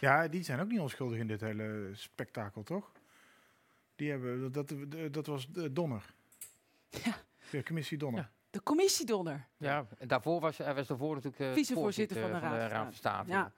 [0.00, 2.92] Ja, die zijn ook niet onschuldig in dit hele spektakel, toch?
[3.96, 4.74] Die hebben, dat,
[5.10, 6.14] dat, was Donner.
[7.04, 7.16] Ja.
[7.50, 8.20] De commissie Donner.
[8.20, 8.30] Ja.
[8.50, 9.48] De commissiedonner.
[9.56, 12.92] Ja, en daarvoor was hij was daarvoor natuurlijk eh, Vicevoorzitter van de Raad van van
[12.92, 13.30] State.
[13.30, 13.52] Ja.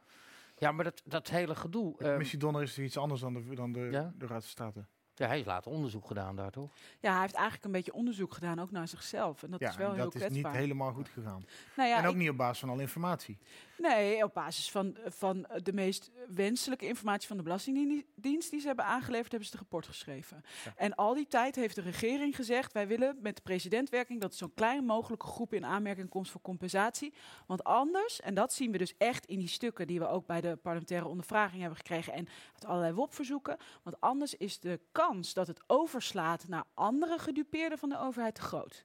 [0.59, 1.93] Ja, maar dat, dat hele gedoe.
[1.97, 4.13] De ehm, commissie Donner is iets anders dan de, dan de, Ja?
[4.17, 4.87] de Raad van State.
[5.19, 6.71] Ja, hij heeft later onderzoek gedaan daar, toch?
[7.01, 9.43] Ja, hij heeft eigenlijk een beetje onderzoek gedaan, ook naar zichzelf.
[9.43, 11.45] En dat ja, is wel en heel dat is niet helemaal goed gegaan.
[11.77, 13.39] Nou ja, en ook ik- niet op basis van alle informatie.
[13.79, 18.85] Nee, op basis van, van de meest wenselijke informatie van de Belastingdienst die ze hebben
[18.85, 20.45] aangeleverd, hebben ze het rapport geschreven.
[20.77, 24.55] En al die tijd heeft de regering gezegd, wij willen met de presidentwerking dat zo'n
[24.55, 27.15] klein mogelijke groep in aanmerking komt voor compensatie.
[27.47, 30.41] Want anders, en dat zien we dus echt in die stukken die we ook bij
[30.41, 35.47] de parlementaire ondervraging hebben gekregen en uit allerlei WOP-verzoeken, want anders is de kans dat
[35.47, 38.85] het overslaat naar andere gedupeerden van de overheid te groot.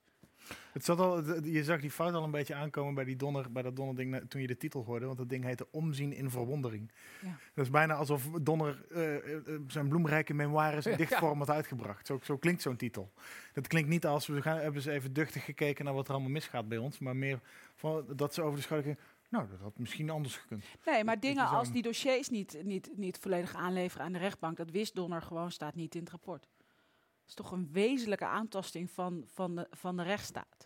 [0.74, 3.62] Het zat al, je zag die fout al een beetje aankomen bij, die donder, bij
[3.62, 5.06] dat donderding toen je de titel hoorde.
[5.06, 6.92] Want dat ding heette Omzien in Verwondering.
[7.22, 7.38] Ja.
[7.54, 10.98] Dat is bijna alsof Donner eh, eh, eh, zijn bloemrijke memoires in Ja.
[10.98, 12.08] dichtvorm had uitgebracht.
[12.08, 13.12] Zo, zo klinkt zo'n titel.
[13.54, 16.32] Dat klinkt niet als we gaan, hebben ze even duchtig gekeken naar wat er allemaal
[16.32, 17.00] misgaat bij ons.
[17.00, 17.40] Maar meer
[17.76, 19.08] van, dat ze over de schouder gingen.
[19.32, 20.64] Nou, dat had misschien anders gekund.
[20.86, 24.58] Nee, maar Dat dingen als die dossiers niet, niet, niet volledig aanleveren aan de rechtbank,
[24.58, 26.48] dat wist Donner gewoon, staat niet in het rapport.
[26.58, 30.66] Dat is toch een wezenlijke aantasting van, van, de, van de rechtsstaat.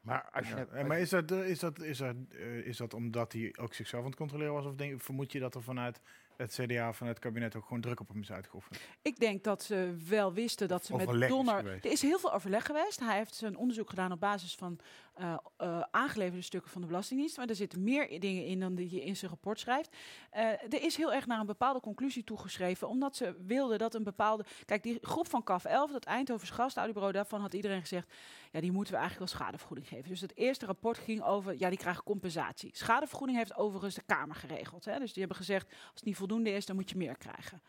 [0.00, 0.66] Maar als je...
[0.74, 4.02] Ja, maar is dat, is, dat, is, dat, eh, is dat omdat hij ook zichzelf
[4.02, 4.64] aan het controleren was?
[4.64, 6.00] Of denk, vermoed je dat er vanuit
[6.36, 8.80] het CDA, vanuit het kabinet ook gewoon druk op hem is uitgeoefend?
[9.02, 11.66] Ik denk dat ze wel wisten dat ze met Overleg Donner.
[11.66, 13.00] Er is heel veel overleg geweest.
[13.00, 14.78] Hij heeft zijn onderzoek gedaan op basis van
[15.14, 17.36] eh, eh, aangeleverde stukken van de Belastingdienst.
[17.36, 19.96] Maar er zitten meer dingen in dan die je in zijn rapport schrijft.
[20.30, 24.02] Eh, er is heel erg naar een bepaalde conclusie toegeschreven, omdat ze wilden dat een
[24.02, 24.44] bepaalde.
[24.64, 28.12] Kijk, die groep van CAF 11, dat Eindhovens Gasaudiobureau, daarvan had iedereen gezegd:
[28.50, 30.08] ja, die moeten we eigenlijk wel schadevergoeding geven.
[30.08, 32.70] Dus het eerste rapport ging over, ja, die krijgen compensatie.
[32.76, 34.84] Schadevergoeding heeft overigens de Kamer geregeld.
[34.84, 34.98] Hè?
[34.98, 37.62] Dus die hebben gezegd: als het niet voldoende is, dan moet je meer krijgen.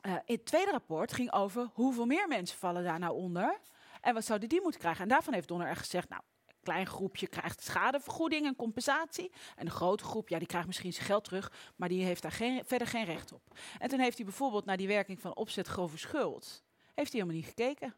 [0.00, 3.60] In het tweede rapport ging over hoeveel meer mensen vallen daar nou onder.
[4.04, 5.02] En wat zouden die moeten krijgen?
[5.02, 9.32] En daarvan heeft Donner echt gezegd, nou, een klein groepje krijgt schadevergoeding en compensatie.
[9.56, 12.32] En een grote groep, ja, die krijgt misschien zijn geld terug, maar die heeft daar
[12.32, 13.42] geen, verder geen recht op.
[13.78, 17.34] En toen heeft hij bijvoorbeeld naar die werking van opzet grove schuld, heeft hij helemaal
[17.34, 17.94] niet gekeken.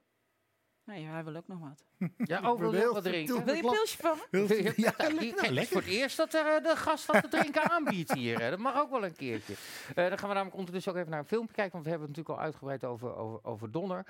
[0.84, 1.84] Nee, hij wil ook nog wat.
[2.16, 3.44] Ja, oh, wil je wat drinken?
[3.44, 4.72] Wil je een pilsje van me?
[4.76, 5.72] Ja, nou, nou, het is lekker.
[5.72, 8.40] voor het eerst dat er, eh, de gast wat te drinken aanbiedt hier.
[8.40, 8.50] hè.
[8.50, 9.54] Dat mag ook wel een keertje.
[9.94, 11.72] Eh, dan gaan we namelijk ondertussen ook even naar een filmpje kijken.
[11.72, 14.06] Want we hebben het natuurlijk al uitgebreid over, over, over Donner.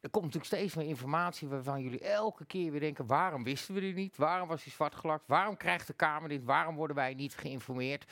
[0.00, 3.06] Er komt natuurlijk steeds meer informatie waarvan jullie elke keer weer denken...
[3.06, 4.16] waarom wisten we dit niet?
[4.16, 5.26] Waarom was hij zwartgelakt?
[5.26, 6.44] Waarom krijgt de Kamer dit?
[6.44, 8.04] Waarom worden wij niet geïnformeerd?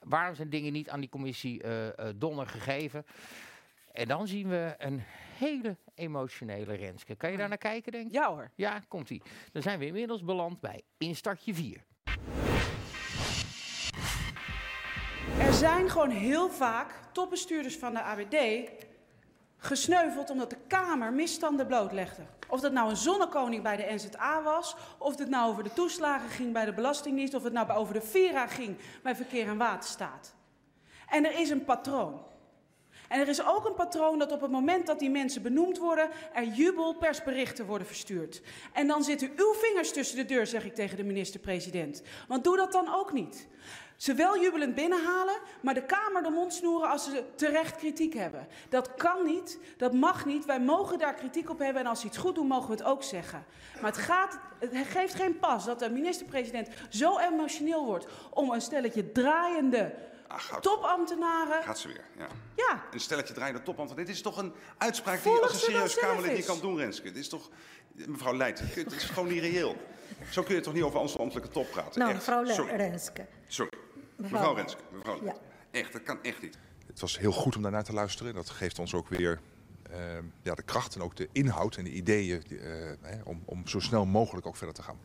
[0.00, 3.06] Waarom zijn dingen niet aan die commissie eh, eh, Donner gegeven?
[3.92, 5.02] En dan zien we een
[5.38, 7.14] hele emotionele Renske.
[7.14, 8.12] Kan je daar naar kijken, denk ik?
[8.12, 8.50] Ja hoor.
[8.54, 9.22] Ja, komt ie.
[9.52, 11.84] Dan zijn we inmiddels beland bij instartje 4.
[15.38, 18.70] Er zijn gewoon heel vaak topbestuurders van de ABD
[19.62, 22.22] gesneuveld omdat de Kamer misstanden blootlegde.
[22.48, 26.28] Of dat nou een zonnekoning bij de NZA was, of het nou over de toeslagen
[26.28, 30.34] ging bij de Belastingdienst, of het nou over de Vira ging bij Verkeer en Waterstaat.
[31.08, 32.22] En er is een patroon.
[33.12, 36.10] En er is ook een patroon dat op het moment dat die mensen benoemd worden,
[36.32, 38.42] er jubelpersberichten worden verstuurd.
[38.72, 42.02] En dan zitten uw vingers tussen de deur, zeg ik tegen de minister-president.
[42.28, 43.48] Want doe dat dan ook niet.
[43.96, 48.46] Ze wel jubelend binnenhalen, maar de Kamer de mond snoeren als ze terecht kritiek hebben.
[48.68, 50.44] Dat kan niet, dat mag niet.
[50.44, 52.84] Wij mogen daar kritiek op hebben en als ze iets goed doen, mogen we het
[52.84, 53.44] ook zeggen.
[53.80, 58.60] Maar het, gaat, het geeft geen pas dat de minister-president zo emotioneel wordt om een
[58.60, 59.94] stelletje draaiende
[60.60, 61.62] Topambtenaren.
[61.62, 62.26] Gaat ze weer, ja.
[62.56, 64.04] Ja, Een stelletje draaiende topambtenaar.
[64.04, 67.02] Dit is toch een uitspraak die je als een serieus Kamerlid niet kan doen, Renske.
[67.02, 67.50] Dit is toch...
[68.06, 69.76] Mevrouw Leijt, het is gewoon niet reëel.
[70.30, 71.98] Zo kun je toch niet over onze ambtelijke top praten?
[71.98, 72.18] Nou, Echt.
[72.20, 72.74] mevrouw Le- Sorry.
[72.76, 73.26] Renske.
[73.46, 73.70] Sorry.
[74.16, 74.80] Mevrouw- Mevrouw Renske.
[74.92, 75.34] Mevrouw Ja.
[75.70, 76.58] Echt, dat kan echt niet.
[76.86, 78.34] Het was heel goed om daarnaar te luisteren.
[78.34, 79.40] Dat geeft ons ook weer
[79.90, 82.56] ehm, ja, de kracht en ook de inhoud en de ideeën eh,
[83.00, 84.98] hè, om, om zo snel mogelijk ook verder te gaan.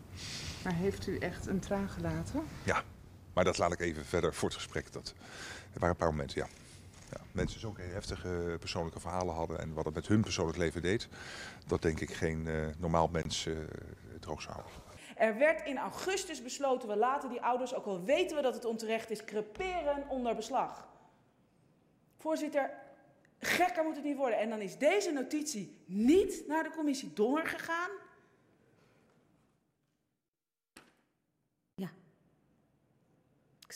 [0.64, 2.44] Maar heeft u echt een traan gelaten?
[2.64, 2.84] Ja,
[3.38, 4.94] maar dat laat ik even verder voor het gesprek.
[4.94, 5.14] Dat,
[5.74, 6.48] er waren een paar momenten, ja.
[7.12, 7.18] ja.
[7.32, 10.82] Mensen zo ook heel heftige persoonlijke verhalen hadden en wat het met hun persoonlijk leven
[10.82, 11.08] deed.
[11.68, 13.54] Dat denk ik geen eh, normaal mens eh,
[14.20, 14.56] droog zou
[15.16, 18.66] er werd in augustus besloten, we laten die ouders, ook al weten we dat het
[18.66, 20.88] onterecht is, creperen onder beslag.
[22.18, 22.72] Voorzitter,
[23.40, 24.40] gekker moet het niet worden.
[24.40, 27.90] En dan is deze notitie niet naar de commissie Donner gegaan.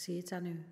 [0.02, 0.66] Zie het aan u.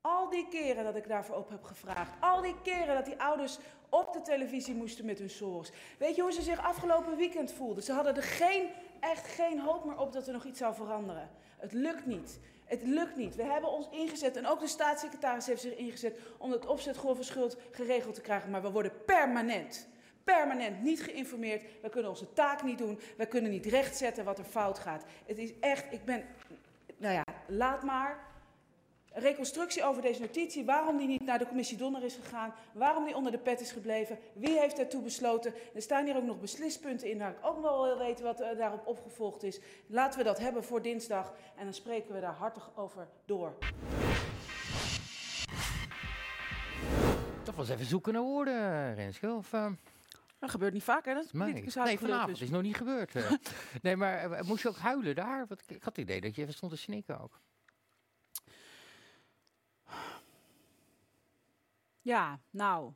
[0.00, 2.12] Al die keren dat ik daarvoor op heb gevraagd.
[2.20, 5.70] Al die keren dat die ouders op de televisie moesten met hun zorgs.
[5.98, 7.84] Weet je hoe ze zich afgelopen weekend voelden?
[7.84, 8.68] Ze hadden er geen,
[9.00, 11.30] echt geen hoop meer op dat er nog iets zou veranderen.
[11.56, 12.40] Het lukt niet.
[12.64, 13.36] Het lukt niet.
[13.36, 17.56] We hebben ons ingezet en ook de staatssecretaris heeft zich ingezet om het opzetgrove schuld
[17.70, 18.50] geregeld te krijgen.
[18.50, 19.88] Maar we worden permanent,
[20.34, 21.62] permanent niet geïnformeerd.
[21.82, 22.98] We kunnen onze taak niet doen.
[23.16, 25.04] We kunnen niet rechtzetten wat er fout gaat.
[25.26, 26.24] Het is echt, ik ben,
[26.96, 28.26] nou ja, laat maar
[29.12, 33.16] reconstructie over deze notitie, waarom die niet naar de commissie Donner is gegaan, waarom die
[33.16, 35.54] onder de pet is gebleven, wie heeft daartoe besloten.
[35.74, 38.58] Er staan hier ook nog beslispunten in waar ik ook wel wil weten wat eh,
[38.58, 39.60] daarop opgevolgd is.
[39.86, 43.54] Laten we dat hebben voor dinsdag en dan spreken we daar hartig over door.
[47.42, 49.32] Toch was even zoeken naar woorden, Renske.
[49.32, 49.52] Of,
[50.38, 51.14] Dat gebeurt niet vaak, hè?
[51.14, 52.42] Dat is nee, politicus nee uitgeluld vanavond is.
[52.42, 53.14] is nog niet gebeurd.
[53.14, 53.32] eh.
[53.82, 55.46] nee, maar eh, moest je ook huilen daar?
[55.46, 57.40] Want ik, ik had het idee dat je even stond te snikken ook.
[62.00, 62.92] Ja, nou.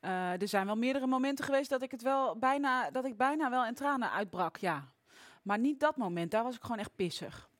[0.00, 3.50] Eh, er zijn wel meerdere momenten geweest dat ik het wel bijna, dat ik bijna
[3.50, 4.92] wel in tranen uitbrak, ja.
[5.42, 7.50] Maar niet dat moment, daar was ik gewoon echt pissig.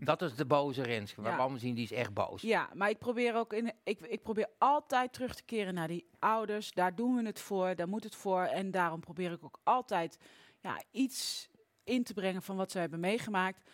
[0.00, 1.22] Dat is de boze Renske.
[1.22, 1.28] Ja.
[1.28, 2.42] Waarom zien die is echt boos.
[2.42, 6.08] Ja, maar ik probeer ook in, ik, ik probeer altijd terug te keren naar die
[6.18, 6.72] ouders.
[6.72, 8.42] Daar doen we het voor, daar moet het voor.
[8.42, 10.18] En daarom probeer ik ook altijd
[10.60, 11.48] ja, iets
[11.84, 13.70] in te brengen van wat ze hebben meegemaakt.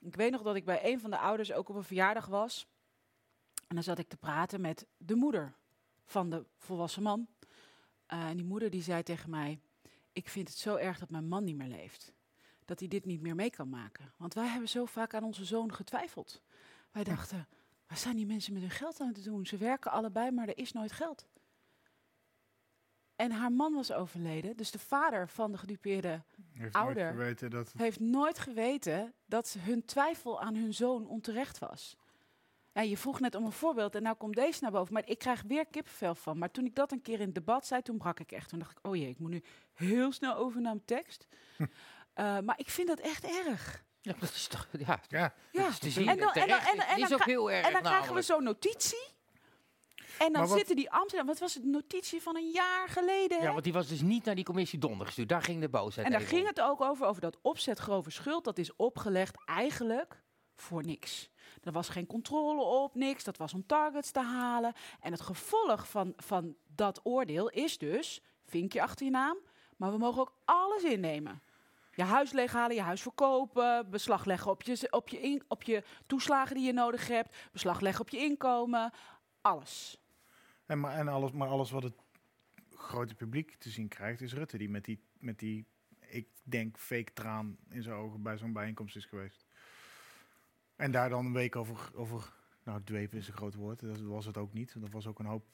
[0.00, 2.66] Ik weet nog dat ik bij een van de ouders ook op een verjaardag was.
[3.68, 5.54] En dan zat ik te praten met de moeder
[6.04, 7.28] van de volwassen man.
[8.06, 9.60] Eh, en die moeder die zei tegen mij:
[10.12, 12.12] Ik vind het zo erg dat mijn man niet meer leeft.
[12.66, 14.12] Dat hij dit niet meer mee kan maken.
[14.16, 16.42] Want wij hebben zo vaak aan onze zoon getwijfeld.
[16.90, 17.48] Wij dachten:
[17.86, 19.46] Waar zijn die mensen met hun geld aan het doen?
[19.46, 21.26] Ze werken allebei, maar er is nooit geld.
[23.16, 27.72] En haar man was overleden, dus de vader van de gedupeerde Heeft ouder nooit dat...
[27.76, 31.96] heeft nooit geweten dat hun twijfel aan hun zoon onterecht was.
[32.72, 34.92] Ja, je vroeg net om een voorbeeld en nou komt deze naar boven.
[34.92, 36.38] Maar ik krijg weer kippenvel van.
[36.38, 38.48] Maar toen ik dat een keer in het debat zei, toen brak ik echt.
[38.48, 39.42] Toen dacht ik, oh jee, ik moet nu
[39.72, 41.26] heel snel over naar mijn tekst.
[42.16, 43.84] Eh, maar ik vind dat echt erg.
[44.00, 44.66] Ja, dat is toch...
[44.78, 45.34] Ja, ja.
[45.52, 46.08] Ja, Dat is te zien.
[46.08, 48.22] en dan, en dan, en dan, en is ook heel erg en dan krijgen we
[48.22, 49.14] zo'n notitie.
[50.18, 51.26] En dan wat- zitten die ambtenaren...
[51.30, 51.64] Wat was het?
[51.64, 53.44] Notitie van een jaar geleden, hè?
[53.44, 55.28] Ja, want die was dus niet naar die commissie donder gestuurd.
[55.28, 56.54] Daar ging de boosheid En daar even ging om.
[56.54, 58.44] het ook over, over dat opzet grove schuld.
[58.44, 60.22] Dat is opgelegd eigenlijk
[60.54, 61.30] voor niks.
[61.62, 63.24] Er was geen controle op, niks.
[63.24, 64.72] Dat was om targets te halen.
[65.00, 69.36] En het gevolg van, van dat oordeel is dus, vinkje achter je naam,
[69.76, 71.42] maar we mogen ook alles innemen.
[71.96, 76.54] Je huis leeghalen, je huis verkopen, beslag leggen op je, op, je op je toeslagen
[76.54, 78.92] die je nodig hebt, beslag leggen op je inkomen,
[79.40, 80.00] alles.
[80.66, 81.94] En, maar, en alles, maar alles wat het
[82.74, 84.58] grote publiek te zien krijgt, is Rutte.
[84.58, 85.66] Die met die, met die
[86.08, 89.46] ik denk, fake traan in zijn ogen bij zo'n bijeenkomst is geweest.
[90.76, 92.32] En daar dan een week over, over
[92.62, 93.80] nou, dwepen is een groot woord.
[93.80, 94.80] Dat was het ook niet.
[94.80, 95.44] Dat was ook een hoop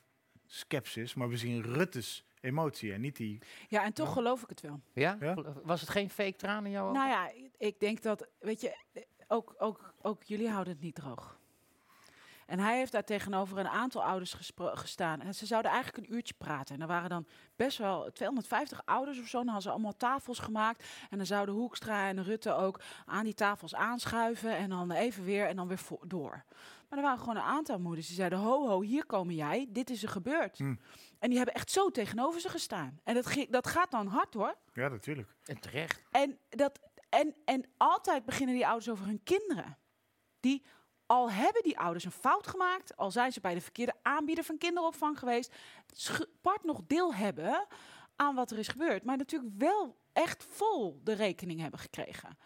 [0.47, 1.15] sceptisch.
[1.15, 3.39] Maar we zien Rutte's emotie en niet die...
[3.69, 4.81] Ja, en toch geloof ik het wel.
[4.93, 5.17] Ja?
[5.63, 6.95] Was het geen fake traan in jouw ogen?
[6.97, 8.77] Nou ja, ik- denk dat, weet je,
[9.29, 11.41] ook, ook, ook jullie houden het niet droog.
[12.47, 15.21] En hij heeft daar tegenover een aantal ouders gestaan.
[15.21, 16.75] En ze zouden eigenlijk een uurtje praten.
[16.75, 17.27] En er waren dan
[17.57, 19.37] best wel 250 ouders of zo.
[19.37, 20.89] Dan hadden ze allemaal tafels gemaakt.
[21.11, 24.57] En dan zouden Hoekstra en Rutte ook aan die tafels aanschuiven.
[24.57, 26.45] En dan even weer en dan weer door.
[26.89, 28.39] Maar er waren gewoon een aantal moeders die zeiden...
[28.39, 29.67] Ho, ho, hier komen jij.
[29.69, 30.59] Dit is er gebeurd.
[30.59, 30.75] Hm.
[31.23, 33.01] En die hebben echt zo tegenover ze gestaan.
[33.05, 34.55] En dat, ging- dat gaat dan hard hoor.
[34.73, 35.35] Ja, natuurlijk.
[35.45, 36.03] En terecht.
[36.11, 39.79] En, dat, en, en altijd beginnen die ouders over hun kinderen.
[40.41, 40.63] Die,
[41.07, 44.59] al hebben die ouders een fout gemaakt, al zijn ze bij de verkeerde aanbieder van
[44.59, 45.55] kinderopvang geweest,
[46.41, 47.67] part nog deel hebben
[48.17, 49.05] aan wat er is gebeurd.
[49.05, 52.39] Maar natuurlijk wel echt vol de rekening hebben gekregen.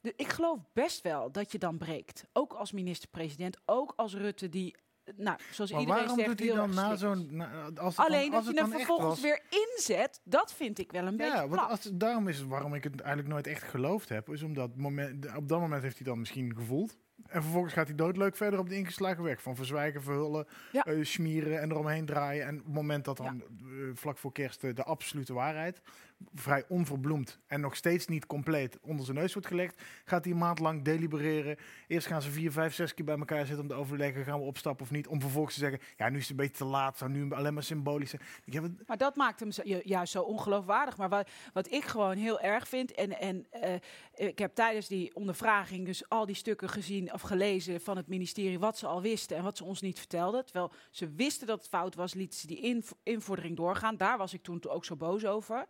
[0.00, 2.24] De, ik geloof best wel dat je dan breekt.
[2.32, 4.76] Ook als minister-president, ook als Rutte die,
[5.16, 7.42] nou, zoals Maar iedereen waarom zegt, doet hij dan na zo'n...
[7.76, 10.92] Als het Alleen dan, als dat het je hem vervolgens weer inzet, dat vind ik
[10.92, 13.62] wel een beetje Ja, want als, daarom is het waarom ik het eigenlijk nooit echt
[13.62, 14.28] geloofd heb.
[14.28, 16.96] Is omdat moment, op dat moment heeft hij dan misschien gevoeld.
[17.26, 19.42] En vervolgens gaat hij doodleuk verder op de ingeslagen weg.
[19.42, 22.46] Van verzwijgen, verhullen, eh, smieren en eromheen draaien.
[22.46, 23.46] En op het moment dat dan eh,
[23.94, 25.80] vlak voor kerst eh, de absolute waarheid,
[26.34, 30.38] vrij onverbloemd en nog steeds niet compleet onder zijn neus wordt gelegd, gaat hij een
[30.38, 31.56] maand lang delibereren.
[31.86, 34.44] Eerst gaan ze vier, vijf, zes keer bij elkaar zitten om te overleggen, gaan we
[34.44, 35.06] opstappen of niet.
[35.06, 37.54] Om vervolgens te zeggen, ja nu is het een beetje te laat, zou nu alleen
[37.54, 38.78] maar symbolisch zijn.
[38.86, 39.50] Maar dat maakt hem
[39.84, 40.96] juist zo ongeloofwaardig.
[40.96, 42.92] Maar wat, wat ik gewoon heel erg vind.
[42.92, 43.74] En, en eh,
[44.14, 48.58] ik heb tijdens die ondervraging dus al die stukken gezien of gelezen van het ministerie.
[48.58, 50.44] wat ze al wisten en wat ze ons niet vertelden.
[50.44, 53.96] Terwijl ze wisten dat het fout was, lieten ze die inv- invordering doorgaan.
[53.96, 55.66] Daar was ik toen ook zo boos over.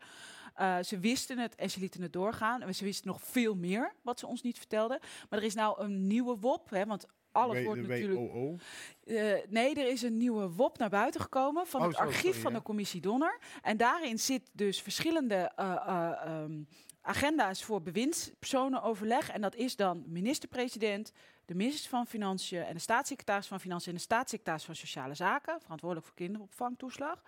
[0.55, 2.63] Eh, ze wisten het en ze lieten het doorgaan.
[2.63, 4.99] En ze wisten nog veel meer wat ze ons niet vertelden.
[5.31, 6.71] Maar er is nou een nieuwe WOP.
[6.71, 8.63] Hè, want alles W- wordt natuurlijk.
[9.05, 12.41] Eh, nee, er is een nieuwe WOP naar buiten gekomen van Oh, het archief sorry,
[12.41, 12.59] van ja.
[12.59, 13.39] de commissie Donner.
[13.63, 16.63] En daarin zit dus verschillende eh, ehm,
[17.01, 19.31] agenda's voor bewindspersonenoverleg.
[19.31, 21.13] En dat is dan minister-president,
[21.45, 25.61] de minister van Financiën en de staatssecretaris van Financiën en de staatssecretaris van Sociale Zaken,
[25.61, 27.23] verantwoordelijk voor kinderopvangtoeslag.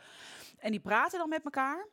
[0.59, 1.87] En die praten dan met elkaar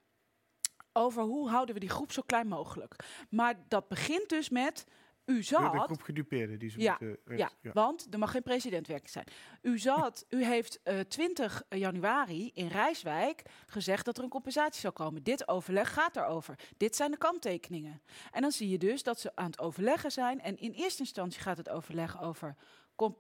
[0.94, 2.96] over hoe houden we die groep zo klein mogelijk.
[3.30, 4.86] Maar dat begint dus met,
[5.26, 5.72] u zat...
[5.72, 7.38] de groep gedupeerden die ze Ja, moeten...
[7.38, 9.26] ja, want er mag geen president werken zijn.
[9.62, 14.94] U, zat, u heeft eh 20 januari in Rijswijk gezegd dat er een compensatie zou
[14.94, 15.24] komen.
[15.24, 16.60] Dit overleg gaat erover.
[16.78, 18.02] Dit zijn de kanttekeningen.
[18.32, 20.42] En dan zie je dus dat ze aan het overleggen zijn.
[20.42, 22.56] En in eerste instantie gaat het overleg over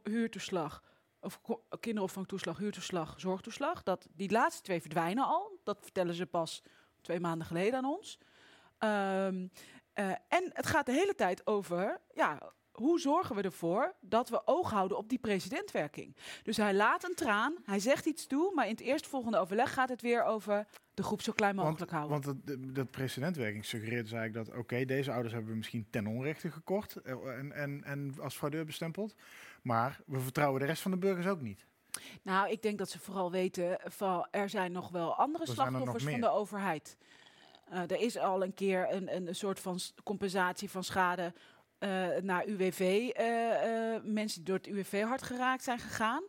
[0.03, 0.83] huurtoeslag.
[1.21, 1.41] Of
[1.79, 3.83] kinderopvangtoeslag, huurtoeslag, zorgtoeslag.
[3.83, 5.59] Dat, die laatste twee verdwijnen al.
[5.63, 6.63] Dat vertellen ze pas
[7.03, 8.19] twee maanden geleden aan ons.
[8.77, 9.47] Ehm,
[9.93, 14.47] eh, en het gaat de hele tijd over ja, hoe zorgen we ervoor dat we
[14.47, 16.15] oog houden op die presidentwerking?
[16.43, 19.89] Dus hij laat een traan, hij zegt iets toe, maar in het eerstvolgende overleg gaat
[19.89, 22.45] het weer over de groep zo klein mogelijk Want, houden.
[22.45, 26.51] want dat, precedentwerking suggereert dus eigenlijk dat, oké, deze ouders hebben we misschien ten onrechte
[26.51, 29.15] gekort eh, en, en, en als fraudeur bestempeld.
[29.61, 31.65] Maar we vertrouwen de rest van de burgers ook niet.
[32.21, 35.55] Nou, ik denk dat ze vooral weten van er zijn nog wel andere Er er
[35.55, 36.97] nog slachtoffers van de overheid.
[37.73, 41.33] Eh, er is al een keer een, een, soort van compensatie van schade
[41.77, 43.09] eh, naar UWV.
[43.15, 46.23] eh, mensen die door het UWV hard geraakt zijn gegaan.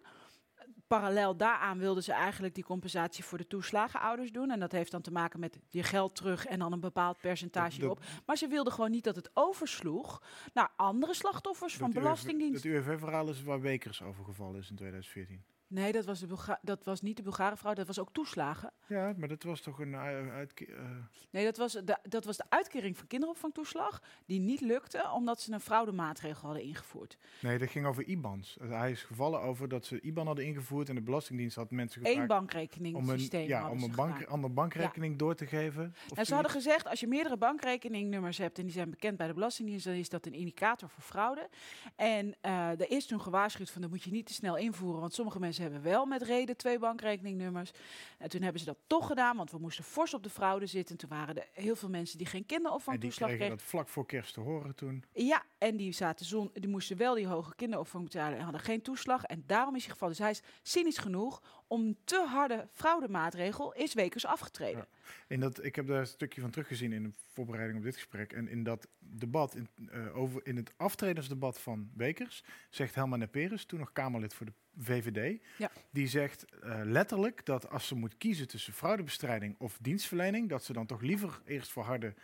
[0.86, 4.50] Parallel daaraan wilden ze eigenlijk die compensatie voor de toeslagenouders doen.
[4.50, 7.80] En dat heeft dan te maken met je geld terug en dan een bepaald percentage
[7.80, 8.00] Dat- op.
[8.26, 10.22] Maar ze wilden gewoon niet dat het oversloeg
[10.52, 12.62] naar andere slachtoffers van Het UWV belastingdienst.
[12.62, 15.44] Het UWV-verhaal is waar Wekers overgevallen is in 2014.
[15.74, 18.72] Nee, dat was, de Bulga- dat was niet de Bulgare vrouw, dat was ook toeslagen.
[18.86, 20.84] Ja, maar dat was toch een uh, uitke- eh,
[21.30, 25.52] Nee, dat was, de, dat was de uitkering van kinderopvangtoeslag die niet lukte omdat ze
[25.52, 27.18] een fraudemaatregel hadden ingevoerd.
[27.40, 28.56] Nee, dat ging over IBANs.
[28.60, 32.20] Hij is gevallen over dat ze IBAN hadden ingevoerd en de Belastingdienst had mensen gevraagd
[32.20, 34.28] Eén bankrekening om een, systeem ja, om een bank, gedaan.
[34.32, 35.94] ander bankrekening door te geven.
[36.14, 39.34] En ze hadden gezegd, als je meerdere bankrekeningnummers hebt en die zijn bekend bij de
[39.34, 41.48] Belastingdienst, dan is dat een indicator voor fraude.
[41.96, 45.14] En eh er is toen gewaarschuwd van dat moet je niet te snel invoeren, want
[45.14, 47.70] sommige mensen hebben wel met reden twee bankrekeningnummers.
[48.18, 50.96] En toen hebben ze dat toch gedaan, want we moesten fors op de fraude zitten.
[50.96, 53.56] Toen waren er heel veel mensen die geen en die kinderopvangtoeslag kregen kregen.
[53.56, 55.04] dat vlak voor kerst te horen toen.
[55.12, 58.82] Ja, en die, zaten zon, die moesten wel die hoge kinderopvang betalen en hadden geen
[58.82, 59.24] toeslag.
[59.24, 60.14] En daarom is hij gevallen.
[60.14, 64.86] Dus hij is cynisch genoeg om te harde fraudemaatregel is Wekers afgetreden.
[65.28, 68.32] In dat, ik heb daar een stukje van teruggezien in de voorbereiding op dit gesprek.
[68.32, 73.64] En in dat debat, in, eh, over, in het aftredensdebat van Wekers, zegt Helma Neperes,
[73.64, 75.70] toen nog Kamerlid voor de VVD, Ja.
[75.90, 80.72] die zegt eh, letterlijk dat als ze moet kiezen tussen fraudebestrijding of dienstverlening, dat ze
[80.72, 82.14] dan toch liever eerst voor harde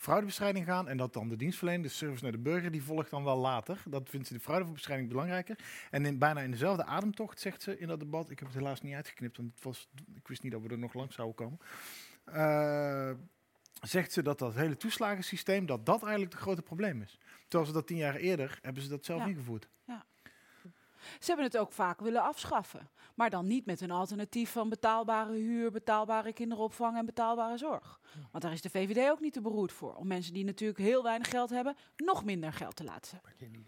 [0.00, 3.24] fraudebestrijding gaan en dat dan de dienstverlening, de service naar de burger, die volgt dan
[3.24, 3.82] wel later.
[3.86, 5.58] Dat vindt ze de fraudebestrijding belangrijker.
[5.90, 8.80] En in, bijna in dezelfde ademtocht zegt ze in dat debat, ik heb het helaas
[8.80, 11.58] niet uitgeknipt, want het was, ik wist niet dat we er nog langs zouden komen.
[12.24, 13.10] Eh,
[13.80, 17.18] zegt ze dat dat hele toeslagensysteem, dat dat eigenlijk het grote probleem is.
[17.48, 19.26] Terwijl ze dat tien jaar eerder, hebben ze dat zelf Ja.
[19.26, 19.68] ingevoerd.
[21.18, 22.88] Ze hebben het ook vaak willen afschaffen.
[23.14, 28.00] Maar dan niet met een alternatief van betaalbare huur, betaalbare kinderopvang en betaalbare zorg.
[28.30, 29.94] Want daar is de VVD ook niet te beroerd voor.
[29.94, 33.64] Om mensen die natuurlijk heel weinig geld hebben, nog minder geld te laten hebben.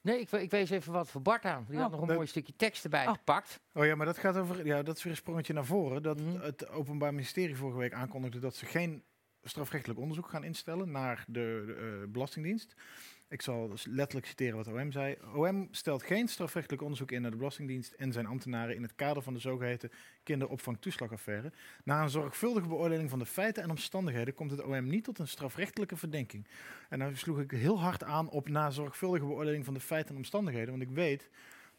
[0.00, 1.64] Nee, ik, ik wees even wat voor Bart aan.
[1.68, 1.92] Die had Oh.
[1.92, 3.12] nog een Dat- mooi stukje tekst erbij Oh.
[3.12, 3.60] gepakt.
[3.74, 6.02] Oh ja, maar dat gaat over, ja, dat is weer een sprongetje naar voren.
[6.02, 6.40] Dat Mhm.
[6.40, 9.02] het Openbaar Ministerie vorige week aankondigde dat ze geen
[9.42, 11.32] strafrechtelijk onderzoek gaan instellen naar de,
[11.66, 12.74] de, eh, Belastingdienst.
[13.34, 15.16] Ik zal dus letterlijk citeren wat OM zei.
[15.34, 19.22] OM stelt geen strafrechtelijk onderzoek in naar de Belastingdienst en zijn ambtenaren in het kader
[19.22, 19.90] van de zogeheten
[20.22, 21.52] kinderopvangtoeslagaffaire.
[21.84, 25.28] Na een zorgvuldige beoordeling van de feiten en omstandigheden komt het OM niet tot een
[25.28, 26.46] strafrechtelijke verdenking.
[26.88, 30.16] En dan sloeg ik heel hard aan op na zorgvuldige beoordeling van de feiten en
[30.16, 31.28] omstandigheden, want ik weet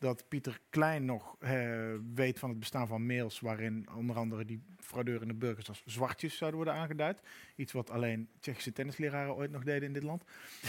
[0.06, 4.64] dat Pieter Klein nog eh, weet van het bestaan van mails waarin onder andere die
[4.80, 7.22] fraudeurende burgers als zwartjes zouden worden aangeduid.
[7.56, 10.24] Iets wat alleen Tsjechische tennisleraren ooit nog deden in dit land.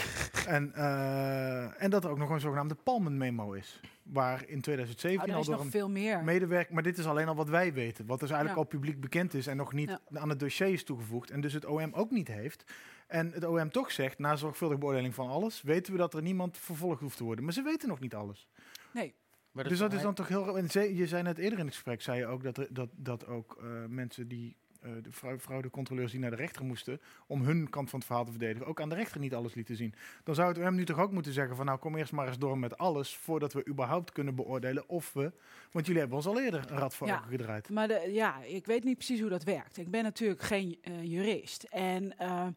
[0.47, 3.79] en, eh, en dat er ook nog een zogenaamde Palmen-memo is.
[4.03, 6.23] Waar in 2017 Oh, er al door nog een veel meer.
[6.23, 6.73] medewerker...
[6.73, 8.05] Maar dit is alleen al wat wij weten.
[8.05, 8.65] Wat dus eigenlijk Ja.
[8.65, 10.19] al publiek bekend is en nog niet Ja.
[10.19, 11.31] aan het dossier is toegevoegd.
[11.31, 12.63] En dus het OM ook niet heeft.
[13.07, 15.61] En het OM toch zegt, na zorgvuldige beoordeling van alles...
[15.61, 17.43] weten we dat er niemand vervolgd hoeft te worden.
[17.43, 18.47] Maar ze weten nog niet alles.
[18.91, 19.13] Nee.
[19.57, 20.57] Maar dus dat is dan toch heel...
[20.57, 23.27] En je zei net eerder in het gesprek, zei je ook dat, er, dat, dat
[23.27, 24.55] ook eh, mensen die...
[24.81, 28.25] eh, de frau- fraudecontroleurs die naar de rechter moesten om hun kant van het verhaal
[28.25, 29.93] te verdedigen, ook aan de rechter niet alles lieten zien.
[30.23, 32.37] Dan zou het OM nu toch ook moeten zeggen van nou kom eerst maar eens
[32.37, 35.31] door met alles voordat we überhaupt kunnen beoordelen of we,
[35.71, 37.17] want jullie hebben ons al eerder een rad voor Ja.
[37.17, 37.69] ogen gedraaid.
[37.69, 39.77] Maar de, ja, ik weet niet precies hoe dat werkt.
[39.77, 41.63] Ik ben natuurlijk geen eh, jurist.
[41.63, 42.47] En eh,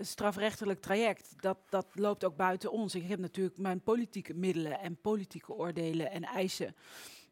[0.00, 2.94] strafrechtelijk traject, dat, dat loopt ook buiten ons.
[2.94, 6.74] Ik heb natuurlijk mijn politieke middelen en politieke oordelen en eisen.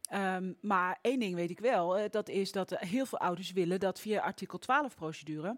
[0.04, 3.80] Ehm, maar één ding weet ik wel, eh, dat is dat heel veel ouders willen
[3.80, 5.56] dat via artikel 12 procedure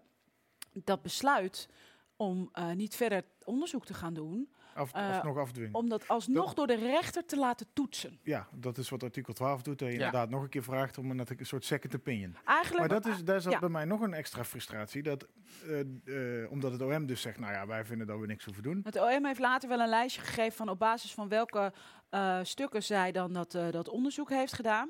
[0.83, 1.69] dat besluit
[2.15, 5.73] om eh, niet verder onderzoek te gaan doen, Af, eh, alsnog afdwingen.
[5.75, 8.19] om dat alsnog Dat- door de rechter te laten toetsen.
[8.23, 9.79] Ja, dat is wat artikel 12 doet.
[9.79, 12.35] Dat je inderdaad nog een keer vraagt om een, een soort second opinion.
[12.45, 13.59] Eigenlijk, Maar dat is, daar zat ja.
[13.59, 15.03] bij mij nog een extra frustratie.
[15.03, 15.27] Dat,
[15.67, 18.63] eh, eh, omdat het OM dus zegt, nou ja, wij vinden dat we niks hoeven
[18.63, 18.79] doen.
[18.83, 21.73] Het OM heeft later wel een lijstje gegeven van op basis van welke
[22.09, 24.89] eh, stukken zij dan dat, eh, dat onderzoek heeft gedaan.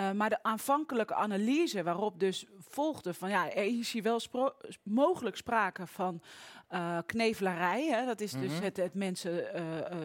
[0.00, 4.54] Eh, maar de aanvankelijke analyse waarop dus volgde van ja, er is hier wel spro-
[4.82, 6.22] mogelijk sprake van
[6.68, 7.86] eh, knevelarij.
[7.86, 8.06] Hè?
[8.06, 8.62] Dat is dus Mhm.
[8.62, 9.62] het, het mensen eh,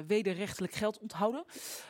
[0.07, 1.45] wederrechtelijk geld onthouden.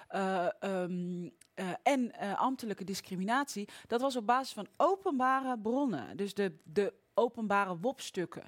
[0.08, 3.68] Eh, ehm, eh, en ambtelijke discriminatie.
[3.88, 6.18] Dat was op basis van openbare bronnen.
[6.18, 8.44] Dus de, de openbare WOP-stukken.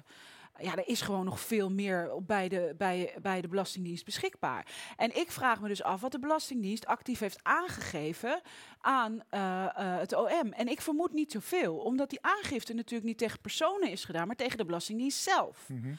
[0.60, 4.66] ja, er is gewoon nog veel meer bij, de, bij, bij de Belastingdienst beschikbaar.
[4.96, 8.40] En ik vraag me dus af wat de Belastingdienst actief heeft aangegeven
[8.80, 10.52] aan eh, eh, het OM.
[10.52, 14.36] En ik vermoed niet zoveel, omdat die aangifte natuurlijk niet tegen personen is gedaan, maar
[14.36, 15.68] tegen de Belastingdienst zelf.
[15.68, 15.94] Mhm.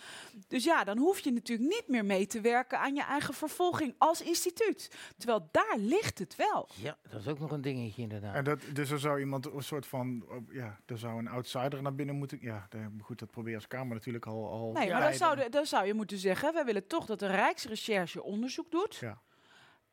[0.47, 3.95] Dus ja, dan hoef je natuurlijk niet meer mee te werken aan je eigen vervolging
[3.97, 4.91] als instituut.
[5.17, 6.69] Terwijl daar ligt het wel.
[6.81, 8.35] Ja, dat is ook nog een dingetje inderdaad.
[8.35, 11.81] En dat, dus er zou iemand een soort van, oh, ja, er zou een outsider
[11.81, 12.37] naar binnen moeten.
[12.41, 12.67] Ja,
[13.01, 14.49] goed, dat probeer je als Kamer natuurlijk al.
[14.49, 17.19] al Nee, maar dan zou, de- dan zou je moeten zeggen, wij willen toch dat
[17.19, 18.95] de Rijksrecherche onderzoek doet.
[18.95, 19.21] Ja.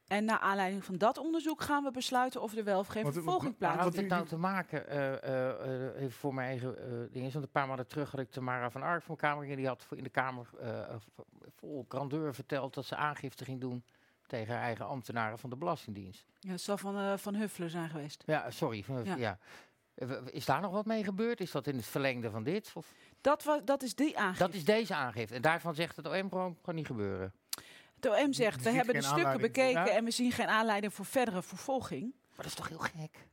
[0.07, 3.57] En naar aanleiding van dat onderzoek gaan we besluiten of er wel of geen vervolging
[3.57, 3.97] plaatsvindt.
[3.97, 7.45] dit nou te maken, eh, eh, eh, even voor mijn eigen eh ding is, want
[7.45, 9.97] een paar maanden terug had ik Tamara van Ark van Kamer, en die had voor-
[9.97, 10.47] in de Kamer
[11.57, 13.85] vol grandeur verteld dat ze aangifte ging doen
[14.27, 16.27] tegen haar eigen ambtenaren van de Belastingdienst.
[16.41, 18.23] Ja, het zal van, eh, van Huffelen zijn geweest.
[18.27, 18.83] Ja, sorry.
[18.83, 19.39] van- Ja.
[20.31, 21.41] Is daar nog wat mee gebeurd?
[21.41, 22.73] Is dat in het verlengde van dit?
[22.75, 22.93] Of?
[23.21, 24.45] Dat, wa- dat is die aangifte.
[24.45, 25.35] Dat is deze aangifte.
[25.35, 27.33] En daarvan zegt het OM gewoon, kan niet gebeuren.
[28.01, 29.41] Het OM zegt, we hebben de stukken voor.
[29.41, 29.89] bekeken Ja.
[29.89, 32.03] en we zien geen aanleiding voor verdere vervolging.
[32.03, 33.25] Maar dat is toch heel gek?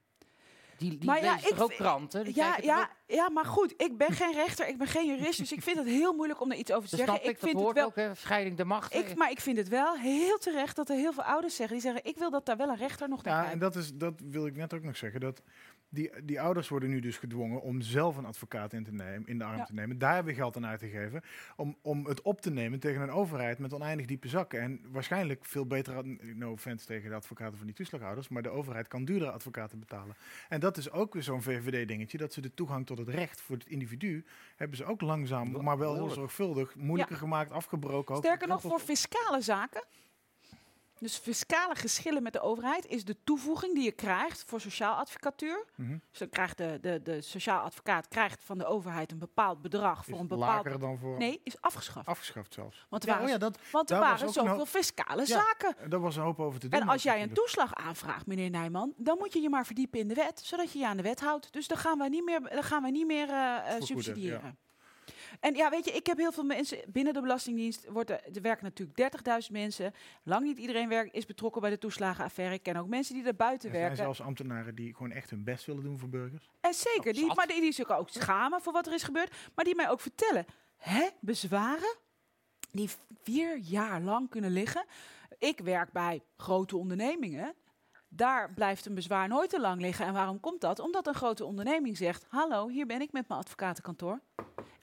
[0.78, 2.24] Die, die Maar ja, ik ook kranten?
[2.24, 5.38] Die Ja, ja, ook- ja, maar goed, ik ben geen rechter, ik ben geen jurist,
[5.40, 7.24] dus ik vind het heel moeilijk om er iets over te Dat zeggen.
[7.24, 8.94] snap ik, vind het hoort wel, ook, hè, scheiding de macht.
[8.94, 11.86] ik, maar ik vind het wel heel terecht dat er heel veel ouders zeggen, die
[11.86, 13.54] zeggen, ik wil dat daar wel een rechter nog naar Ja, kijkt.
[13.54, 15.20] en dat, is, dat wil ik net ook nog zeggen.
[15.20, 15.42] Dat
[15.94, 19.38] die, die ouders worden nu dus gedwongen om zelf een advocaat in, te nemen, in
[19.38, 19.64] de arm Ja.
[19.66, 19.98] te nemen.
[19.98, 21.22] Daar hebben we geld aan uit te geven.
[21.56, 24.62] Om, om het op te nemen tegen een overheid met oneindig diepe zakken.
[24.62, 26.06] En waarschijnlijk veel beter,
[26.36, 30.16] no offense tegen de advocaten van die toeslagouders, maar de overheid kan duurdere advocaten betalen.
[30.50, 33.56] En dat is ook weer zo'n VVD-dingetje, dat ze de toegang tot het recht voor
[33.56, 34.26] het individu,
[34.56, 37.22] hebben ze ook langzaam, maar wel heel zorgvuldig, moeilijker Ja.
[37.22, 38.16] gemaakt, afgebroken.
[38.16, 39.84] ook Sterker nog, voor fiscale zaken,
[41.04, 45.66] dus fiscale geschillen met de overheid, is de toevoeging die je krijgt voor sociaal advocatuur.
[45.76, 45.98] Mhm.
[46.10, 50.06] Dus dan krijgt de, de, de sociaal advocaat krijgt van de overheid een bepaald bedrag
[50.06, 50.66] voor Is een bepaald...
[50.66, 52.08] lager dan voor- Nee, is afgeschaft.
[52.08, 52.86] Afgeschaft zelfs.
[52.90, 55.90] Want er Ja, waren, oh ja, dat- want er waren zoveel hoop- fiscale Ja, zaken.
[55.90, 56.80] Daar was een hoop over te doen.
[56.82, 60.08] En als jij een toeslag aanvraagt, meneer Nijman, dan moet je je maar verdiepen in
[60.08, 61.54] de wet, zodat je je aan de wet houdt.
[61.54, 64.58] Dus dan gaan wij niet meer, dan gaan wij niet meer eh, eh, subsidiëren.
[65.44, 67.88] En ja, weet je, ik heb heel veel mensen binnen de Belastingdienst.
[67.90, 69.16] Wordt er, er werken natuurlijk
[69.46, 69.94] 30.000 mensen.
[70.24, 72.54] Lang niet iedereen werkt, is betrokken bij de toeslagenaffaire.
[72.54, 74.04] Ik ken ook mensen die er buiten Er zijn werken.
[74.04, 76.50] zelfs ambtenaren die gewoon echt hun best willen doen voor burgers.
[76.62, 79.36] En zeker, die, maar die, die zich ook schamen voor wat er is gebeurd.
[79.56, 80.46] Maar die mij ook vertellen,
[80.78, 81.96] hè, bezwaren
[82.72, 82.90] die
[83.24, 84.86] vier jaar lang kunnen liggen.
[85.38, 87.54] Ik werk bij grote ondernemingen.
[88.08, 90.06] Daar blijft een bezwaar nooit te lang liggen.
[90.06, 90.80] En waarom komt dat?
[90.80, 94.20] Omdat een grote onderneming zegt: Hallo, hier ben ik met mijn advocatenkantoor.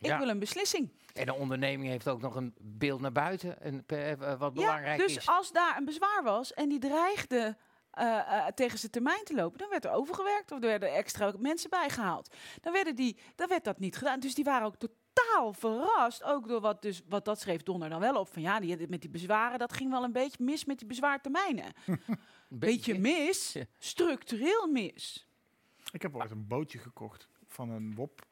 [0.00, 0.18] Ik Ja.
[0.18, 0.90] wil een beslissing.
[1.14, 5.00] En de onderneming heeft ook nog een beeld naar buiten, en, eh, eh, wat belangrijk
[5.00, 5.26] ja, dus is.
[5.26, 7.56] als daar een bezwaar was en die dreigde
[7.90, 11.32] eh, eh, tegen zijn termijn te lopen, dan werd er overgewerkt of er werden extra
[11.38, 12.34] mensen bijgehaald.
[12.60, 14.20] Dan, werden die, dan werd dat niet gedaan.
[14.20, 18.00] Dus die waren ook totaal verrast, ook door wat, dus, wat dat schreef Donner dan
[18.00, 18.32] wel op.
[18.32, 21.72] Van ja, die, met die bezwaren, dat ging wel een beetje mis met die bezwaartermijnen.
[22.48, 25.26] beetje mis, structureel mis.
[25.92, 28.26] Ik heb ooit een bootje gekocht van een WOP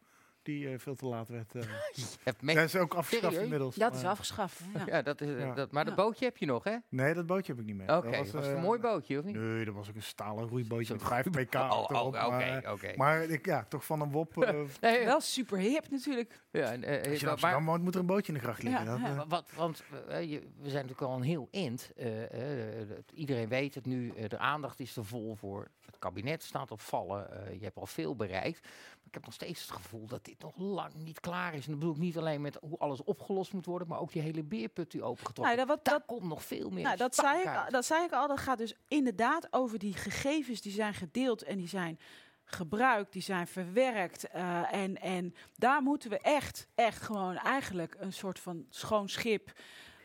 [0.49, 1.55] die eh, veel te laat werd.
[1.55, 1.63] eh.
[2.25, 3.43] hebt mee- dat is ook afgeschaft Serieus?
[3.45, 3.75] inmiddels.
[3.75, 4.61] Dat is afgeschaft.
[4.75, 4.83] Ja.
[4.87, 5.55] Ja, dat is, eh, Ja.
[5.55, 6.03] Dat, maar dat Ja.
[6.03, 6.77] bootje heb je nog, hè?
[6.89, 7.97] Nee, dat bootje heb ik niet meer.
[7.97, 9.35] Oké, dat was eh, een mooi bootje, of niet?
[9.37, 11.55] Nee, dat was ook een stalen roeibootje met Zo'n 5 pk.
[11.55, 12.93] Oh, oh, oké, maar, oké.
[12.97, 14.43] Maar ik, ja, toch van een WOP.
[14.45, 16.41] eh, Nee, Wel super hip natuurlijk.
[16.51, 18.85] ja, en, eh, als je Amsterdam woont, moet er een bootje in de gracht liggen.
[18.85, 19.07] Ja, dat, ja.
[19.11, 21.93] eh, Wa- Wat, want eh, je, we zijn natuurlijk al een heel eind.
[21.97, 24.11] eh, eh, iedereen weet het nu.
[24.17, 25.69] eh, de aandacht is er vol voor.
[25.87, 27.47] Het kabinet staat op vallen.
[27.47, 28.69] eh, je hebt al veel bereikt.
[29.09, 31.65] Ik heb nog steeds het gevoel dat dit nog lang niet klaar is.
[31.65, 33.89] En dat bedoel ik niet alleen met hoe alles opgelost moet worden.
[33.89, 36.71] Maar ook die hele beerput die opengetrokken Nou, dat, wat, Daar dat, komt nog veel
[36.71, 38.29] meer nou, dat, zei ik, dat zei ik al.
[38.29, 41.99] Dat gaat dus inderdaad over die gegevens die zijn gedeeld en die zijn
[42.45, 44.25] gebruikt, die zijn verwerkt.
[44.25, 49.53] eh, en, en daar moeten we echt, echt gewoon eigenlijk een soort van schoon schip,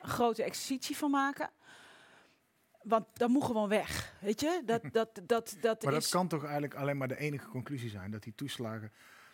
[0.01, 1.49] een grote exercitie van maken.
[2.83, 4.61] Want dat moet gewoon weg, weet je?
[4.65, 6.03] Dat, dat, dat, dat maar is...
[6.03, 8.91] dat kan toch eigenlijk alleen maar de enige conclusie zijn, dat die toeslagen...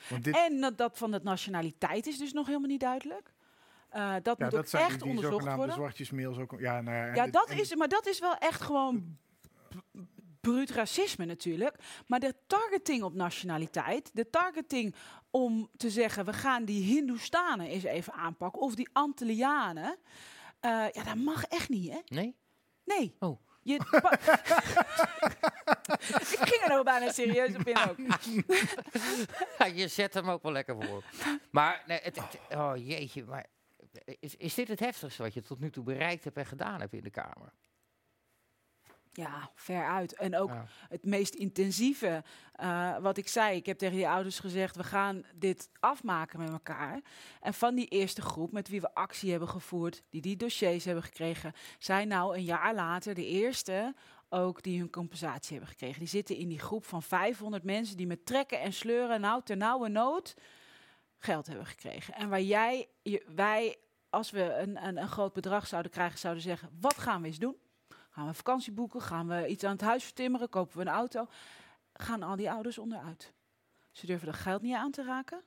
[0.10, 3.34] Want dit, En dat, dat van de nationaliteit is dus nog helemaal niet duidelijk.
[3.90, 5.76] Eh, dat ja, moet dat ook zijn echt die, die onderzocht zogenaamde worden.
[5.76, 6.56] zwartjesmails ook.
[6.60, 9.18] Ja, nou ja, Ja, dit- dat is, maar dat is wel echt gewoon
[10.42, 11.76] bruut racisme natuurlijk.
[12.08, 14.96] Maar de targeting op nationaliteit, de targeting
[15.32, 16.26] om te zeggen...
[16.26, 19.98] we gaan die Hindoestanen eens even aanpakken, of die Antillianen...
[20.60, 22.00] eh, ja, dat mag echt niet, hè?
[22.06, 22.36] Nee?
[22.98, 23.16] Nee.
[23.20, 23.40] Oh.
[23.62, 23.74] Je,
[26.20, 27.98] ik ging er nog bijna serieus op in ook.
[29.58, 31.04] Ja, je zet hem ook wel lekker voor.
[31.52, 33.46] Maar, nee, het, het- oh jeetje, maar
[34.20, 36.94] is, is dit het heftigste wat je tot nu toe bereikt hebt en gedaan hebt
[36.94, 37.54] in de Kamer?
[39.14, 40.14] Ja, ver uit.
[40.16, 40.66] En ook Ja.
[40.90, 42.24] het meest intensieve,
[42.54, 43.56] eh, wat ik zei.
[43.56, 47.02] Ik heb tegen die ouders gezegd, we gaan dit afmaken met elkaar.
[47.42, 51.04] En van die eerste groep met wie we actie hebben gevoerd, die die dossiers hebben
[51.04, 53.96] gekregen, zijn nou een jaar later de eerste
[54.30, 56.00] ook die hun compensatie hebben gekregen.
[56.00, 59.58] Die zitten in die groep van 500 mensen die met trekken en sleuren, nou ter
[59.58, 60.34] nauwe nood,
[61.18, 62.14] geld hebben gekregen.
[62.14, 63.76] En waar jij, je, wij,
[64.10, 67.40] als we een, een, een groot bedrag zouden krijgen, zouden zeggen, wat gaan we eens
[67.40, 67.56] doen?
[68.20, 69.02] Gaan we vakantie boeken?
[69.02, 70.50] Gaan we iets aan het huis vertimmeren?
[70.50, 71.28] Kopen we een auto?
[71.94, 73.34] Gaan al die ouders onderuit.
[73.92, 75.42] Ze durven dat geld niet aan te raken,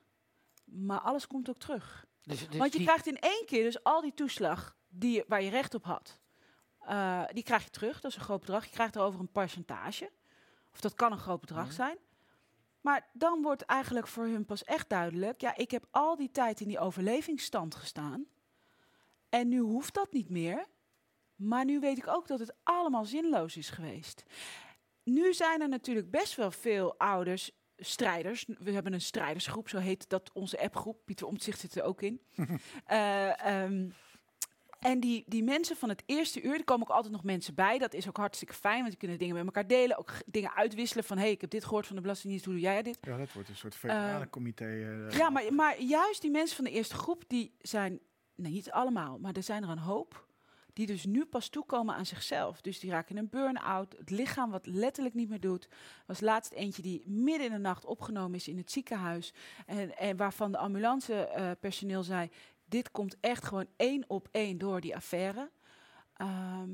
[0.65, 2.07] maar alles komt ook terug.
[2.23, 5.43] Dus- dus Want je krijgt in één keer dus al die toeslag die, je- waar
[5.43, 6.19] je recht op had.
[6.78, 8.65] eh, die krijg je terug, dat is een groot bedrag.
[8.65, 10.11] Je krijgt erover een percentage.
[10.73, 11.99] Of dat kan een groot bedrag zijn.
[12.81, 15.40] Maar dan wordt eigenlijk voor hun pas echt duidelijk...
[15.40, 18.24] ja, ik heb al die tijd in die overlevingsstand gestaan...
[19.28, 20.66] en nu hoeft dat niet meer...
[21.43, 24.23] maar nu weet ik ook dat het allemaal zinloos is geweest.
[25.05, 28.47] Nu zijn er natuurlijk best wel veel ouders, strijders.
[28.59, 30.98] We hebben een strijdersgroep, zo heet dat onze appgroep.
[31.05, 32.20] Pieter Omtzigt zit er ook in.
[32.86, 33.89] Eh, ehm,
[34.81, 37.78] en die, die mensen van het eerste uur, er komen ook altijd nog mensen bij.
[37.78, 39.98] Dat is ook hartstikke fijn, want die kunnen dingen met elkaar delen.
[39.98, 42.62] Ook dingen uitwisselen van, hé, hey, ik heb dit gehoord van de Belastingdienst, hoe doe
[42.62, 42.98] jij dit?
[43.01, 44.64] Ja, dat wordt een soort veteranencomité.
[45.10, 48.01] eh, Ja, maar, maar juist die mensen van de eerste groep, die zijn,
[48.35, 50.27] niet allemaal, maar er zijn er een hoop,
[50.73, 52.61] die dus nu pas toekomen aan zichzelf.
[52.61, 55.65] Dus die raken in een burn-out, het lichaam wat letterlijk niet meer doet.
[55.65, 55.70] Er
[56.07, 59.32] was laatst eentje die midden in de nacht opgenomen is in het ziekenhuis.
[59.66, 62.31] En, en waarvan de ambulancepersoneel personeel zei,
[62.65, 65.51] dit komt echt gewoon één op één door die affaire.
[66.16, 66.70] Ehm,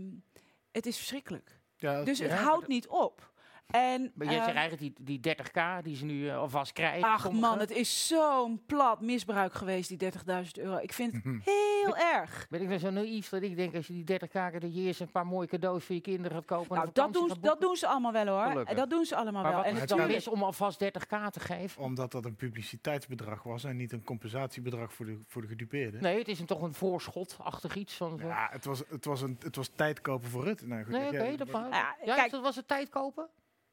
[0.71, 1.61] het is verschrikkelijk.
[1.77, 3.33] Ja, dus het houdt niet op.
[3.75, 7.09] En, Maar jij eh, zegt eigenlijk die, die 30k die ze nu eh, alvast krijgen.
[7.09, 7.49] Ach sommigen.
[7.49, 10.19] man, het is zo'n plat misbruik geweest, die 30.000
[10.53, 10.77] euro.
[10.77, 12.47] Ik vind het heel erg.
[12.51, 14.81] Ben ik dan zo naïef dat ik denk als je die 30 kaken dat je
[14.81, 16.77] eerst een paar mooie cadeaus voor je kinderen gaat kopen.
[16.77, 18.47] en Nou, dat doen, gaat dat doen ze allemaal wel hoor.
[18.51, 18.77] Gelukkig.
[18.77, 19.61] Dat doen ze allemaal Maar wel.
[19.61, 21.83] wat En is het dan mis om alvast 30k te geven?
[21.83, 26.03] Omdat dat een publiciteitsbedrag was en niet een compensatiebedrag voor de, voor de gedupeerden.
[26.03, 27.95] Nee, het is een, toch een voorschotachtig iets.
[27.95, 30.67] Van, Ja, het was, het was, een, het was tijd kopen voor Rutte.
[30.67, 31.49] Nou, goed, nee, dat oké, dat.
[31.71, 33.29] Ja, Ja, kijk- dat was het tijd kopen?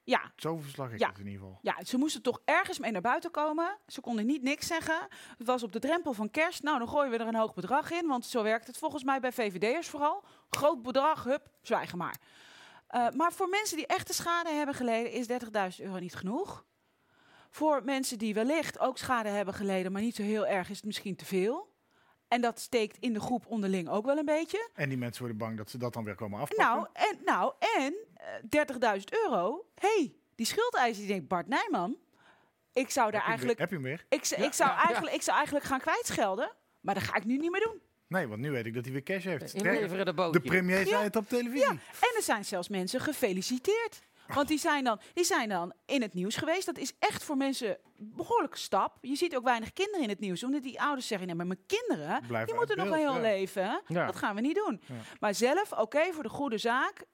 [0.08, 1.08] Ja, Zo verslag ik Ja.
[1.08, 1.60] het in ieder geval.
[1.62, 3.78] ja, ze moesten toch ergens mee naar buiten komen.
[3.88, 5.08] Ze konden niet niks zeggen.
[5.38, 6.64] Het was op de drempel van kerst.
[6.64, 8.08] Nou, dan gooien we er een hoog bedrag in.
[8.08, 10.24] Want zo werkt het volgens mij bij VVD'ers vooral.
[10.50, 12.18] Groot bedrag, hup, zwijgen maar.
[12.88, 15.12] Eh, maar voor mensen die echte schade hebben geleden...
[15.12, 15.28] is
[15.80, 16.66] 30.000 euro niet genoeg.
[17.50, 19.92] Voor mensen die wellicht ook schade hebben geleden...
[19.92, 21.74] maar niet zo heel erg, is het misschien te veel.
[22.28, 24.70] En dat steekt in de groep onderling ook wel een beetje.
[24.74, 26.66] En die mensen worden bang dat ze dat dan weer komen afpakken.
[26.66, 27.96] Nou, en, nou, en
[28.50, 29.66] eh, 30.000 euro.
[29.76, 31.98] hey, die schuldeiser die denkt, Bart Nijman,
[32.74, 33.58] ik zou daar heb, eigenlijk...
[33.58, 34.06] weer, heb je hem weer?
[34.20, 34.84] Ik, Ja, ik, zou ja, ja.
[34.84, 37.82] eigenlijk, ik zou eigenlijk gaan kwijtschelden, maar dat ga ik nu niet meer doen.
[38.08, 39.54] Nee, want nu weet ik dat hij weer cash heeft.
[39.54, 41.02] Inleveren de de premier zei Ja.
[41.02, 41.68] het op televisie.
[41.70, 44.02] En er zijn zelfs mensen gefeliciteerd.
[44.34, 46.66] Want die zijn, dan, die zijn dan in het nieuws geweest.
[46.66, 48.98] Dat is echt voor mensen een behoorlijke stap.
[49.02, 50.44] Je ziet ook weinig kinderen in het nieuws.
[50.44, 53.16] Omdat die ouders zeggen, nee, maar mijn kinderen, Blijven die moeten nog een beeld, heel
[53.16, 53.36] ja.
[53.36, 53.82] leven.
[53.88, 54.06] Ja.
[54.06, 54.82] Dat gaan we niet doen.
[54.88, 54.96] Ja.
[55.20, 57.06] Maar zelf, oké, voor de goede zaak.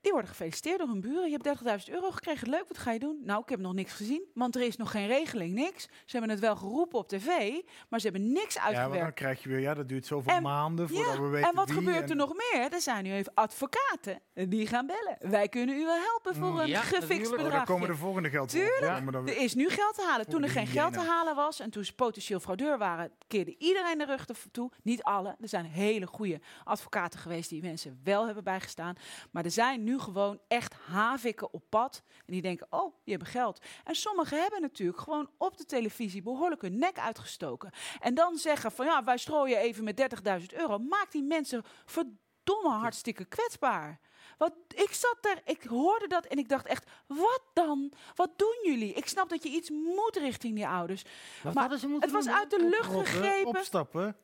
[0.00, 1.30] Die worden gefeliciteerd door hun buren.
[1.30, 1.58] Je hebt
[1.88, 2.48] 30.000 euro gekregen.
[2.48, 3.20] Leuk, wat ga je doen?
[3.24, 4.22] Nou, ik heb nog niks gezien.
[4.34, 5.82] Want er is nog geen regeling, niks.
[5.82, 7.52] Ze hebben het wel geroepen op tv,
[7.88, 9.14] maar ze hebben niks Ja, want dan uitgewerkt.
[9.14, 11.76] krijg je weer, ja, dat duurt zoveel En- maanden voordat we weten en wat wie
[11.78, 12.72] gebeurt en- er nog meer?
[12.72, 15.30] Er zijn nu even advocaten en die gaan bellen.
[15.30, 16.58] Wij kunnen u wel helpen voor Mm.
[16.58, 17.24] een Ja, gefixt natuurlijk.
[17.32, 17.64] Oh, dan bedrag.
[17.66, 19.12] komen de volgende geld Tuurlijk.
[19.12, 20.28] dan Er is nu geld te halen.
[20.28, 23.98] Toen er geen geld te halen was en toen ze potentieel fraudeur waren, keerde iedereen
[23.98, 24.70] de rug toe.
[24.82, 25.36] Niet alle.
[25.40, 28.94] Er zijn hele goede advocaten geweest die mensen wel hebben bijgestaan.
[29.30, 32.02] Maar er zijn nu gewoon echt havikken op pad.
[32.16, 33.60] En die denken, oh, die hebben geld.
[33.84, 37.70] En sommigen hebben natuurlijk gewoon op de televisie behoorlijk hun nek uitgestoken.
[38.00, 40.08] En dan zeggen van, ja, wij strooien even met
[40.40, 40.78] 30.000 euro.
[40.78, 44.00] Maak die mensen verdomme hartstikke kwetsbaar.
[44.38, 47.92] Wat, ik zat daar, ik hoorde dat en ik dacht echt, wat dan?
[48.14, 48.92] Wat doen jullie?
[48.92, 51.02] Ik snap dat je iets moet richting die ouders.
[51.42, 53.46] Wat maar hadden ze moeten het was uit de lucht gegrepen.
[53.46, 54.16] Opstappen.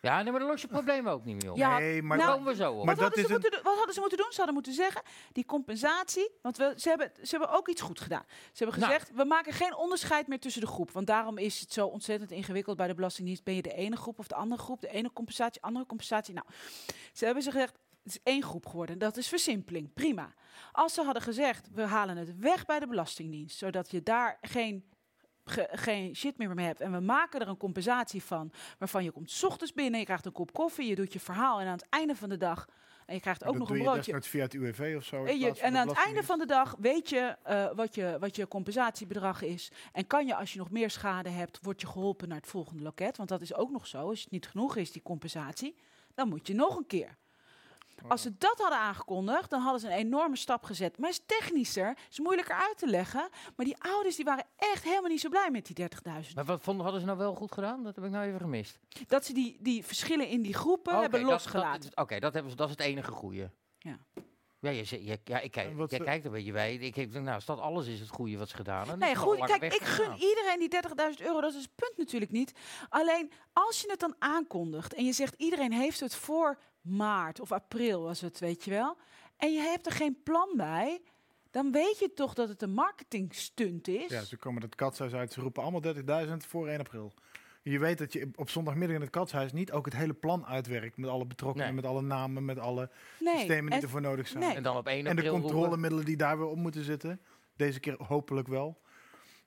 [0.00, 1.56] Ja, nee, maar dan los je het probleem ook niet meer op.
[1.56, 2.84] Ja, Nee, maar nou, komen we zo op.
[2.84, 4.26] maar wat, dat hadden is ze een- moeten doen, wat hadden ze moeten doen?
[4.30, 5.02] Ze hadden moeten zeggen,
[5.32, 8.24] die compensatie, want we, ze, hebben, ze hebben ook iets goed gedaan.
[8.52, 8.92] Ze hebben Nou.
[8.92, 10.90] gezegd, we maken geen onderscheid meer tussen de groep.
[10.90, 13.44] Want daarom is het zo ontzettend ingewikkeld bij de Belastingdienst.
[13.44, 14.80] Ben je de ene groep of de andere groep?
[14.80, 16.34] De ene compensatie, andere compensatie.
[16.34, 16.46] Nou,
[17.12, 17.72] ze hebben ze gezegd,
[18.02, 18.98] het is één groep geworden.
[18.98, 20.34] Dat is versimpeling, prima.
[20.72, 24.84] Als ze hadden gezegd, we halen het weg bij de Belastingdienst, zodat je daar geen
[25.50, 26.80] ge- geen shit meer mee hebt.
[26.80, 28.52] En we maken er een compensatie van.
[28.78, 31.60] Waarvan je komt 's ochtends binnen, je krijgt een kop koffie, je doet je verhaal.
[31.60, 32.66] En aan het einde van de dag.
[33.06, 34.02] En je krijgt ook dat nog een je broodje.
[34.02, 35.24] desnoods via het UWV of zo.
[35.24, 38.48] En, je- aan het einde van de dag weet je, eh, wat je wat je
[38.48, 39.72] compensatiebedrag is.
[39.92, 42.82] En kan je, als je nog meer schade hebt, word je geholpen naar het volgende
[42.82, 43.16] loket.
[43.16, 44.08] Want dat is ook nog zo.
[44.08, 45.76] Als het niet genoeg is, die compensatie,
[46.14, 47.16] dan moet je nog een keer.
[48.08, 50.98] Als ze dat hadden aangekondigd, dan hadden ze een enorme stap gezet.
[50.98, 53.28] Maar het is technischer, is moeilijker uit te leggen.
[53.56, 55.86] Maar die ouders die waren echt helemaal niet zo blij met die
[56.28, 56.34] 30.000.
[56.34, 57.82] Maar wat vonden, hadden ze nou wel goed gedaan?
[57.82, 58.78] Dat heb ik nou even gemist.
[59.06, 61.90] Dat ze die, die verschillen in die groepen hebben losgelaten.
[61.94, 63.50] Oké, dat, hebben ze- dat is het enige goede.
[63.78, 63.98] Ja.
[64.62, 66.74] Ja, je, je, ja ik kijk, jij ze- kijkt een beetje bij.
[66.74, 68.98] Ik denk, nou, als dat alles is het goede wat ze gedaan hebben.
[68.98, 69.44] Nee, goed.
[69.44, 70.68] Kijk, ik gun iedereen die
[71.18, 71.40] 30.000 euro.
[71.40, 72.52] Dat is het punt natuurlijk niet.
[72.88, 77.52] Alleen als je het dan aankondigt en je zegt iedereen heeft het voor maart of
[77.52, 78.96] april, was het, weet je wel.
[79.36, 81.00] En je hebt er geen plan bij.
[81.50, 84.08] Dan weet je toch dat het een marketingstunt is.
[84.10, 85.32] Ja, ze komen het katshuis uit.
[85.32, 85.94] Ze roepen allemaal
[86.26, 87.12] 30.000 voor 1 april.
[87.62, 90.96] Je weet dat je op zondagmiddag in het katshuis niet ook het hele plan uitwerkt.
[90.96, 91.76] Met alle betrokkenen, Nee.
[91.76, 94.44] met alle namen, met alle Nee, systemen die en- ervoor nodig zijn.
[94.44, 94.54] nee.
[94.54, 97.20] En dan op 1 En de controlemiddelen die daar weer op moeten zitten.
[97.56, 98.80] Deze keer hopelijk wel.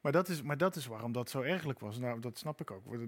[0.04, 1.98] Maar dat is, maar dat is waarom dat zo ergelijk was.
[2.00, 2.86] Nou, dat snap ik ook.
[2.86, 3.00] wat-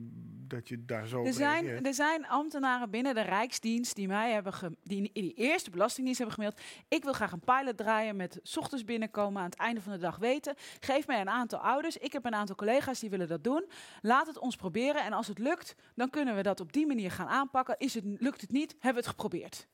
[0.47, 1.87] Dat je daar zo Er zijn, reageert.
[1.87, 6.19] er zijn ambtenaren binnen de Rijksdienst die mij hebben ge, die in die eerste belastingdienst
[6.19, 6.61] hebben gemaild.
[6.87, 9.97] Ik wil graag een pilot draaien met 's ochtends binnenkomen aan het einde van de
[9.99, 10.55] dag weten.
[10.79, 11.97] Geef mij een aantal ouders.
[11.97, 13.65] Ik heb een aantal collega's die willen dat doen.
[14.01, 15.03] Laat het ons proberen.
[15.03, 17.75] En als het lukt, dan kunnen we dat op die manier gaan aanpakken.
[17.77, 19.67] Is het, lukt het niet, hebben we het geprobeerd.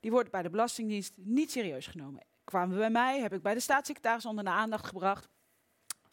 [0.00, 2.22] Die wordt bij de Belastingdienst niet serieus genomen.
[2.44, 5.28] Kwamen bij mij, heb ik bij de staatssecretaris onder de aandacht gebracht.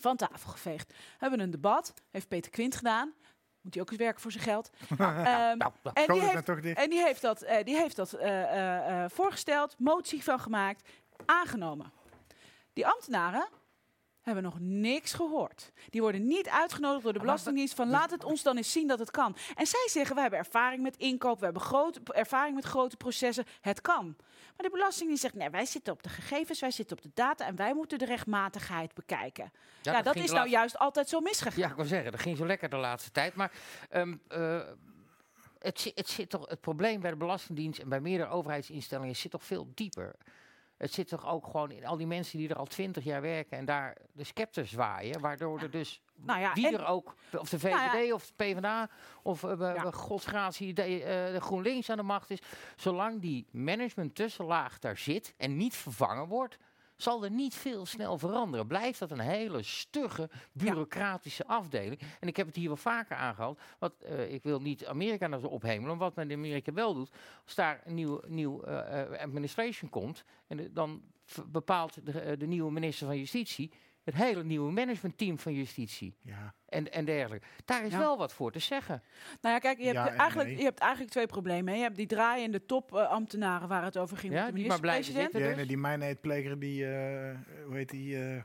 [0.04, 0.94] Van tafel geveegd.
[1.18, 3.14] Hebben een debat, heeft Peter Quint gedaan.
[3.62, 4.70] Moet hij ook eens werken voor zijn geld.
[4.98, 6.80] Ehm, en, die is nou heeft, toch dicht.
[6.80, 10.90] en die heeft dat, eh, die heeft dat eh, eh, voorgesteld, motie van gemaakt,
[11.26, 11.92] aangenomen.
[12.74, 13.48] Die ambtenaren
[14.24, 15.72] hebben nog niks gehoord.
[15.90, 19.00] Die worden niet uitgenodigd door de Belastingdienst van laat het ons dan eens zien dat
[19.00, 19.36] het kan.
[19.56, 23.46] En zij zeggen we hebben ervaring met inkoop, we hebben grote, ervaring met grote processen,
[23.62, 24.16] het kan.
[24.56, 27.46] Maar de Belastingdienst zegt nee, wij zitten op de gegevens, wij zitten op de data
[27.46, 29.52] en wij moeten de rechtmatigheid bekijken.
[29.82, 31.60] Ja, dat is nou laatste- juist altijd zo misgegaan.
[31.60, 33.36] Ja, ik wil zeggen, dat ging zo lekker de laatste tijd.
[33.36, 33.52] Maar
[33.90, 34.62] ehm, eh,
[35.60, 39.44] het, het, zit toch, het probleem bij de Belastingdienst en bij meerdere overheidsinstellingen zit toch
[39.44, 40.16] veel dieper.
[40.78, 43.58] Het zit toch ook gewoon in al die mensen die er al twintig jaar werken
[43.58, 47.50] en daar de scepter zwaaien, waardoor er dus Nou ja, wie en- er ook, of
[47.50, 48.14] de Nou VVD ja.
[48.14, 48.90] of de PvdA
[49.24, 49.92] of uh, Ja.
[49.92, 52.40] godsgratie de, eh, de GroenLinks aan de macht is,
[52.76, 56.58] zolang die management tussenlaag daar zit en niet vervangen wordt,
[57.04, 58.68] zal er niet veel snel veranderen.
[58.68, 62.00] Blijft dat een hele stugge, bureaucratische afdeling.
[62.20, 63.60] En ik heb het hier wel vaker aangehaald.
[63.80, 65.98] Wat, eh, ik wil niet Amerika nou zo ophemelen.
[65.98, 67.10] Wat men in Amerika wel doet.
[67.46, 70.24] Als daar een nieuw, nieuw eh, eh, administration komt.
[70.48, 71.02] En de- dan
[71.46, 73.72] bepaalt de, de nieuwe minister van Justitie.
[74.04, 76.16] Het hele nieuwe managementteam van justitie.
[76.22, 76.54] Ja.
[76.66, 77.46] En, en dergelijke.
[77.66, 77.98] Daar is Ja.
[78.00, 79.04] wel wat voor te zeggen.
[79.42, 80.58] Nou ja, kijk, je hebt, Ja en eigenlijk, nee.
[80.58, 81.68] je hebt eigenlijk twee problemen.
[81.74, 81.78] hè.
[81.78, 85.14] Je hebt die draaiende topambtenaren waar het over ging Ja, met de die maar blijven
[85.14, 85.44] minister-president.
[85.44, 85.50] zitten.
[85.50, 88.42] Die ene, die mijneetpleger, die, eh, hoe heet die, eh,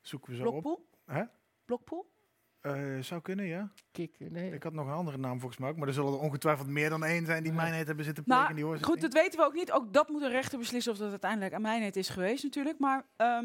[0.00, 0.50] zoeken we zo op.
[0.50, 0.86] Blokpoel?
[1.06, 1.22] Hè?
[1.64, 2.14] Blokpoel?
[2.60, 3.72] Eh, zou kunnen, ja.
[3.92, 4.52] Kik, nee.
[4.52, 5.76] Ik had nog een andere naam volgens mij ook.
[5.76, 8.42] Maar er zullen er ongetwijfeld meer dan één zijn die mijnheid hebben zitten plegen.
[8.42, 9.72] Nou, die hoor goed, dat weten we ook niet.
[9.72, 12.78] Ook dat moet een rechter beslissen of dat uiteindelijk aan mij net is geweest natuurlijk.
[12.78, 13.44] Maar ehm,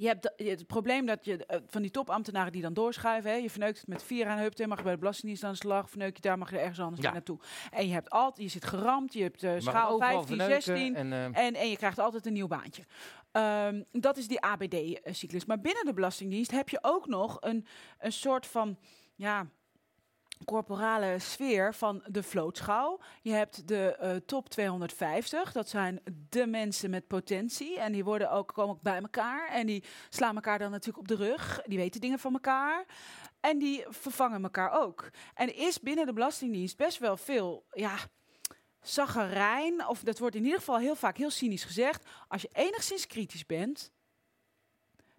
[0.00, 3.30] je hebt het probleem dat je eh, van die topambtenaren die dan doorschuiven.
[3.30, 5.56] Hè, je verneukt het met vier aan heup, mag je bij de Belastingdienst aan de
[5.56, 5.90] slag.
[5.90, 7.12] Verneuk je daar, mag je er ergens anders Ja.
[7.12, 7.38] naartoe.
[7.70, 10.94] En je hebt altijd, je zit geramd, je hebt mag schaal overal 15, verneuken 16.
[10.94, 12.84] en, eh, En, en je krijgt altijd een nieuw baantje.
[13.32, 15.44] Ehm, dat is die ABD-cyclus.
[15.44, 17.66] Maar binnen de Belastingdienst heb je ook nog een,
[17.98, 18.78] een soort van...
[19.14, 19.46] Ja,
[20.44, 23.00] corporale sfeer van de vlootschouw.
[23.22, 25.52] Je hebt de eh, top 250.
[25.52, 27.78] Dat zijn de mensen met potentie.
[27.78, 29.48] En die worden ook, komen ook bij elkaar.
[29.48, 31.62] En die slaan elkaar dan natuurlijk op de rug.
[31.66, 32.84] Die weten dingen van elkaar.
[33.40, 35.10] En die vervangen elkaar ook.
[35.34, 37.66] En is binnen de Belastingdienst best wel veel...
[37.72, 37.96] Ja,
[38.80, 42.08] zaggerijn, of dat wordt in ieder geval heel vaak heel cynisch gezegd.
[42.28, 43.92] Als je enigszins kritisch bent,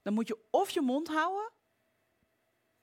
[0.02, 1.52] dan moet je of je mond houden,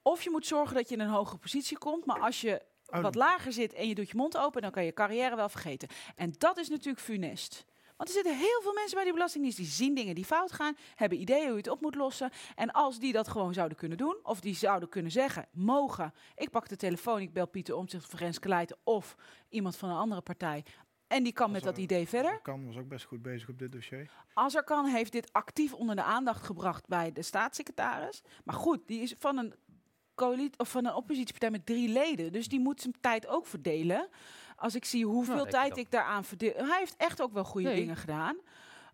[0.03, 2.05] of je moet zorgen dat je in een hogere positie komt.
[2.05, 4.85] Maar als je Oh, wat lager zit en je doet je mond open, dan kan
[4.85, 5.89] je carrière wel vergeten.
[6.17, 7.65] En dat is natuurlijk funest.
[7.97, 10.77] Want er zitten heel veel mensen bij die Belastingdienst die zien dingen die fout gaan,
[10.95, 12.31] hebben ideeën hoe je het op moet lossen.
[12.55, 16.51] En als die dat gewoon zouden kunnen doen, of die zouden kunnen zeggen, mogen, ik
[16.51, 19.17] pak de telefoon, ik bel Pieter Omtzigt of Renske Leijten of
[19.49, 20.65] iemand van een andere partij.
[21.07, 22.41] En die kan met dat idee verder.
[22.41, 24.11] Kan was ook best goed bezig op dit dossier.
[24.35, 28.23] Als er kan, heeft dit actief onder de aandacht gebracht bij de staatssecretaris.
[28.45, 29.55] Maar goed, die is van een,
[30.19, 32.33] coalitie of van een oppositiepartij met drie leden.
[32.33, 34.09] Dus die moet zijn tijd ook verdelen.
[34.57, 36.53] Als ik zie hoeveel Nou, tijd ik ik daaraan verdeel.
[36.57, 37.77] Hij heeft echt ook wel goede Nee.
[37.77, 38.37] dingen gedaan.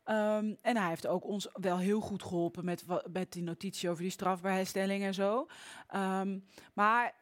[0.04, 4.02] Ehm, en hij heeft ook ons wel heel goed geholpen met, met die notitie over
[4.02, 5.46] die strafbaarheidstelling en zo.
[5.88, 6.38] Ehm,
[6.74, 7.12] maar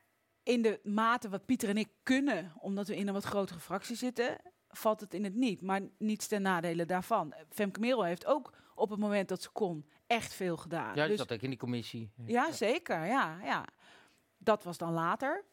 [0.43, 3.97] in de mate wat Pieter en ik kunnen, omdat we in een wat grotere fractie
[3.97, 4.37] zitten,
[4.69, 5.63] valt het in het niet.
[5.63, 7.35] Maar niets ten nadele daarvan.
[7.51, 10.89] Femke Merel heeft ook op het moment dat ze kon echt veel gedaan.
[10.95, 12.11] ja, die Dus- zat ook in die commissie.
[12.27, 13.07] ja, zeker.
[13.07, 13.65] Ja, ja.
[14.45, 15.45] Dat was dan later.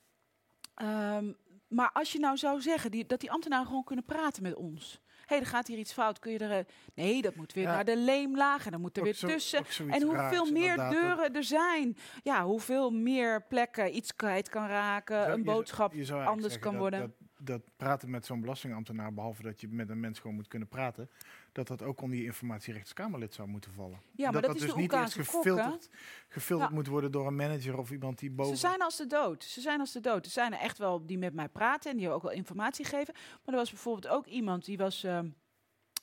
[0.75, 1.31] Ehm,
[1.67, 5.01] maar als je nou zou zeggen die, dat die ambtenaren gewoon kunnen praten met ons.
[5.25, 6.19] Hé, hey, er gaat hier iets fout.
[6.19, 6.51] Kun je er.
[6.51, 7.71] eh, Nee, dat moet weer Ja.
[7.73, 9.59] naar de leemlaag en dan moet er Ook weer zo- tussen.
[9.89, 11.97] En hoeveel raars, meer deuren er zijn.
[12.23, 15.15] Ja, hoeveel meer plekken iets kwijt kan raken.
[15.21, 16.99] Zou- een je zou- boodschap je zou eigenlijk anders kan dat- worden.
[16.99, 20.67] Dat, dat praten met zo'n belastingambtenaar, behalve dat je met een mens gewoon moet kunnen
[20.67, 21.09] praten,
[21.51, 24.01] dat dat ook onder je informatierechtskamerlid zou moeten vallen.
[24.15, 25.51] Ja, maar dat is dus niet eerst Oekase kok, hè?
[25.51, 25.89] gefilterd,
[26.27, 26.75] gefilterd Ja.
[26.75, 28.53] moet worden door een manager of iemand die boven.
[28.57, 29.43] Ze zijn als de dood.
[29.43, 30.25] Ze zijn als de dood.
[30.25, 33.13] Er zijn er echt wel die met mij praten en die ook wel informatie geven.
[33.13, 35.29] Maar er was bijvoorbeeld ook iemand die was ehm,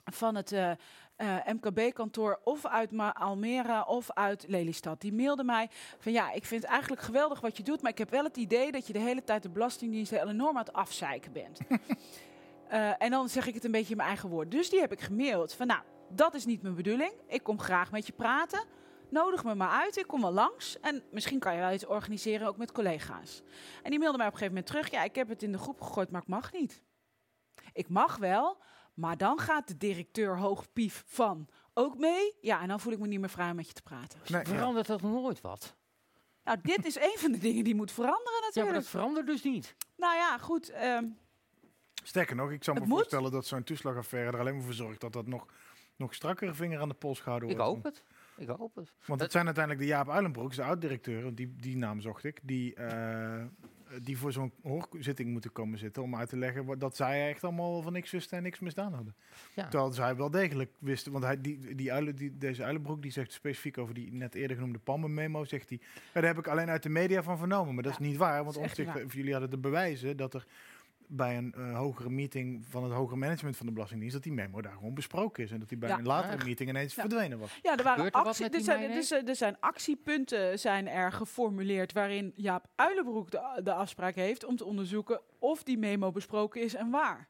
[0.05, 0.71] van het eh,
[1.47, 5.01] MKB-kantoor of uit Ma- Almere of uit Lelystad.
[5.01, 5.69] Die mailde mij
[5.99, 8.37] van ja, ik vind het eigenlijk geweldig wat je doet, maar ik heb wel het
[8.37, 11.59] idee dat je de hele tijd de Belastingdienst heel enorm aan het afzeiken bent.
[12.69, 14.51] Eh, en dan zeg ik het een beetje in mijn eigen woord.
[14.51, 15.81] Dus die heb ik gemaild van nou,
[16.11, 17.13] dat is niet mijn bedoeling.
[17.27, 18.65] Ik kom graag met je praten.
[19.11, 20.81] Nodig me maar uit, ik kom wel langs.
[20.81, 23.43] En misschien kan je wel iets organiseren, ook met collega's.
[23.83, 24.91] En die mailde mij op een gegeven moment terug.
[24.91, 26.83] Ja, ik heb het in de groep gegooid, maar ik mag niet.
[27.73, 28.63] Ik mag wel,
[28.95, 32.37] maar dan gaat de directeur hoogpief van ook mee.
[32.41, 34.21] Ja, en dan voel ik me niet meer vrij om met je te praten.
[34.25, 35.77] Verandert dat nooit wat?
[36.45, 38.73] Nou, dit is een van de dingen die moet veranderen Ja, natuurlijk.
[38.73, 39.75] maar dat verandert dus niet.
[39.97, 40.69] Nou ja, goed.
[40.71, 41.09] ehm,
[42.07, 42.97] Sterker nog, ik zou me moet.
[42.97, 45.47] voorstellen dat zo'n toeslagaffaire er alleen maar voor zorgt dat dat nog,
[45.97, 47.73] nog strakker vinger aan de pols gehouden Ik wordt.
[47.73, 48.03] hoop het.
[48.37, 48.93] Ik hoop het.
[49.07, 52.75] Want het zijn uiteindelijk de Jaap Uilenbroeks, de oud-directeur, die, die naam zocht ik, die,
[52.75, 53.45] eh,
[54.03, 57.45] die voor zo'n hoorzitting moeten komen zitten om uit te leggen wat, dat zij echt
[57.45, 59.15] allemaal van niks wisten en niks misdaan hadden.
[59.55, 59.69] Ja.
[59.69, 63.33] Terwijl zij wel degelijk wisten, want hij, die, die, Uilen, die, deze Uilenbroek die zegt
[63.33, 65.81] specifiek over die net eerder genoemde Palmen-memo, zegt hij,
[66.13, 68.57] daar heb ik alleen uit de media van vernomen, maar dat is niet waar, want
[68.57, 70.47] of jullie hadden de bewijzen dat er
[71.09, 74.61] bij een eh, hogere meeting van het hogere management van de Belastingdienst, dat die memo
[74.61, 75.99] daar gewoon besproken is en dat die bij Ja.
[75.99, 76.45] een latere Echt?
[76.45, 77.01] meeting ineens Ja.
[77.01, 77.59] verdwenen was.
[77.63, 81.93] Ja, er waren er actie, er, zijn, dus, eh, er zijn actiepunten zijn er geformuleerd
[81.93, 86.75] waarin Jaap Uilenbroek de, de afspraak heeft om te onderzoeken of die memo besproken is
[86.75, 87.29] en waar.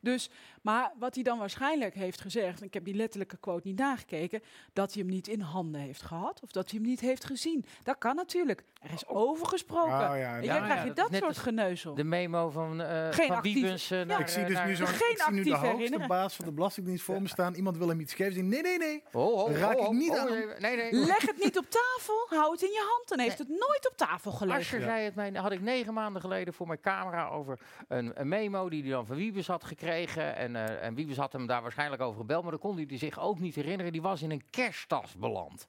[0.00, 0.30] Dus,
[0.62, 4.42] maar wat hij dan waarschijnlijk heeft gezegd, en ik heb die letterlijke quote niet nagekeken,
[4.72, 7.64] dat hij hem niet in handen heeft gehad of dat hij hem niet heeft gezien.
[7.82, 8.64] Dat kan natuurlijk.
[8.80, 9.92] Er is over gesproken.
[9.92, 11.94] Oh ja, en ja, dan krijg je dat net soort geneuzel.
[11.94, 14.20] De memo van, eh Geen van Wiebens eh, naar...
[14.20, 16.06] ik zie dus nu zo'n, Geen ik zie nu de hoogste herinneren.
[16.06, 17.54] baas van de Belastingdienst voor me staan.
[17.54, 18.48] Iemand wil hem iets geven.
[18.48, 19.02] Nee, nee, nee.
[19.12, 20.28] Oh, oh, Raak oh, ik oh, niet oh, aan.
[20.28, 20.92] nee, Nee, nee.
[20.92, 23.08] Leg het niet op tafel, hou het in je hand.
[23.08, 24.60] Dan heeft het nooit op tafel gelegen.
[24.60, 27.58] Asscher zei het mij, had ik negen maanden geleden voor mijn camera over
[27.88, 29.95] een, een memo die hij dan van Wiebes had gekregen.
[30.04, 32.98] En, eh en Wiebes had hem daar waarschijnlijk over gebeld, maar dan kon hij die
[32.98, 33.92] zich ook niet herinneren.
[33.92, 35.68] Die was in een kersttas beland.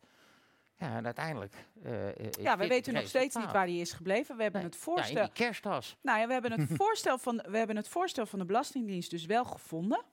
[0.79, 1.53] Ja, en uiteindelijk.
[1.83, 4.35] eh, eh, Ja, we weten nog steeds niet waar die is gebleven.
[4.37, 4.69] We hebben Nee.
[4.69, 5.23] het Ja, in voorstel.
[5.23, 5.97] die kersttas.
[6.01, 9.25] Nou ja, we hebben, het voorstel van, we hebben het voorstel van de Belastingdienst dus
[9.25, 10.03] wel gevonden.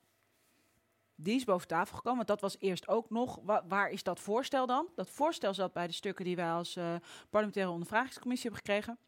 [1.17, 3.39] Die is boven tafel gekomen, want dat was eerst ook nog.
[3.43, 4.89] wa- waar is dat voorstel dan?
[4.95, 6.79] Dat voorstel zat bij de stukken die wij als
[7.31, 8.99] parlementaire ondervragingscommissie hebben gekregen.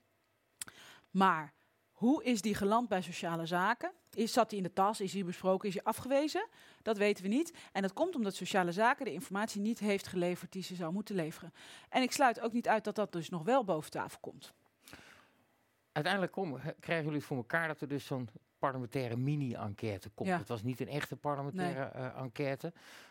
[1.10, 1.52] Maar
[1.96, 3.92] hoe is die geland bij sociale zaken?
[4.10, 5.00] Is, zat hij in de tas?
[5.00, 5.68] Is hij besproken?
[5.68, 6.48] Is hij afgewezen?
[6.82, 7.52] Dat weten we niet.
[7.72, 11.14] En dat komt omdat sociale zaken de informatie niet heeft geleverd die ze zou moeten
[11.14, 11.52] leveren.
[11.88, 14.54] En ik sluit ook niet uit dat dat dus nog wel boven tafel komt.
[15.92, 18.28] Uiteindelijk kom, krijgen jullie voor elkaar dat er dus zo'n
[18.58, 20.28] parlementaire mini-enquête komt.
[20.28, 20.38] Ja.
[20.38, 22.66] Het was niet een echte parlementaire eh, enquête.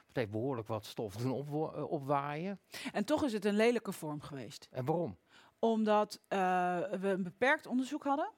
[0.07, 2.59] Het heeft behoorlijk wat stof doen eh, opwaaien.
[2.91, 4.67] En toch is het een lelijke vorm geweest.
[4.71, 5.17] En waarom?
[5.59, 6.37] Omdat eh,
[6.99, 8.31] we een beperkt onderzoek hadden.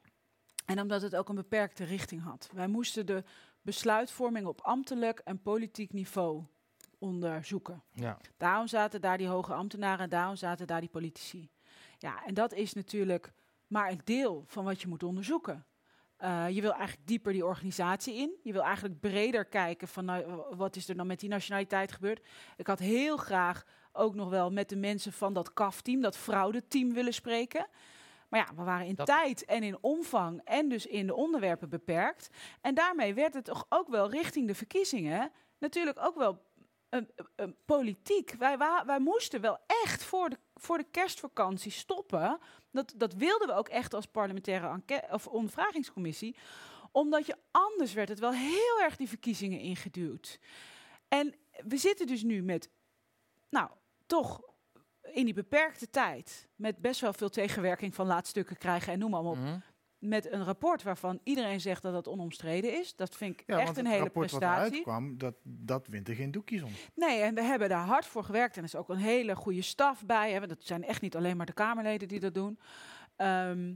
[0.68, 2.50] En omdat het ook een beperkte richting had.
[2.54, 3.24] Wij moesten de
[3.62, 6.44] besluitvorming op ambtelijk en politiek niveau
[6.98, 7.84] onderzoeken.
[7.94, 8.18] Ja.
[8.38, 11.50] Daarom zaten daar die hoge ambtenaren en daarom zaten daar die politici.
[11.98, 13.32] Ja, en dat is natuurlijk
[13.68, 15.66] maar een deel van wat je moet onderzoeken.
[16.18, 18.32] Eh, je wil eigenlijk dieper die organisatie in.
[18.44, 22.26] Je wil eigenlijk breder kijken van nou, wat is er dan met die nationaliteit gebeurd.
[22.58, 26.94] Ik had heel graag ook nog wel met de mensen van dat CAF-team, dat fraudeteam
[26.94, 27.68] willen spreken.
[28.28, 31.70] Maar ja, we waren in Dat- tijd en in omvang en dus in de onderwerpen
[31.70, 32.30] beperkt.
[32.62, 36.46] En daarmee werd het toch ook wel richting de verkiezingen natuurlijk ook wel
[36.90, 38.32] een, een politiek.
[38.32, 42.40] Wij, wij moesten wel echt voor de, voor de kerstvakantie stoppen.
[42.72, 46.36] Dat, dat wilden we ook echt als parlementaire enquête of ondervragingscommissie.
[46.92, 50.40] Omdat je anders werd het wel heel erg die verkiezingen ingeduwd.
[51.08, 51.36] En
[51.68, 52.70] we zitten dus nu met,
[53.50, 53.70] nou,
[54.06, 54.42] toch
[55.18, 59.24] in die beperkte tijd, met best wel veel tegenwerking van laatstukken krijgen en noem maar
[59.24, 59.38] op.
[59.38, 59.58] Mhm.
[60.00, 62.96] Met een rapport waarvan iedereen zegt dat het onomstreden is.
[62.96, 64.70] Dat vind ik Ja, echt want een het hele rapport wat prestatie.
[64.70, 66.72] eruit kwam, dat, dat wint er geen doekjes om.
[66.96, 68.54] Nee, en we hebben daar hard voor gewerkt.
[68.56, 70.32] En er is ook een hele goede staf bij.
[70.32, 70.38] Hè.
[70.38, 72.60] want Dat zijn echt niet alleen maar de Kamerleden die dat doen.
[73.16, 73.74] Ehm,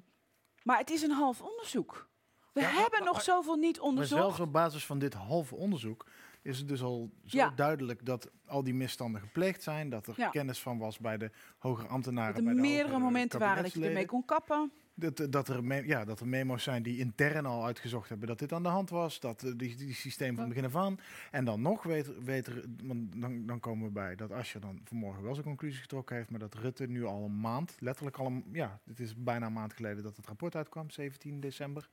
[0.63, 2.09] maar het is een half onderzoek.
[2.53, 4.21] We Ja, maar- hebben maar- nog zoveel niet Maar onderzocht.
[4.21, 6.05] zelfs op basis van dit halve onderzoek
[6.41, 7.49] is het dus al zo Ja.
[7.49, 10.29] duidelijk dat al die misstanden gepleegd zijn, dat er Ja.
[10.29, 12.33] kennis van was bij de hogere ambtenaren.
[12.33, 14.71] dat er bij de meerdere momenten waren dat je ermee kon kappen.
[14.93, 18.39] Dat, dat, er me- ja, dat er memo's zijn die intern al uitgezocht hebben dat
[18.39, 19.19] dit aan de hand was.
[19.19, 20.97] Dat eh, die, die systeem van begin af aan.
[21.31, 24.81] En dan nog weet, weet er, want dan, dan komen we bij dat Asscher dan
[24.83, 26.29] vanmorgen wel zijn conclusies getrokken heeft.
[26.29, 29.53] Maar dat Rutte nu al een maand, letterlijk al een, ja, het is bijna een
[29.53, 31.89] maand geleden dat het rapport uitkwam, 17 december.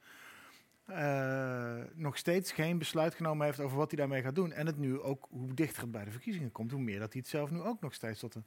[0.89, 4.53] Eh, nog steeds geen besluit genomen heeft over wat hij daarmee gaat doen.
[4.53, 7.21] En het nu ook, hoe dichter het bij de verkiezingen komt, hoe meer dat hij
[7.21, 8.47] het zelf nu ook nog steeds tot een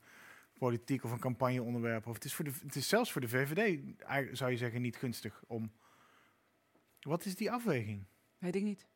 [0.57, 2.07] politiek of een campagneonderwerp.
[2.07, 4.81] Of het is, voor de, het is zelfs voor de VVD, eigenlijk zou je zeggen,
[4.81, 5.71] niet gunstig om.
[6.99, 8.05] Wat is die afweging?
[8.37, 8.87] Weet ik niet.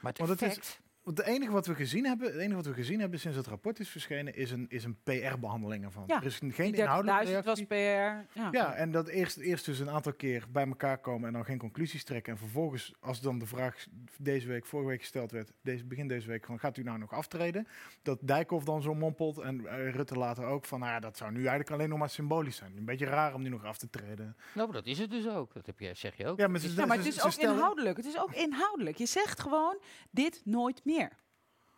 [0.00, 2.54] Maar het Want het is, effect- want het enige wat we gezien hebben, het enige
[2.54, 6.04] wat we gezien hebben sinds het rapport is verschenen, is een, is een PR-behandeling ervan.
[6.06, 7.66] Ja, er is geen Die inhoudelijke 30.000 was reactie.
[7.66, 8.38] PR.
[8.38, 8.48] Ja.
[8.50, 11.58] Ja, en dat eerst, eerst dus een aantal keer bij elkaar komen en dan geen
[11.58, 12.32] conclusies trekken.
[12.32, 13.86] En vervolgens, als dan de vraag
[14.18, 17.12] deze week, vorige week gesteld werd, deze, begin deze week, van gaat u nou nog
[17.12, 17.66] aftreden?
[18.02, 21.30] Dat Dijkhoff dan zo mompelt en eh, Rutte later ook van, nou ja, dat zou
[21.30, 22.76] nu eigenlijk alleen nog maar symbolisch zijn.
[22.76, 24.36] Een beetje raar om nu nog af te treden.
[24.54, 25.54] Nou, maar dat is het dus ook.
[25.54, 26.38] Dat heb je, zeg je ook.
[26.38, 27.96] Ja, maar ze, Ja, maar ze- het is ze ook stellen- inhoudelijk.
[27.96, 28.96] Het is ook inhoudelijk.
[28.96, 29.78] Je zegt gewoon
[30.10, 30.90] dit nooit meer.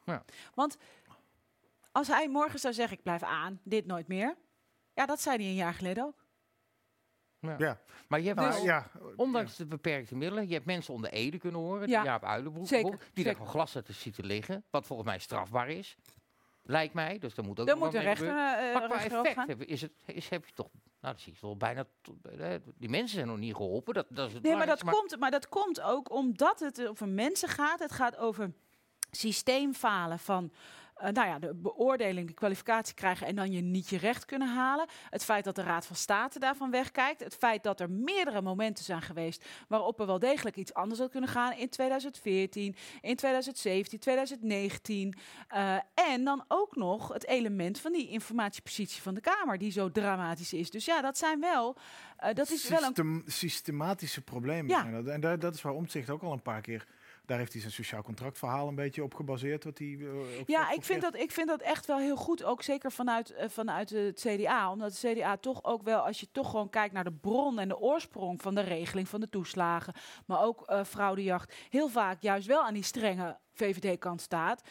[0.05, 0.25] Ja.
[0.55, 0.77] Want
[1.93, 4.37] als hij morgen zou zeggen, ik blijf aan, dit nooit meer.
[4.95, 6.25] Ja, dat zei hij een jaar geleden ook.
[7.39, 7.55] Ja.
[7.59, 7.81] Ja.
[8.09, 11.89] Maar je hebt ja, ondanks de beperkte middelen, je hebt mensen onder Ede kunnen horen,
[11.89, 12.01] Ja.
[12.01, 15.69] die Jaap Uilenbroek, Zeker, die daar gewoon glas ziet te liggen, wat volgens mij strafbaar
[15.69, 15.97] is.
[16.63, 19.31] Lijkt mij, dus daar moet ook Dan moet een rechter, eh, maar qua rechter over
[19.31, 19.49] effect gaan.
[19.49, 20.69] heb, is het, is, heb je toch,
[21.01, 21.85] nou dat zie je toch bijna,
[22.39, 23.95] eh, die mensen zijn nog niet geholpen.
[23.95, 27.09] Dat, dat is het Nee, maar dat, komt, maar dat komt ook omdat het over
[27.09, 27.79] mensen gaat.
[27.79, 28.53] Het gaat over
[29.15, 30.53] systeemfalen van...
[30.95, 34.55] eh, nou ja, de beoordeling, de kwalificatie krijgen en dan je niet je recht kunnen
[34.55, 34.87] halen.
[35.11, 37.25] Het feit dat de Raad van State daarvan wegkijkt.
[37.25, 41.11] Het feit dat er meerdere momenten zijn geweest waarop er wel degelijk iets anders had
[41.11, 41.53] kunnen gaan.
[41.53, 45.15] In 2014, in 2017, 2019.
[45.49, 49.91] eh, en dan ook nog het element van die informatiepositie van de Kamer, die zo
[49.91, 50.71] dramatisch is.
[50.71, 51.77] Dus ja, dat zijn wel...
[52.17, 54.69] eh, dat is wel een System- systematische problemen.
[54.69, 54.81] Ja.
[54.83, 55.07] zijn dat.
[55.07, 56.87] En dat is waar Omtzigt ook al een paar keer.
[57.27, 59.65] Daar heeft hij zijn sociaal contractverhaal een beetje op gebaseerd.
[59.65, 62.45] Wat hij, eh, Ja, ik vind, dat, ik vind dat echt wel heel goed.
[62.45, 64.71] Ook zeker vanuit, eh, vanuit het CDA.
[64.71, 67.69] Omdat het CDA toch ook wel, als je toch gewoon kijkt naar de bron en
[67.69, 69.95] de oorsprong van de regeling van de toeslagen.
[70.27, 71.55] Maar ook eh fraudejacht.
[71.71, 74.63] Heel vaak juist wel aan die strenge VVD-kant staat.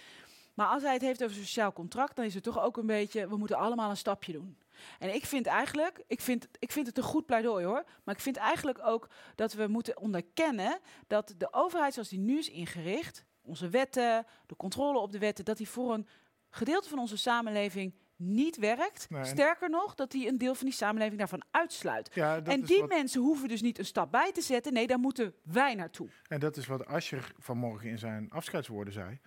[0.53, 3.27] Maar als hij het heeft over sociaal contract, dan is het toch ook een beetje,
[3.27, 4.57] we moeten allemaal een stapje doen.
[4.99, 8.21] En ik vind eigenlijk, ik vind, ik vind het een goed pleidooi hoor, maar ik
[8.21, 13.25] vind eigenlijk ook dat we moeten onderkennen dat de overheid zoals die nu is ingericht,
[13.41, 16.07] onze wetten, de controle op de wetten, dat die voor een
[16.49, 19.09] gedeelte van onze samenleving niet werkt.
[19.09, 22.09] Nee, Sterker nog, dat die een deel van die samenleving daarvan uitsluit.
[22.13, 24.73] Ja, en die wat- mensen hoeven dus niet een stap bij te zetten.
[24.73, 26.07] Nee, daar moeten wij naartoe.
[26.27, 29.19] En dat is wat Ascher vanmorgen in zijn afscheidswoorden zei.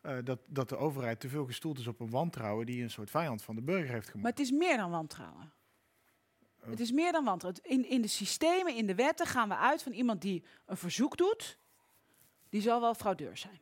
[0.00, 3.10] Eh, dat, dat de overheid te veel gestoeld is op een wantrouwen die een soort
[3.10, 4.22] vijand van de burger heeft gemaakt.
[4.22, 5.52] Maar het is meer dan wantrouwen.
[6.62, 6.70] Oh.
[6.70, 7.62] Het is meer dan wantrouwen.
[7.64, 11.16] In, in de systemen, in de wetten gaan we uit van iemand die een verzoek
[11.16, 11.58] doet.
[12.48, 13.60] Die zal wel fraudeur zijn.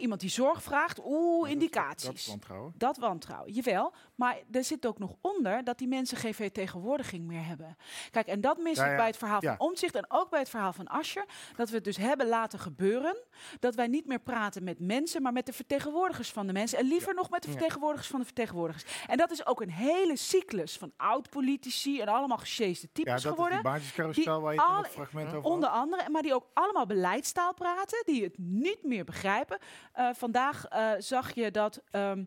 [0.00, 2.04] Iemand die zorg vraagt, oeh, indicaties.
[2.24, 2.72] Dat wantrouwen.
[2.76, 3.92] Dat wantrouwen, jawel.
[4.14, 7.76] Maar er zit ook nog onder dat die mensen geen vertegenwoordiging meer hebben.
[8.10, 9.56] Kijk, en dat mis Ja, ik ja, bij het verhaal ja.
[9.56, 11.24] van Omtzigt en ook bij het verhaal van Ascher.
[11.56, 13.16] Dat we het dus hebben laten gebeuren.
[13.58, 16.78] Dat wij niet meer praten met mensen, maar met de vertegenwoordigers van de mensen.
[16.78, 17.54] En liever nog met de Ja.
[17.54, 19.04] vertegenwoordigers van de vertegenwoordigers.
[19.06, 23.22] En dat is ook een hele cyclus van oud-politici en allemaal gesjeeste Ja, types dat
[23.24, 23.54] is geworden.
[23.62, 25.78] die baantjescarousel waar je het fragment over Onder had.
[25.78, 29.58] andere, maar die ook allemaal beleidstaal praten, die het niet meer begrijpen.
[29.92, 32.24] Eh, vandaag eh, zag je dat ehm,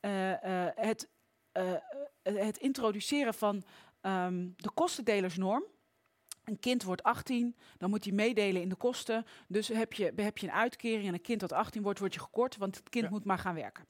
[0.00, 0.10] eh,
[0.74, 1.08] het,
[2.22, 3.64] het introduceren van
[4.00, 5.64] ehm, de kostendelersnorm.
[6.44, 9.26] Een kind wordt 18, dan moet hij meedelen in de kosten.
[9.48, 12.20] Dus heb je, heb je een uitkering en een kind dat 18 wordt, wordt je
[12.20, 13.86] gekort, want het kind moet maar gaan werken.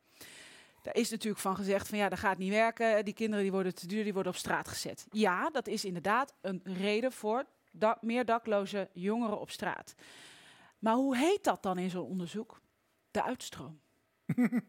[0.82, 3.04] Daar is natuurlijk van gezegd van ja, dat gaat niet werken.
[3.04, 5.06] Die kinderen die worden te duur, die worden op straat gezet.
[5.10, 9.94] Ja, dat is inderdaad een reden voor da- meer dakloze jongeren op straat.
[10.78, 12.60] Maar hoe heet dat dan in zo'n onderzoek?
[13.14, 13.80] De uitstroom.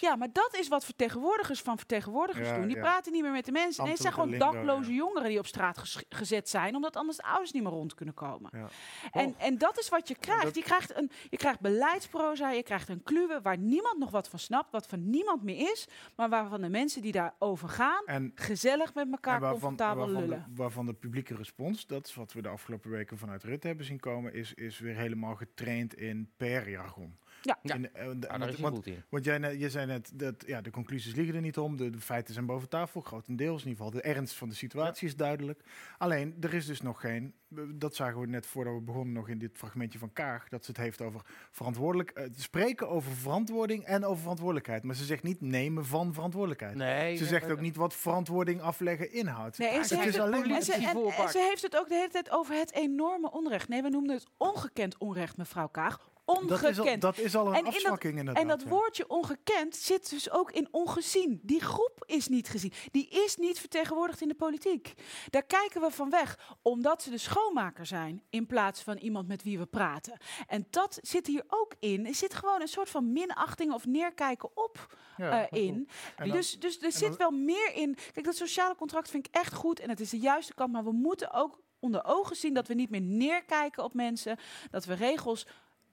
[0.00, 2.66] Ja, maar dat is wat vertegenwoordigers van vertegenwoordigers Ja, doen.
[2.66, 2.82] Die ja.
[2.82, 3.82] praten niet meer met de mensen.
[3.82, 7.22] Nee, het zijn gewoon dakloze jongeren die op straat ges- gezet zijn, omdat anders de
[7.22, 8.50] ouders niet meer rond kunnen komen.
[8.52, 8.68] Ja.
[9.10, 10.54] En, en dat is wat je krijgt.
[10.54, 14.38] Je krijgt, een, je krijgt beleidsproza, je krijgt een kluwe waar niemand nog wat van
[14.38, 18.94] snapt, wat van niemand meer is, maar waarvan de mensen die daarover gaan, En- gezellig
[18.94, 20.44] met elkaar waarvan, comfortabel waarvan, lullen.
[20.48, 23.86] de, waarvan de publieke respons, dat is wat we de afgelopen weken vanuit Rutte hebben
[23.86, 27.18] zien komen, is, is weer helemaal getraind in PR-jargon.
[27.42, 27.58] Ja.
[27.62, 29.02] En, eh, daar want- is hij want- goed in.
[29.08, 31.76] Want jij, net- je zei net, dat ja, de conclusies liggen er niet om.
[31.76, 33.62] De, de feiten zijn boven tafel, grotendeels.
[33.62, 35.62] In ieder geval de ernst van de situatie is duidelijk.
[35.98, 37.34] Alleen, er is dus nog geen...
[37.74, 40.48] Dat zagen we net voordat we begonnen nog in dit fragmentje van Kaag.
[40.48, 42.10] Dat ze het heeft over verantwoordelijk...
[42.10, 44.82] eh, spreken over verantwoording en over verantwoordelijkheid.
[44.82, 46.74] Maar ze zegt niet nemen van verantwoordelijkheid.
[46.74, 49.58] Nee, ze zegt ook niet wat verantwoording afleggen inhoudt.
[49.58, 50.82] Nee, en ze, het heeft is het, alleen en, ze, en-
[51.16, 53.68] en ze heeft het ook de hele tijd over het enorme onrecht.
[53.68, 56.09] Nee, we noemden het ongekend onrecht, mevrouw Kaag.
[56.30, 56.50] Ongekend.
[56.50, 58.42] Dat is al, dat is al een En in dat- afzwakking inderdaad.
[58.42, 61.40] En dat woordje ongekend zit dus ook in ongezien.
[61.42, 62.72] Die groep is niet gezien.
[62.90, 64.94] Die is niet vertegenwoordigd in de politiek.
[65.30, 69.42] Daar kijken we van weg, omdat ze de schoonmaker zijn in plaats van iemand met
[69.42, 70.18] wie we praten.
[70.46, 72.06] En dat zit hier ook in.
[72.06, 75.88] Er zit gewoon een soort van minachting of neerkijken op Ja, eh, in.
[76.16, 77.96] Dan- dus dus er zit dan- wel meer in.
[78.12, 80.72] Kijk, dat sociale contract vind ik echt goed en het is de juiste kant.
[80.72, 84.38] Maar we moeten ook onder ogen zien dat we niet meer neerkijken op mensen.
[84.70, 85.46] Dat we regels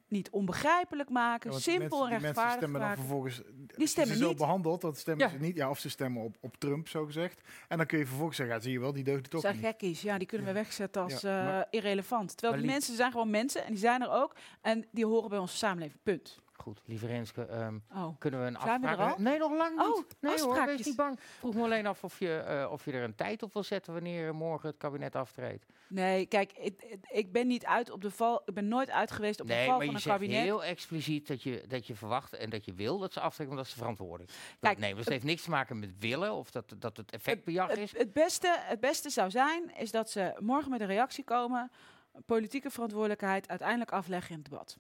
[0.10, 3.42] niet onbegrijpelijk maken, Ja, simpel en die mensen rechtvaardig stemmen dan vervolgens.
[3.78, 4.38] Die stemmen ze zo niet.
[4.38, 5.32] behandeld, dat stemmen Ja.
[5.32, 5.56] ze niet.
[5.56, 7.42] Ja, of ze stemmen op, op Trump, zo gezegd.
[7.68, 9.66] En dan kun je vervolgens zeggen, ja, zie je wel, die Dat ook zijn niet.
[9.66, 12.38] gekkies, ja, die kunnen we wegzetten als eh, irrelevant.
[12.38, 14.36] Terwijl die mensen zijn gewoon mensen en die zijn er ook.
[14.62, 16.40] En die horen bij onze samenleving, punt.
[16.58, 18.08] Goed, lieve Renske, ehm, Oh.
[18.20, 19.18] kunnen we een Zijn afspraak...
[19.18, 19.86] Nee, nog lang niet.
[19.88, 21.20] Oh, nee hoor, wees niet bang.
[21.20, 23.94] Vroeg me alleen af of je, eh, of je er een tijd op wil zetten
[23.94, 25.66] wanneer morgen het kabinet aftreedt.
[25.88, 28.42] Nee, kijk, ik, ik- ben niet uit op de val.
[28.46, 30.42] Ik ben nooit uit geweest op de Nee, val maar van je een zegt kabinet.
[30.44, 33.72] heel expliciet dat je, dat je verwacht en dat je wil dat ze aftrekken, omdat
[33.72, 34.30] ze verantwoordelijk.
[34.32, 37.12] Dat, Kijk, nee, dus het heeft niks te maken met willen of dat, dat het
[37.12, 37.92] effectbejag is.
[37.92, 41.72] Het, het, beste, het beste zou zijn, is dat ze morgen met een reactie komen.
[42.26, 44.78] Politieke verantwoordelijkheid uiteindelijk afleggen in het debat.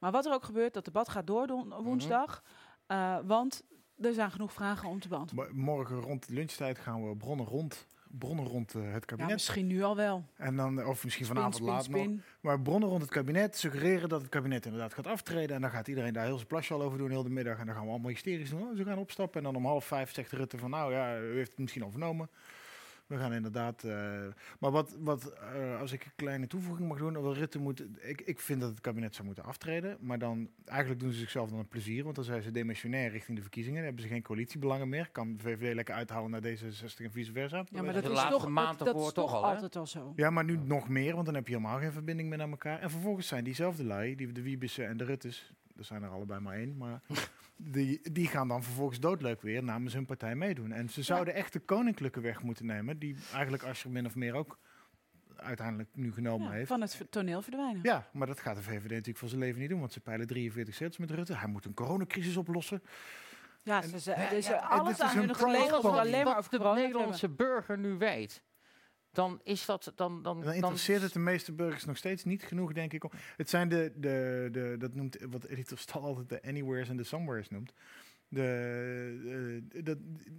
[0.00, 1.82] Maar wat er ook gebeurt, dat debat gaat door Mhm.
[1.82, 2.42] woensdag.
[2.86, 3.62] eh, want
[4.00, 5.54] er zijn genoeg vragen om te beantwoorden.
[5.56, 9.32] Maar Morgen rond lunchtijd gaan we bronnen rond, bronnen rond eh, het Ja, kabinet.
[9.32, 10.24] misschien nu al wel.
[10.36, 12.08] En dan, of misschien Spin, vanavond laat nog.
[12.40, 15.56] Maar bronnen rond het kabinet suggereren dat het kabinet inderdaad gaat aftreden.
[15.56, 17.58] En dan gaat iedereen daar heel zijn plasje al over doen, heel de middag.
[17.58, 18.76] En dan gaan we allemaal hysterisch doen.
[18.76, 19.38] Ze gaan opstappen.
[19.38, 21.90] En dan om half vijf zegt Rutte van, nou ja, u heeft het misschien al
[21.90, 22.30] vernomen.
[23.10, 23.84] We gaan inderdaad.
[23.84, 23.92] eh,
[24.58, 27.84] maar wat, wat eh, als ik een kleine toevoeging mag doen, wel Rutte moet.
[28.00, 29.96] Ik, ik vind dat het kabinet zou moeten aftreden.
[30.00, 32.02] Maar dan eigenlijk doen ze zichzelf dan een plezier.
[32.04, 33.76] Want dan zijn ze demissionair richting de verkiezingen.
[33.76, 35.08] Dan hebben ze geen coalitiebelangen meer.
[35.12, 37.64] Kan de VVD lekker uithalen naar D66 en vice versa.
[37.70, 39.76] Ja, maar de dat is laatste toch, maand dat, dat ervoor is toch al, altijd
[39.76, 40.12] al zo.
[40.16, 42.80] Ja, maar nu nog meer, want dan heb je helemaal geen verbinding meer naar elkaar.
[42.80, 46.40] En vervolgens zijn diezelfde lui, die, de Wiebussen en de Ruttes, er zijn er allebei
[46.40, 47.00] maar één, maar
[47.62, 50.72] die, die gaan dan vervolgens doodleuk weer namens hun partij meedoen.
[50.72, 54.34] En ze zouden echt de koninklijke weg moeten nemen, die eigenlijk Asscher min of meer
[54.34, 54.58] ook
[55.36, 56.68] uiteindelijk nu genomen Ja, heeft.
[56.68, 57.80] van het toneel verdwijnen.
[57.82, 60.26] Ja, maar dat gaat de VVD natuurlijk voor zijn leven niet doen, want ze peilen
[60.26, 61.36] 43 zetels met Rutte.
[61.36, 62.82] Hij moet een coronacrisis oplossen.
[63.62, 66.72] Ja, ze, ze, dus ja, alles dit is aan hun gelegen alleen maar over de
[66.74, 68.42] Nederlandse burger nu weet,
[69.12, 69.92] dan is dat...
[69.94, 73.04] Dan, dan, Dan interesseert het de meeste burgers nog steeds niet genoeg, denk ik.
[73.36, 77.04] Het zijn de, de, de dat noemt wat Edith Stal altijd de anywheres en de
[77.04, 77.72] somewheres noemt.
[78.32, 79.92] De, eh,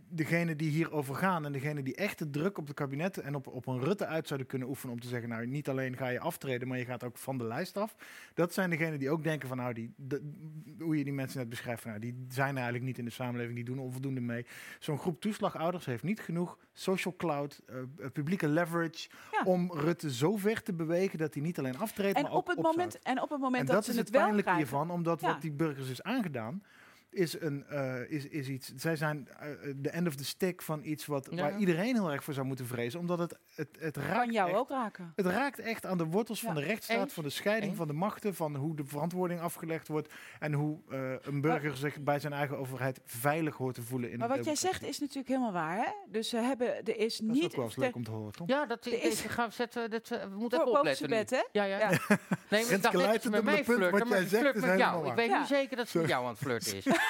[0.09, 3.47] degene die hierover gaan en degene die echt de druk op het kabinet en op,
[3.47, 6.19] op een Rutte uit zouden kunnen oefenen om te zeggen, nou niet alleen ga je
[6.19, 7.95] aftreden, maar je gaat ook van de lijst af.
[8.34, 10.31] Dat zijn degenen die ook denken van, nou, die, de-
[10.80, 13.55] hoe je die mensen net beschrijft, van, nou, die zijn eigenlijk niet in de samenleving,
[13.55, 14.45] die doen onvoldoende mee.
[14.80, 17.76] Zo'n groep toeslagouders heeft niet genoeg social cloud, eh,
[18.13, 19.09] publieke leverage,
[19.43, 22.47] om Rutte zo ver te bewegen dat hij niet alleen aftreedt, En maar op ook
[22.55, 24.55] het moment, en op het moment En dat, dat, ze is het, het wel pijnlijke
[24.55, 25.27] hiervan, omdat Ja.
[25.27, 26.63] wat die burgers is aangedaan,
[27.12, 28.72] is, een, eh, is, is iets.
[28.76, 31.42] Zij zijn eh, de end of the stick van iets wat, Ja.
[31.42, 34.14] waar iedereen heel erg voor zou moeten vrezen, omdat het, het, het raakt.
[34.18, 35.14] kan jou echt- ook raken.
[35.16, 37.14] Het raakt echt aan de wortels van de rechtsstaat, Eens.
[37.14, 37.78] van de scheiding Eens.
[37.78, 42.00] van de machten, van hoe de verantwoording afgelegd wordt en hoe eh, een burger zich
[42.00, 45.28] bij zijn eigen overheid veilig hoort te voelen in Maar wat jij zegt is natuurlijk
[45.28, 45.76] helemaal waar.
[45.78, 45.92] Hè?
[46.12, 47.44] Dus ze hebben, er is Dat is niet...
[47.46, 48.48] ook wel eens leuk om te horen, toch?
[48.48, 49.90] Ja, dat Er is, is- deze gaan we zetten.
[49.90, 51.10] Dat, eh, we moeten Voor- even opletten.
[51.10, 51.44] bed, hè?
[51.52, 51.78] Ja, ja.
[51.80, 51.90] Ja.
[51.90, 54.78] Nee, maar ik dacht dat met mij flirten, wat maar ze zegt flirt is met
[54.80, 54.92] jou.
[54.92, 56.86] helemaal Ik weet nu zeker dat ze met jou aan het flirten is.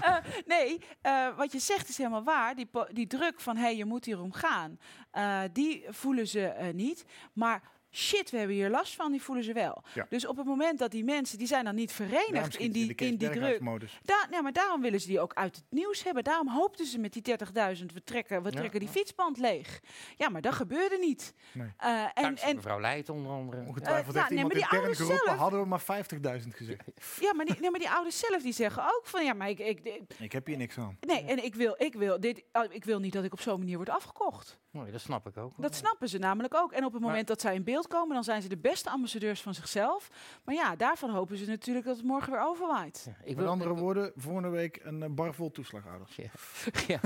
[0.00, 2.54] Eh, nee, eh, wat je zegt is helemaal waar.
[2.54, 4.78] Die, die druk van, hé, hey, je moet hierom gaan,
[5.10, 7.04] eh, die voelen ze niet.
[7.32, 7.62] Maar
[7.94, 9.82] shit, we hebben hier last van, die voelen ze wel.
[9.94, 10.06] Ja.
[10.08, 13.16] Dus op het moment dat die mensen, die zijn dan niet verenigd in die, in
[13.16, 13.60] die druk.
[14.30, 16.24] Ja, maar daarom willen ze die ook uit het nieuws hebben.
[16.24, 17.22] Daarom hoopten ze met die
[17.78, 18.94] 30.000, we trekken, we Ja, trekken die ja.
[18.94, 19.80] fietsband leeg.
[20.16, 21.34] Ja, maar dat gebeurde niet.
[21.52, 21.68] Nee.
[21.76, 23.62] Eh, en, mevrouw Leijt onder andere.
[23.66, 25.82] Ongetwijfeld ja, heeft nee, iemand maar die intern geroepen, zelf- hadden we maar
[26.42, 26.82] 50.000 gezegd.
[27.20, 29.58] ja, maar die, nee, maar die ouders zelf die zeggen ook van, ja, maar ik,
[29.58, 30.96] ik, ik- Ik heb hier niks aan.
[31.00, 33.58] nee, en ik wil, ik wil dit, oh, ik wil niet dat ik op zo'n
[33.58, 34.58] manier word afgekocht.
[34.70, 35.52] Nee, dat snap ik ook.
[35.56, 36.72] Dat snappen ze namelijk ook.
[36.72, 38.90] En op het moment dat zij in beeld beeld komen, dan zijn ze de beste
[38.90, 40.10] ambassadeurs van zichzelf.
[40.44, 43.06] Maar ja, daarvan hopen ze natuurlijk dat het morgen weer overwaait.
[43.24, 46.16] Ik Met andere woorden, volgende week een eh, bar vol toeslagouders.
[46.16, 46.30] Ja.
[46.94, 47.00] ja.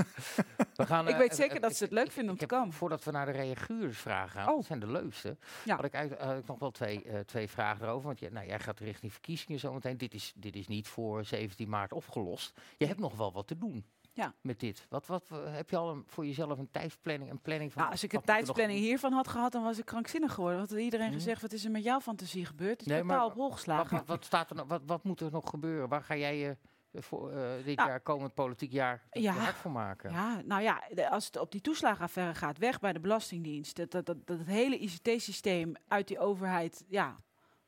[0.75, 2.47] We gaan, Ik eh, weet eh, zeker dat ze het leuk ik- vinden om ik
[2.47, 2.75] te heb- komen.
[2.75, 4.55] Voordat we naar de reaguursvragen gaan, Oh.
[4.55, 5.37] dat zijn de leukste.
[5.65, 5.75] Ja.
[5.75, 8.05] Had ik eigenlijk nog wel twee, eh, twee vragen erover.
[8.07, 9.97] Want je, nou, jij gaat richting verkiezingen zometeen.
[9.97, 12.53] Dit is, dit is niet voor 17 maart opgelost.
[12.77, 13.85] Je hebt nog wel wat te doen.
[14.19, 14.33] Ja.
[14.41, 14.85] Met dit.
[14.89, 17.81] Wat, wat, eh, heb je al een, voor jezelf een tijdsplanning, een planning van?
[17.81, 20.57] Nou, als ik een tijdsplanning hiervan had gehad, dan was ik krankzinnig geworden.
[20.57, 21.15] Want had iedereen Mhm.
[21.15, 22.71] gezegd, wat is er met jouw fantasie gebeurd?
[22.71, 23.97] Het is Nee, totaal op hol Wat, geslagen.
[23.97, 25.89] wat, wat staat er nog, wat, wat moet er nog gebeuren?
[25.89, 26.57] Waar ga jij je
[26.91, 29.33] eh, voor eh, dit Nou, jaar, komend politiek jaar, ja.
[29.33, 30.11] hard voor maken?
[30.11, 33.75] Ja, nou ja, de- als het op die toeslagenaffaire gaat, weg bij de Belastingdienst.
[33.75, 37.15] Dat, dat, dat, dat het hele ICT-systeem uit die overheid ja,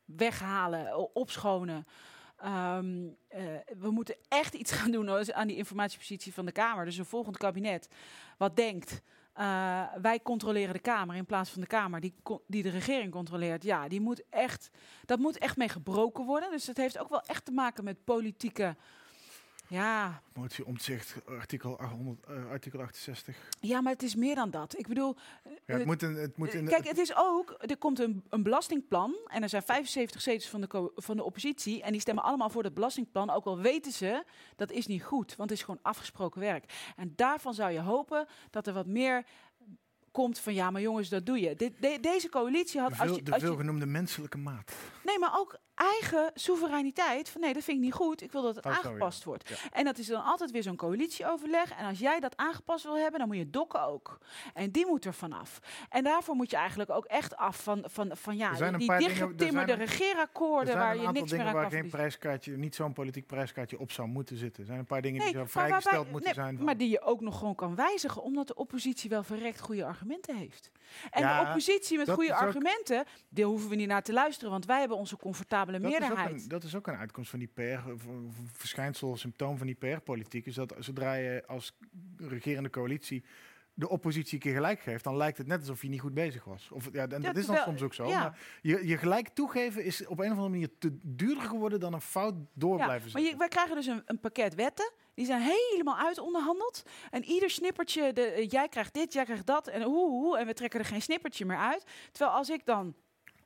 [0.04, 1.86] weghalen, opschonen.
[2.42, 3.42] Ehm, eh,
[3.78, 6.84] we moeten echt iets gaan doen aan die informatiepositie van de Kamer.
[6.84, 7.88] Dus een volgend kabinet
[8.38, 9.02] wat denkt.
[9.32, 12.14] eh, wij controleren de Kamer in plaats van de Kamer die,
[12.46, 13.62] die de regering controleert.
[13.62, 14.70] Ja, die moet echt,
[15.04, 16.50] dat moet echt mee gebroken worden.
[16.50, 18.76] Dus dat heeft ook wel echt te maken met politieke.
[19.72, 23.36] Ja, Motie omzicht, artikel, 800, eh, artikel 68.
[23.60, 24.78] ja, maar het is meer dan dat.
[24.78, 25.16] Ik bedoel.
[25.44, 27.98] Ja, eh, het moet, een, het moet in de- Kijk, het is ook, er komt
[28.00, 32.00] een, een belastingplan en er zijn 75 zetels van de, van de oppositie en die
[32.00, 34.24] stemmen allemaal voor het belastingplan, ook al weten ze
[34.56, 36.92] dat is niet goed, want het is gewoon afgesproken werk.
[36.96, 39.24] En daarvan zou je hopen dat er wat meer
[40.10, 41.56] komt van ja, maar jongens, dat doe je.
[41.56, 44.72] De- deze coalitie had de, als je, de veelgenoemde menselijke maat.
[45.04, 47.28] Nee, maar ook eigen soevereiniteit.
[47.28, 48.22] Van nee, dat vind ik niet goed.
[48.22, 48.86] Ik wil dat het Oh, zo, ja.
[48.86, 49.48] aangepast wordt.
[49.48, 49.54] Ja.
[49.72, 51.70] En dat is dan altijd weer zo'n coalitieoverleg.
[51.78, 54.18] En als jij dat aangepast wil hebben, dan moet je dokken ook.
[54.54, 55.58] En die moet er vanaf.
[55.88, 58.98] En daarvoor moet je eigenlijk ook echt af van, van, van ja, die, die er
[58.98, 61.98] dichtgetimmerde Er regeerakkoorden waar je niks meer aan waar kan geen verliezen.
[61.98, 64.60] prijskaartje, niet zo'n politiek prijskaartje op zou moeten zitten.
[64.60, 66.56] Er zijn een paar dingen Nee, die zo maar waarbij- vrijgesteld moeten nee, zijn.
[66.56, 69.84] van- Maar die je ook nog gewoon kan wijzigen, omdat de oppositie wel verrekt goede
[69.84, 70.70] argumenten heeft.
[71.10, 74.66] En Ja, de oppositie met goede argumenten, daar hoeven we niet naar te luisteren, want
[74.66, 76.42] wij hebben onze comfortabele Dat is, ook meerderheid.
[76.42, 77.80] een, dat is ook een uitkomst van die PR,
[78.52, 80.46] verschijnsel, symptoom van die PR-politiek.
[80.46, 81.78] Is dat zodra je als
[82.16, 83.24] regerende coalitie
[83.74, 86.44] de oppositie een keer gelijk geeft, dan lijkt het net alsof je niet goed bezig
[86.44, 86.70] was.
[86.72, 88.06] Of, ja, en dat is dan soms ook zo.
[88.06, 88.18] ja.
[88.20, 91.92] Maar je, je gelijk toegeven is op een of andere manier te duurder geworden dan
[91.92, 94.92] een fout door Ja, blijven maar je, wij krijgen dus een, een pakket wetten.
[95.14, 96.82] Die zijn helemaal uitonderhandeld.
[97.10, 99.68] En ieder snippertje, de, eh, jij krijgt dit, jij krijgt dat.
[99.68, 101.84] En hoe, hoe, en we trekken er geen snippertje meer uit.
[102.12, 102.94] Terwijl als ik dan,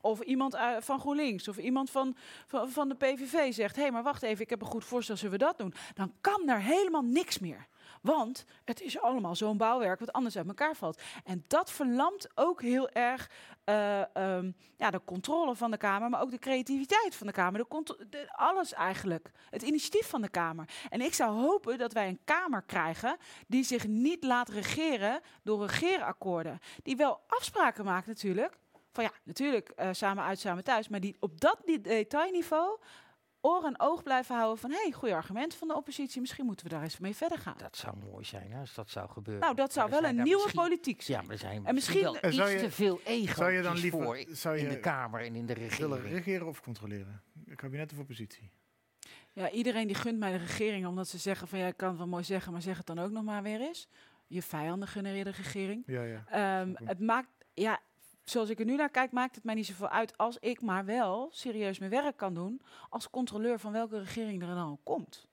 [0.07, 2.17] of iemand eh, van GroenLinks, of iemand van,
[2.47, 3.77] van, van de PVV zegt...
[3.77, 5.75] hé, hey, maar wacht even, ik heb een goed voorstel, zullen we dat doen?
[5.95, 7.67] Dan kan er helemaal niks meer.
[8.01, 11.01] Want het is allemaal zo'n bouwwerk wat anders uit elkaar valt.
[11.25, 13.31] En dat verlamt ook heel erg
[13.65, 17.67] eh, ehm, ja, de controle van de Kamer, maar ook de creativiteit van de Kamer.
[17.69, 19.31] De de, alles eigenlijk.
[19.51, 20.69] Het initiatief van de Kamer.
[20.89, 23.17] En ik zou hopen dat wij een Kamer krijgen
[23.47, 26.59] die zich niet laat regeren door regeerakkoorden.
[26.83, 28.59] Die wel afspraken maakt natuurlijk.
[28.97, 30.89] Van ja, natuurlijk eh, samen uit, samen thuis.
[30.89, 32.79] Maar die op dat detailniveau
[33.41, 34.71] oor en oog blijven houden van...
[34.71, 36.21] hé, hey, goede argument van de oppositie.
[36.21, 37.55] Misschien moeten we daar eens mee verder gaan.
[37.59, 39.43] Dat zou mooi zijn hè, als dat zou gebeuren.
[39.43, 41.19] Nou, dat zou wel een nieuwe politiek zijn.
[41.19, 43.51] Ja, maar er zijn En misschien misschien- wel En iets je- te veel ego zou
[43.53, 46.05] je dan liever- voor zou in je de Kamer en in de Willen regering.
[46.15, 47.23] regeren of controleren?
[47.55, 48.51] Kabinet of oppositie?
[49.33, 51.99] Ja, iedereen die gunt mij de regering omdat ze zeggen van ja, ik kan het
[51.99, 53.89] wel mooi zeggen, maar zeg het dan ook nog maar weer eens.
[54.27, 55.83] Je vijanden gunnen je de regering.
[55.87, 56.25] Ja, ja.
[56.29, 57.81] Ehm, het maakt, ja,
[58.31, 60.85] zoals ik er nu naar kijk, maakt het mij niet zoveel uit als ik maar
[60.85, 65.27] wel serieus mijn werk kan doen als controleur van welke regering er dan ook komt.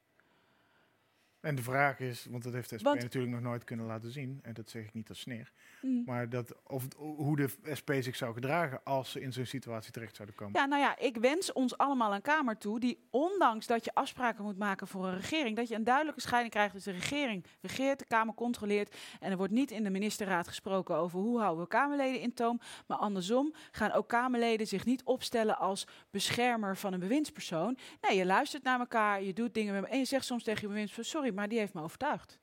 [1.44, 4.12] En de vraag is, want dat heeft de SP Want- natuurlijk nog nooit kunnen laten
[4.12, 5.52] zien, en dat zeg ik niet als sneer,
[5.82, 6.04] Mm.
[6.06, 7.50] maar dat, of, hoe de
[7.80, 10.60] SP zich zou gedragen als ze in zo'n situatie terecht zouden komen.
[10.60, 14.44] Ja, nou ja, ik wens ons allemaal een Kamer toe die, ondanks dat je afspraken
[14.44, 18.00] moet maken voor een regering, dat je een duidelijke scheiding krijgt tussen de regering regeert,
[18.00, 18.96] de Kamer controleert.
[19.20, 22.60] En er wordt niet in de ministerraad gesproken over hoe houden we Kamerleden in toom.
[22.88, 27.78] Maar andersom gaan ook Kamerleden zich niet opstellen als beschermer van een bewindspersoon.
[28.02, 30.68] Nee, je luistert naar elkaar, je doet dingen met en je zegt soms tegen je
[30.68, 32.40] bewindspersoon, sorry, maar die heeft me overtuigd.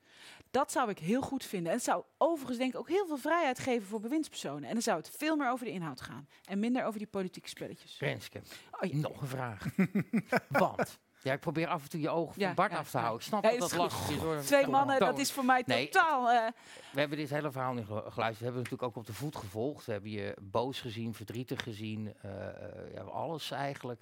[0.50, 1.68] Dat zou ik heel goed vinden.
[1.70, 4.64] En het zou overigens denk ik ook heel veel vrijheid geven voor bewindspersonen.
[4.68, 6.28] En dan zou het veel meer over de inhoud gaan.
[6.44, 7.98] En minder over die politieke spelletjes.
[7.98, 8.40] Renske,
[8.80, 8.96] Oh, ja.
[8.96, 9.66] nog een vraag.
[10.48, 12.98] Want, ja, ik probeer af en toe je ogen van Ja, Bart ja, af te
[12.98, 13.20] houden.
[13.20, 14.16] Ik snap Ja, dat dat lastig is.
[14.16, 14.36] hoor.
[14.40, 16.30] Twee mannen, dat is voor mij Nee, totaal...
[16.30, 16.46] eh,
[16.92, 18.38] We hebben dit hele verhaal niet gelu- geluisterd.
[18.38, 19.86] We hebben het natuurlijk ook op de voet gevolgd.
[19.86, 22.14] We hebben je boos gezien, verdrietig gezien.
[22.94, 24.00] ja, alles eigenlijk.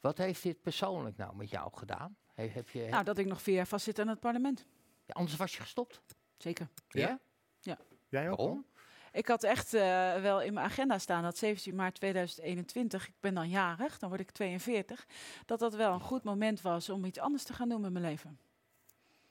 [0.00, 2.16] Wat heeft dit persoonlijk nou met jou gedaan?
[2.34, 4.64] He- heb je, nou, dat ik nog vier jaar vastzit aan het parlement.
[5.06, 6.00] Ja, anders was je gestopt.
[6.36, 6.68] Zeker.
[6.88, 7.18] Ja?
[7.60, 7.78] Ja.
[8.08, 8.36] Jij ook?
[8.38, 8.66] Waarom?
[9.12, 9.80] Ik had echt eh,
[10.20, 14.20] wel in mijn agenda staan dat 17 maart 2021, ik ben dan jarig, dan word
[14.20, 15.06] ik 42,
[15.46, 18.04] dat dat wel een goed moment was om iets anders te gaan doen met mijn
[18.04, 18.38] leven.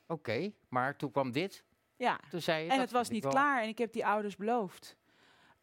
[0.08, 1.64] Oké, maar toen kwam dit.
[1.96, 4.06] Ja, Toen zei je, en dat het was niet wel- klaar en ik heb die
[4.06, 4.96] ouders beloofd.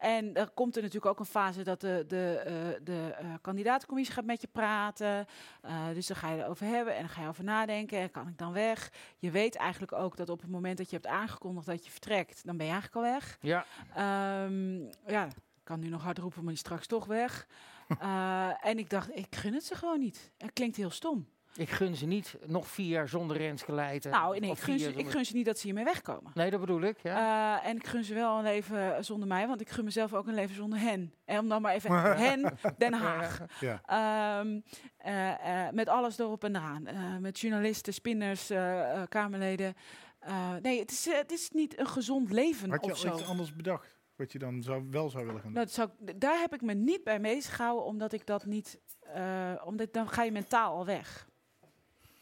[0.01, 4.15] En er komt er natuurlijk ook een fase dat de, de, eh, de eh, kandidaatcommissie
[4.15, 5.25] gaat met je praten.
[5.61, 7.99] Eh, dus dan ga je erover hebben en dan ga je over nadenken.
[7.99, 8.91] En kan ik dan weg?
[9.17, 12.45] Je weet eigenlijk ook dat op het moment dat je hebt aangekondigd dat je vertrekt,
[12.45, 13.37] dan ben je eigenlijk al weg.
[13.41, 13.65] Ja.
[13.95, 17.47] Ehm, ja, ik kan nu nog hard roepen, maar die is straks toch weg.
[18.61, 20.31] En ik dacht, ik gun het ze gewoon niet.
[20.37, 21.27] Het klinkt heel stom.
[21.55, 24.11] Ik gun ze niet nog vier jaar zonder Renske Leijten.
[24.11, 26.31] Nou, nee, ik gun, ze, ik gun ze niet dat ze hiermee wegkomen.
[26.33, 27.59] Nee, dat bedoel ik, ja.
[27.61, 30.27] Eh, en ik gun ze wel een leven zonder mij, want ik gun mezelf ook
[30.27, 31.13] een leven zonder hen.
[31.25, 31.91] En om dan maar even
[32.27, 33.39] hen, Den Haag.
[33.59, 33.81] Ja.
[33.85, 34.59] Ehm,
[34.97, 36.87] eh, eh, met alles erop en eraan.
[36.87, 39.73] Eh, met journalisten, spinners, eh, eh, Kamerleden.
[40.19, 43.09] Eh, nee, het is, eh, het is niet een gezond leven Had je of al
[43.11, 43.17] zo.
[43.19, 43.99] iets anders bedacht?
[44.15, 45.63] Wat je dan zou, wel zou willen gaan doen?
[45.63, 48.79] Nou, dat zou, daar heb ik me niet bij bezig gehouden, omdat ik dat niet...
[48.99, 51.29] eh, omdat dan ga je mentaal al weg.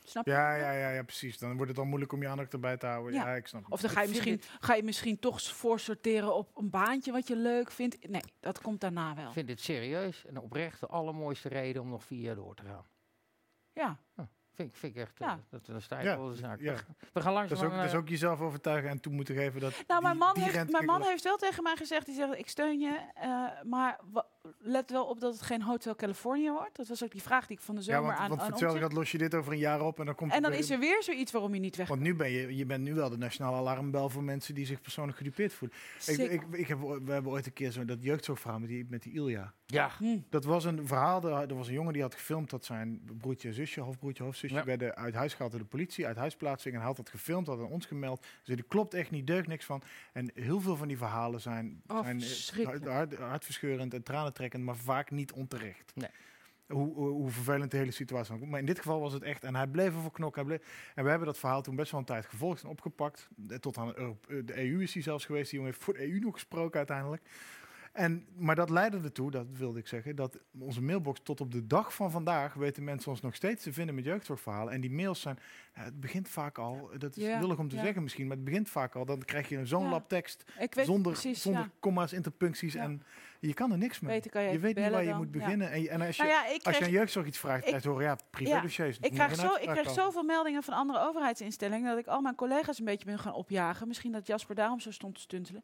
[0.10, 0.31] Snap je?
[0.31, 1.38] Ja, ja, ja, ja, precies.
[1.38, 3.14] Dan wordt het al moeilijk om je aandacht erbij te houden.
[3.14, 3.36] Ja, Ja.
[3.36, 3.72] ik snap het.
[3.72, 7.36] Of dan ga je, misschien, ga je misschien toch voorsorteren op een baantje wat je
[7.36, 8.07] leuk vindt.
[8.10, 9.27] Nee, dat komt daarna wel.
[9.27, 12.64] Ik vind dit serieus en oprecht de allermooiste reden om nog vier jaar door te
[12.64, 12.86] gaan.
[13.73, 13.98] Ja.
[14.53, 15.40] Vind, ik- vind ik echt, eh, Ja.
[15.49, 16.60] dat, dat sta ik Ja, wel de zaak.
[16.60, 16.76] ja.
[17.14, 17.57] We, gaan langzaam.
[17.57, 19.84] Dat is, ook, dat is ook jezelf overtuigen en toe moeten geven dat.
[19.88, 22.49] Nou, mijn man, die heeft, mijn man heeft wel tegen mij gezegd, die zegt, ik
[22.49, 26.75] steun je, eh, maar wa- let wel op dat het geen Hotel California wordt.
[26.75, 28.45] Dat was ook die vraag die ik van de Ja, zomer want, aan, want aan
[28.45, 28.91] voor hetzelfde omzet.
[28.91, 30.69] gaat los je dit over een jaar op en dan komt En dan weer- is
[30.69, 33.09] er weer zoiets waarom je niet weg Want nu ben je, je bent nu wel
[33.09, 35.77] de nationale alarmbel voor mensen die zich persoonlijk gedupeerd voelen.
[35.95, 36.31] Ik, Zeker.
[36.31, 39.13] ik, ik heb, we hebben ooit een keer zo dat jeugdzorgverhaal met die, met die
[39.13, 39.53] Ilja.
[39.65, 39.91] Ja.
[40.29, 43.47] Dat was een verhaal, er er was een jongen die had gefilmd dat zijn broertje
[43.47, 44.63] en zusje, halfbroertje, halfzusje, Ja.
[44.63, 46.73] werden uit huis gehaald door de politie, uit huisplaatsing.
[46.73, 48.25] En hij had dat gefilmd, had aan ons gemeld.
[48.43, 49.81] Ze die klopt echt niet, deugt niks van.
[50.13, 54.03] En heel veel van die verhalen zijn, Oh, zijn eh, hart, hartverscheurend en
[54.34, 55.91] tranentrekkend, maar vaak niet onterecht.
[55.95, 56.10] Nee.
[56.68, 58.47] Hoe, hoe, hoe vervelend de hele situatie was.
[58.49, 59.43] Maar in dit geval was het echt.
[59.43, 60.45] En hij bleef ervoor knokken.
[60.45, 63.30] Bleef, en we hebben dat verhaal toen best wel een tijd gevolgd en opgepakt.
[63.60, 64.07] Tot aan eh,
[64.45, 65.49] de EU is hij zelfs geweest.
[65.49, 67.22] Die jongen heeft voor de EU nog gesproken uiteindelijk.
[67.93, 71.68] En, maar dat leidde ertoe, dat wilde ik zeggen, dat onze mailbox tot op de
[71.68, 74.73] dag van vandaag weten mensen ons nog steeds te vinden met jeugdzorgverhalen.
[74.73, 75.39] En die mails zijn,
[75.72, 77.81] het begint vaak al, dat is Ja, om te ja.
[77.81, 79.06] zeggen misschien, maar het begint vaak al.
[79.06, 79.89] Dan krijg je zo'n Ja.
[79.89, 83.01] lap tekst zonder, precies, zonder comma's, interpuncties en
[83.39, 84.15] je kan er niks mee.
[84.15, 85.39] Beter kan je weet niet waar je dan, moet ja.
[85.39, 85.71] beginnen.
[85.71, 87.67] En, je- en als je, Nou ja, ik als je aan jeugdzorg iets vraagt, ik-
[87.67, 88.97] krijg je horen, ja, privédossiers.
[89.01, 92.79] Ik krijg, zo, ik krijg zoveel meldingen van andere overheidsinstellingen dat ik al mijn collega's
[92.79, 93.87] een beetje ben gaan opjagen.
[93.87, 95.63] Misschien dat Jasper daarom zo stond te stuntelen.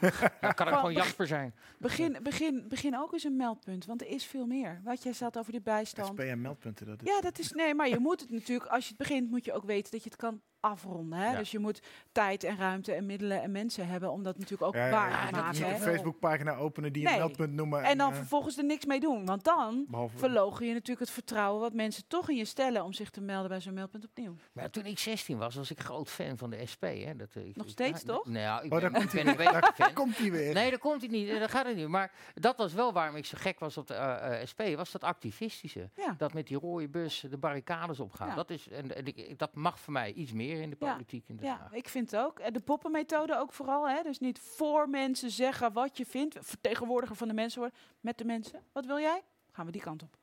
[0.40, 1.54] Ja, kan ook Van- gewoon Jasper zijn.
[1.78, 4.80] Begin, begin, begin ook eens een meldpunt, want er is veel meer.
[4.84, 6.08] Wat jij zat over de bijstand.
[6.08, 6.86] SPM meldpunten.
[6.86, 9.30] Dat is, Ja, dat is nee, maar je moet het natuurlijk, als je het begint,
[9.30, 11.18] moet je ook weten dat je het kan afronden.
[11.18, 11.30] Hè?
[11.30, 11.38] Ja.
[11.38, 11.82] Dus je moet
[12.12, 15.10] tijd en ruimte en middelen en mensen hebben om dat natuurlijk ook Ja, ja, waar
[15.10, 15.64] ja, te niet maken.
[15.64, 15.78] een hè.
[15.78, 17.18] Facebookpagina openen die een Nee.
[17.18, 17.82] meldpunt noemen.
[17.82, 19.26] En dan eh, vervolgens er niks mee doen.
[19.26, 22.92] Want dan Behalve- verlogen je natuurlijk het vertrouwen wat mensen toch in je stellen om
[22.92, 24.36] zich te melden bij zo'n meldpunt opnieuw.
[24.52, 26.82] Maar toen ik 16 was, was ik groot fan van de SP.
[26.84, 27.16] Hè.
[27.16, 28.26] Dat, eh, ik- Nog steeds, toch?
[28.26, 29.46] Nee, ja, ik Oh, ben, daar ik komt ben hij een weer.
[29.52, 29.92] beetje Daar fan.
[29.94, 30.54] komt hij weer.
[30.54, 31.38] Nee, dat komt hij niet.
[31.40, 31.88] Dat gaat het niet.
[31.88, 34.60] Maar dat was wel waarom ik zo gek was op de eh, eh, SP.
[34.76, 35.90] Was dat activistische.
[35.96, 36.14] Ja.
[36.18, 38.28] Dat met die rode bus de barricades opgaan.
[38.28, 38.34] Ja.
[38.34, 40.92] Dat, is, en, en dat mag voor mij iets meer in de Ja.
[40.92, 41.24] politiek.
[41.28, 41.72] In Ja, Haag.
[41.72, 42.38] ik vind het ook.
[42.38, 43.88] En de poppenmethode ook vooral.
[43.88, 44.02] Hè?
[44.02, 46.36] Dus niet voor mensen zeggen wat je vindt.
[46.40, 47.78] Vertegenwoordiger van de mensen worden.
[48.00, 48.62] Met de mensen.
[48.72, 49.22] Wat wil jij?
[49.52, 50.16] Gaan we die kant op.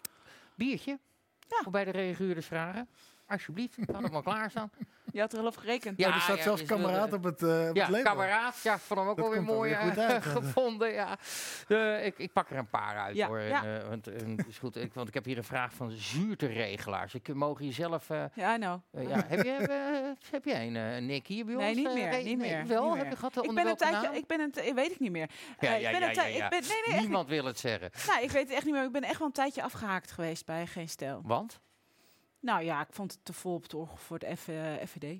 [0.55, 0.99] Biertje?
[1.47, 2.89] Voor bij de reaguurders vragen.
[3.31, 4.71] Alsjeblieft, ik had het maar klaarstaan.
[5.13, 5.97] Je had er al op gerekend.
[5.99, 8.03] Ja, er staat zelfs dus, eh, kameraad op het, eh op ja, het label.
[8.11, 8.59] kameraad.
[8.63, 10.91] Ja, vond hem ook Dat wel weer mooi weer eh, uit, gevonden.
[10.93, 11.17] Ja.
[11.67, 13.37] Eh, ik, ik pak er een paar uit Ja, hoor.
[13.39, 13.63] En, ja.
[13.79, 17.13] eh, want, en het is goed, ik, want ik heb hier een vraag van zuurteregelaars.
[17.13, 18.09] Ik mogen je zelf.
[18.09, 18.79] eh, Ja, I know.
[18.91, 21.63] eh, ja, heb, je, heb jij een Nick hier bij ons?
[21.63, 22.15] Nee, niet meer.
[22.23, 22.67] niet nee, meer.
[22.67, 22.83] Wel?
[22.83, 23.11] niet heb meer.
[23.11, 23.45] je gehad?
[23.45, 24.09] Ik ben een tijdje.
[24.17, 24.73] Ik ben een.
[24.75, 25.29] weet ik niet meer.
[25.59, 26.43] Ja, ja, ik ben ja, een ja, tij- ja.
[26.43, 27.91] Ik ben, nee, nee, echt Niemand wil het zeggen.
[28.07, 28.83] Nou, ik weet het echt niet meer.
[28.83, 31.21] Ik ben echt wel een tijdje afgehaakt geweest bij Geen Stijl.
[31.23, 31.59] Want?
[32.41, 35.19] Nou ja, ik vond het te vol op het oog voor de F, eh, FVD.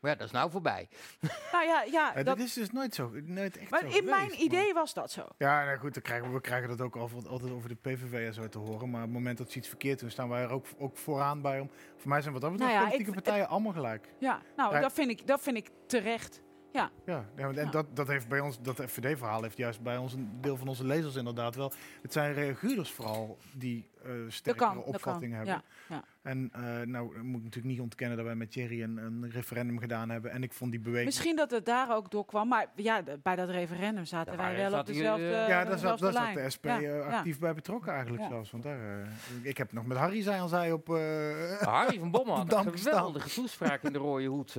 [0.00, 0.88] Maar ja, dat is nou voorbij.
[1.52, 3.10] Nou ja, ja dat, dat is dus nooit zo.
[3.24, 5.26] Nooit echt maar zo in mijn idee was dat zo.
[5.38, 8.26] Ja, nou goed, dan krijgen we, we krijgen dat ook al- altijd over de PVV
[8.26, 8.90] en zo te horen.
[8.90, 11.42] Maar op het moment dat ze iets verkeerd doen, staan wij er ook, ook vooraan
[11.42, 11.60] bij.
[11.60, 14.08] Om, voor mij zijn wat dat betreft Nou ja, politieke ik- partijen allemaal gelijk.
[14.18, 16.42] Ja, nou, dat, vind ik, dat vind ik terecht.
[16.72, 16.90] Ja.
[17.06, 17.64] Ja, en Ja.
[17.64, 20.84] Dat, dat heeft bij ons, dat FVD-verhaal heeft juist bij ons een deel van onze
[20.86, 21.72] lezers inderdaad wel.
[22.02, 25.64] Het zijn reaguurders vooral die eh sterkere kan, opvattingen kan, hebben.
[25.88, 26.04] ja, ja.
[26.22, 29.78] En eh, nou moet ik natuurlijk niet ontkennen dat wij met Thierry een, een referendum
[29.78, 30.30] gedaan hebben.
[30.30, 31.06] En ik vond die beweging.
[31.06, 32.48] Misschien dat het daar ook door kwam.
[32.48, 36.34] Maar ja, bij dat referendum zaten wij wel op dezelfde eh, ja, daar zat, daar
[36.34, 37.00] de SP Ja, eh, ja.
[37.16, 38.28] actief bij betrokken eigenlijk Ja.
[38.28, 38.50] zelfs.
[38.50, 39.06] Want daar, eh,
[39.42, 40.88] ik heb nog met Harry zei al zei op...
[40.88, 44.56] eh, Harry van Bommel had een geweldige toespraak in de Rode Hoed.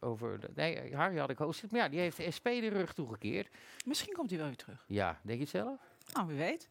[0.00, 1.64] over de- nee, Harry had ik host.
[1.70, 3.48] Maar ja, die heeft de SP de rug toegekeerd.
[3.84, 4.84] Misschien komt hij wel weer terug.
[4.86, 5.78] Ja, denk je het zelf?
[6.12, 6.68] Nou, wie weet.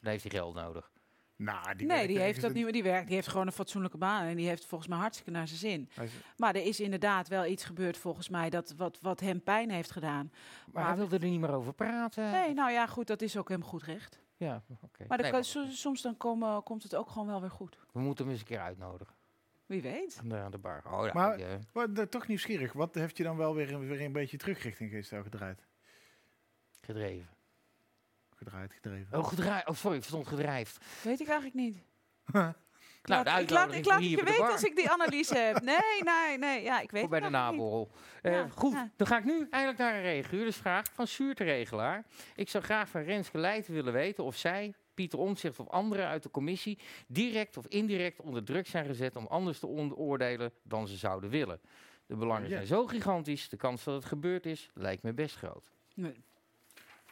[0.00, 0.90] Dan heeft hij geld nodig.
[1.36, 2.72] Nou, die nee, die heeft dat niet meer.
[2.72, 5.46] Die werkt, die heeft gewoon een fatsoenlijke baan en die heeft volgens mij hartstikke naar
[5.48, 5.88] zijn zin.
[6.02, 9.70] Is- Maar er is inderdaad wel iets gebeurd volgens mij dat wat, wat hem pijn
[9.70, 10.32] heeft gedaan.
[10.72, 12.30] Maar hij wilde er niet meer over praten.
[12.30, 14.20] Nee, nou ja, goed, dat is ook hem goed recht.
[14.36, 15.04] Ja, oké.
[15.08, 15.42] Maar, Nee,
[15.72, 17.78] soms dan komen, komt het ook gewoon wel weer goed.
[17.92, 19.14] We moeten hem eens een keer uitnodigen.
[19.66, 20.16] Wie weet.
[20.22, 20.82] Aan de, aan de bar.
[20.92, 22.72] Oh, ja, maar die, eh, wat, eh, toch nieuwsgierig.
[22.72, 25.66] Wat heeft je dan wel weer, weer een beetje terug richting Geestel gedraaid?
[26.80, 27.28] gedreven.
[28.46, 29.18] Gedraaid, gedreven.
[29.18, 29.68] Oh, gedraaid.
[29.68, 30.84] Oh, sorry, ik verstond gedrijfd.
[31.02, 31.76] Weet ik eigenlijk niet.
[33.02, 35.60] Nou, de ik laat, ik laat je weten als ik die analyse heb.
[35.72, 36.62] Nee, nee, nee.
[36.62, 37.34] Ja, ik weet Voor bij de niet.
[37.34, 37.90] naborrel.
[38.22, 38.90] Eh, Ja, goed, ja.
[38.96, 42.04] dan ga ik nu eigenlijk naar een reaguurdersvraag van Sjoerd de Regelaar.
[42.34, 46.22] Ik zou graag van Renske Leijten willen weten of zij, Pieter Omtzigt of anderen uit
[46.22, 46.78] de commissie...
[47.06, 49.66] direct of indirect onder druk zijn gezet om anders te
[49.96, 51.60] oordelen dan ze zouden willen.
[52.06, 52.54] De belangen Ja.
[52.54, 55.70] zijn zo gigantisch, de kans dat het gebeurd is, lijkt me best groot.
[55.94, 56.24] Nee.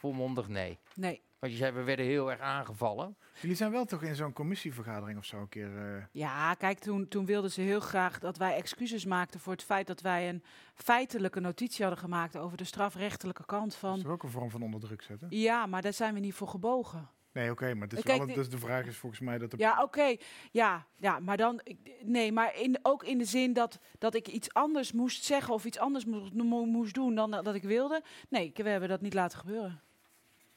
[0.05, 0.79] Volmondig nee.
[0.95, 1.21] Nee.
[1.39, 3.17] Want je zei, we werden heel erg aangevallen.
[3.41, 5.77] Jullie zijn wel toch in zo'n commissievergadering of zo een keer...
[5.95, 9.63] eh, Ja, kijk, toen, toen wilden ze heel graag dat wij excuses maakten voor het
[9.63, 14.01] feit dat wij een feitelijke notitie hadden gemaakt over de strafrechtelijke kant Dat is van.
[14.01, 15.27] toch ook een vorm van onder druk zetten?
[15.29, 17.09] Ja, maar daar zijn we niet voor gebogen.
[17.31, 19.57] Nee, oké, maar het is Kijk, wel, dus de vraag is volgens mij dat de
[19.57, 20.15] Ja, oké.
[20.51, 21.61] Ja, ja, maar dan.
[21.63, 25.53] ik- Nee, maar in, ook in de zin dat, dat ik iets anders moest zeggen
[25.53, 28.03] of iets anders moest, mo- moest doen dan dat ik wilde.
[28.29, 29.81] Nee, we hebben dat niet laten gebeuren.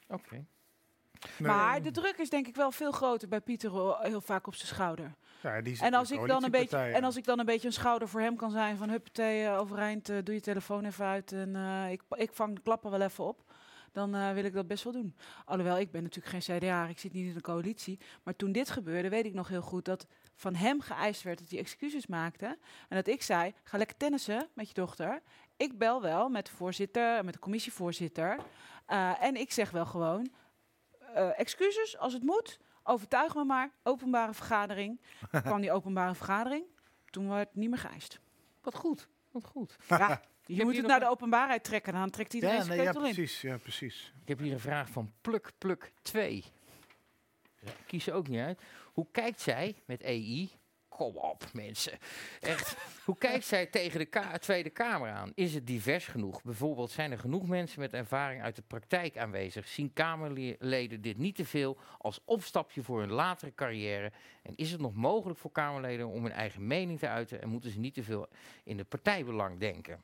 [0.09, 0.45] Oké.
[1.37, 3.71] Maar de druk is denk ik wel veel groter bij Pieter
[4.01, 5.15] heel vaak op zijn schouder.
[5.41, 7.73] Ja, die En als, ik dan een beetje, en als ik dan een beetje een
[7.73, 11.31] schouder voor hem kan zijn van huppatee, eh, overeind, eh, doe je telefoon even uit
[11.31, 13.43] en eh, ik, ik vang de klappen wel even op.
[13.91, 15.15] Dan eh, wil ik dat best wel doen.
[15.45, 17.99] Alhoewel, ik ben natuurlijk geen CDA, ik zit niet in de coalitie.
[18.23, 21.49] Maar toen dit gebeurde, weet ik nog heel goed dat van hem geëist werd dat
[21.49, 22.45] hij excuses maakte.
[22.89, 25.21] En dat ik zei, ga lekker tennissen met je dochter.
[25.59, 28.39] Ik bel wel met de voorzitter, met de commissievoorzitter.
[28.85, 30.29] Eh, en ik zeg wel gewoon,
[31.13, 32.59] eh, excuses als het moet.
[32.83, 33.71] Overtuig me maar.
[33.83, 35.01] Openbare vergadering.
[35.43, 36.65] kwam die openbare vergadering.
[37.09, 38.19] Toen werd het niet meer geëist.
[38.61, 39.07] Wat goed.
[39.31, 39.77] Wat goed.
[39.87, 41.93] Ja, je moet het nog naar de openbaarheid trekken.
[41.93, 42.99] Dan trekt iedereen Ja, zijn nee, ja, in.
[42.99, 43.41] precies.
[43.41, 44.13] Ja, precies.
[44.21, 46.43] Ik heb hier een vraag van Pluk Pluk 2.
[47.59, 48.61] Ja, kies ze ook niet uit.
[48.93, 50.58] Hoe kijkt zij met EI?
[50.99, 51.97] Kom op, mensen.
[52.39, 52.75] Echt.
[53.05, 55.31] Hoe kijkt zij tegen de ka- Tweede Kamer aan?
[55.35, 56.43] Is het divers genoeg?
[56.43, 59.67] Bijvoorbeeld, zijn er genoeg mensen met ervaring uit de praktijk aanwezig?
[59.67, 64.11] Zien Kamerleden dit niet te veel als opstapje voor hun latere carrière?
[64.41, 67.41] En is het nog mogelijk voor Kamerleden om hun eigen mening te uiten?
[67.41, 68.27] En moeten ze niet te veel
[68.63, 70.03] in het partijbelang denken?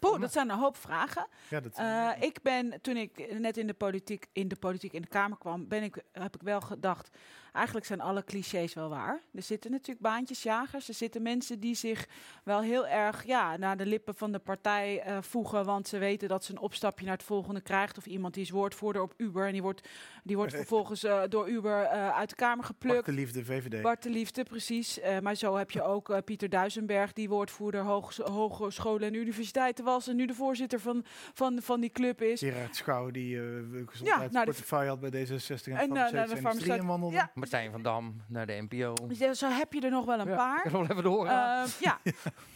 [0.00, 1.26] Poeh, dat zijn een hoop vragen.
[1.48, 5.02] Ja, dat Eh, ik ben, toen ik net in de politiek in de, politiek in
[5.02, 7.10] de Kamer kwam, ben ik, heb ik wel gedacht,
[7.54, 9.22] eigenlijk zijn alle clichés wel waar.
[9.34, 12.06] Er zitten natuurlijk baantjesjagers, er zitten mensen die zich
[12.44, 16.28] wel heel erg ja, naar de lippen van de partij eh, voegen, want ze weten
[16.28, 17.98] dat ze een opstapje naar het volgende krijgt.
[17.98, 19.88] Of iemand die is woordvoerder op Uber en die wordt,
[20.24, 22.94] die wordt vervolgens eh, door Uber eh, uit de Kamer geplukt.
[22.94, 23.82] Bart de Liefde, VVD.
[23.82, 25.00] Bart de Liefde, precies.
[25.22, 30.08] Maar zo heb je ook Pieter Duisenberg, die woordvoerder hoog, hogescholen en universiteiten was.
[30.08, 31.04] En nu de voorzitter van,
[31.34, 32.40] van, van die club is.
[32.40, 36.42] Gerard Schouw, die uh, nou, gezondheidsportefeuille had bij D66 en, En, naar de farmaceutische industrie
[36.42, 37.16] farmaceut- inwandelde.
[37.16, 37.30] Ja.
[37.50, 38.94] Martijn van Dam naar de NPO.
[39.08, 40.64] Dus zo heb je er nog wel een Ja, paar.
[40.64, 41.26] ik wil even door.
[41.26, 42.00] Eh, ja,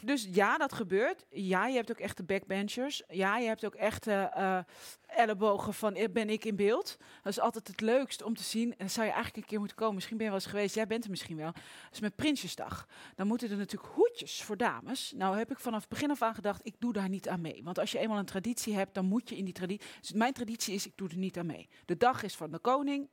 [0.00, 1.24] dus ja, dat gebeurt.
[1.30, 3.02] Ja, je hebt ook echte backbenchers.
[3.08, 4.58] Ja, je hebt ook echte eh,
[5.06, 6.96] ellebogen van eh, ben ik in beeld.
[7.22, 8.70] Dat is altijd het leukst om te zien.
[8.70, 9.94] En dan zou je eigenlijk een keer moeten komen.
[9.94, 10.74] Misschien ben je wel eens geweest.
[10.74, 11.52] Jij bent er misschien wel.
[11.52, 12.86] Dat is met Prinsjesdag.
[13.14, 15.12] Dan moeten er natuurlijk hoedjes voor dames.
[15.16, 17.60] Nou heb ik vanaf het begin af aan gedacht, ik doe daar niet aan mee.
[17.64, 19.86] Want als je eenmaal een traditie hebt, dan moet je in die traditie...
[20.00, 21.68] Dus mijn traditie is, ik doe er niet aan mee.
[21.84, 23.08] De dag is van de koning,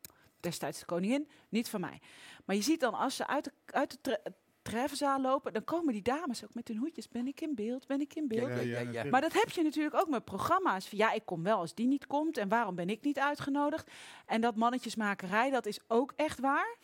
[0.46, 2.00] destijds de koningin, niet van mij.
[2.46, 4.22] Maar je ziet dan als ze uit de, uit de tre-
[4.62, 7.08] treffenzaal lopen, dan komen die dames ook met hun hoedjes.
[7.10, 7.88] Ben ik in beeld?
[7.88, 8.50] Ben ik in beeld?
[8.50, 9.04] Ja, ja, ja.
[9.04, 10.88] Maar dat heb je natuurlijk ook met programma's.
[10.88, 12.38] Van, ja, ik kom wel als die niet komt.
[12.38, 13.92] En waarom ben ik niet uitgenodigd?
[14.26, 16.76] En dat mannetjesmakerij, dat is ook echt waar.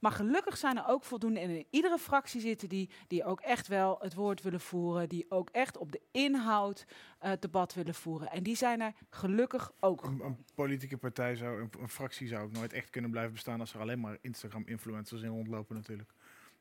[0.00, 1.40] Maar gelukkig zijn er ook voldoende.
[1.40, 5.08] En in iedere fractie zitten die, die ook echt wel het woord willen voeren.
[5.08, 6.86] Die ook echt op de inhoud
[7.18, 8.30] het debat willen voeren.
[8.30, 10.04] En die zijn er gelukkig ook.
[10.04, 13.60] Een, een politieke partij zou, een, een fractie zou ook nooit echt kunnen blijven bestaan
[13.60, 16.10] als er alleen maar Instagram-influencers in rondlopen natuurlijk.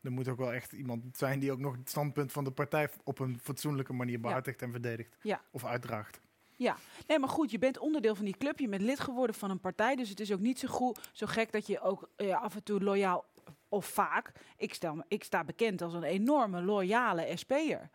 [0.02, 2.90] Er moet ook wel echt iemand zijn die ook nog het standpunt van de partij
[3.04, 5.18] op een fatsoenlijke manier behartigt en verdedigt.
[5.22, 5.42] Ja.
[5.52, 6.20] Of uitdraagt.
[6.60, 8.60] Ja, nee, maar goed, je bent onderdeel van die club.
[8.60, 9.96] Je bent lid geworden van een partij.
[9.96, 12.64] Dus het is ook niet zo, goed, zo gek dat je ook eh, af en
[12.64, 13.26] toe loyaal,
[13.70, 17.90] of vaak, ik sta, ik sta bekend als een enorme loyale SP'er.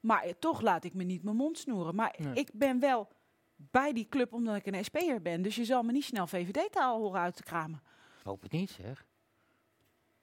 [0.00, 1.94] Maar eh, toch laat ik me niet mijn mond snoeren.
[1.94, 2.34] Maar Nee.
[2.34, 3.08] ik ben wel
[3.56, 5.42] bij die club omdat ik een SP'er ben.
[5.42, 7.82] Dus je zal me niet snel VVD-taal horen uit te kramen.
[8.18, 9.06] Ik hoop het niet, zeg.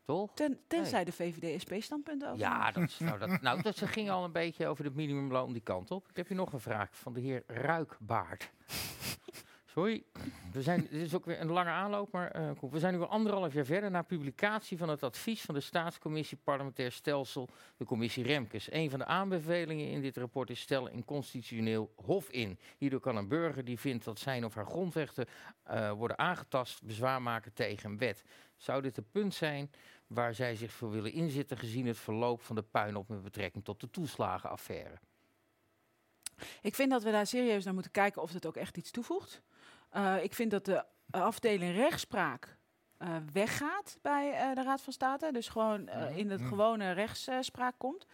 [0.05, 0.31] Toch?
[0.33, 2.37] Ten, tenzij de VVD-SP-standpunten ook.
[2.37, 5.53] Ja, dat, is- nou, dat, nou, dat ze ging al een beetje over het minimumloon
[5.53, 6.09] die kant op.
[6.09, 8.51] Ik heb hier nog een vraag van de heer Ruikbaard.
[9.75, 10.03] Sorry,
[10.51, 12.99] we zijn, dit is ook weer een lange aanloop, maar eh, Koen, we zijn nu
[12.99, 17.85] weer anderhalf jaar verder na publicatie van het advies van de Staatscommissie Parlementair Stelsel, de
[17.85, 18.71] commissie Remkes.
[18.71, 22.59] Een van de aanbevelingen in dit rapport is stellen een constitutioneel hof in.
[22.77, 25.25] Hierdoor kan een burger die vindt dat zijn of haar grondrechten
[25.63, 28.23] eh, worden aangetast, bezwaar maken tegen een wet.
[28.57, 29.71] Zou dit een punt zijn
[30.07, 33.79] waar zij zich voor willen inzetten gezien het verloop van de puinhoop met betrekking tot
[33.79, 34.99] de toeslagenaffaire?
[36.61, 39.41] Ik vind dat we daar serieus naar moeten kijken of het ook echt iets toevoegt.
[39.95, 42.57] Uh, ik vind dat de afdeling rechtspraak
[42.99, 45.31] uh, weggaat bij uh, de Raad van State.
[45.31, 48.05] Dus gewoon in het gewone rechtsspraak komt.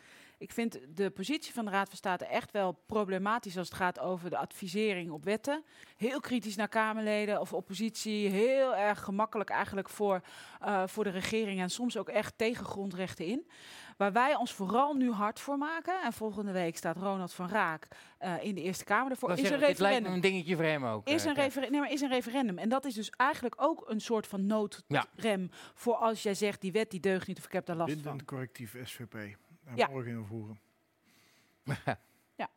[0.42, 4.00] Ik vind de positie van de Raad van State echt wel problematisch als het gaat
[4.00, 5.64] over de advisering op wetten.
[5.98, 8.30] Heel kritisch naar Kamerleden of oppositie.
[8.30, 10.22] Heel erg gemakkelijk eigenlijk voor,
[10.62, 13.48] uh, voor de regering en soms ook echt tegen grondrechten in.
[14.02, 17.88] Waar wij ons vooral nu hard voor maken, en volgende week staat Ronald van Raak
[18.22, 19.82] uh, in de Eerste Kamer ervoor, is een referendum.
[19.82, 21.08] lijkt me een dingetje voor hem ook.
[21.08, 22.58] Is uh, een, referen nee, maar is een referendum.
[22.58, 25.48] En dat is dus eigenlijk ook een soort van noodrem ja.
[25.74, 28.16] voor als jij zegt die wet die deugt niet of ik heb daar last Bindend
[28.16, 28.26] van.
[28.26, 29.12] correctief SVP.
[29.12, 29.88] Daar Ja.
[29.88, 30.60] morgen invoeren.
[32.36, 32.50] ja.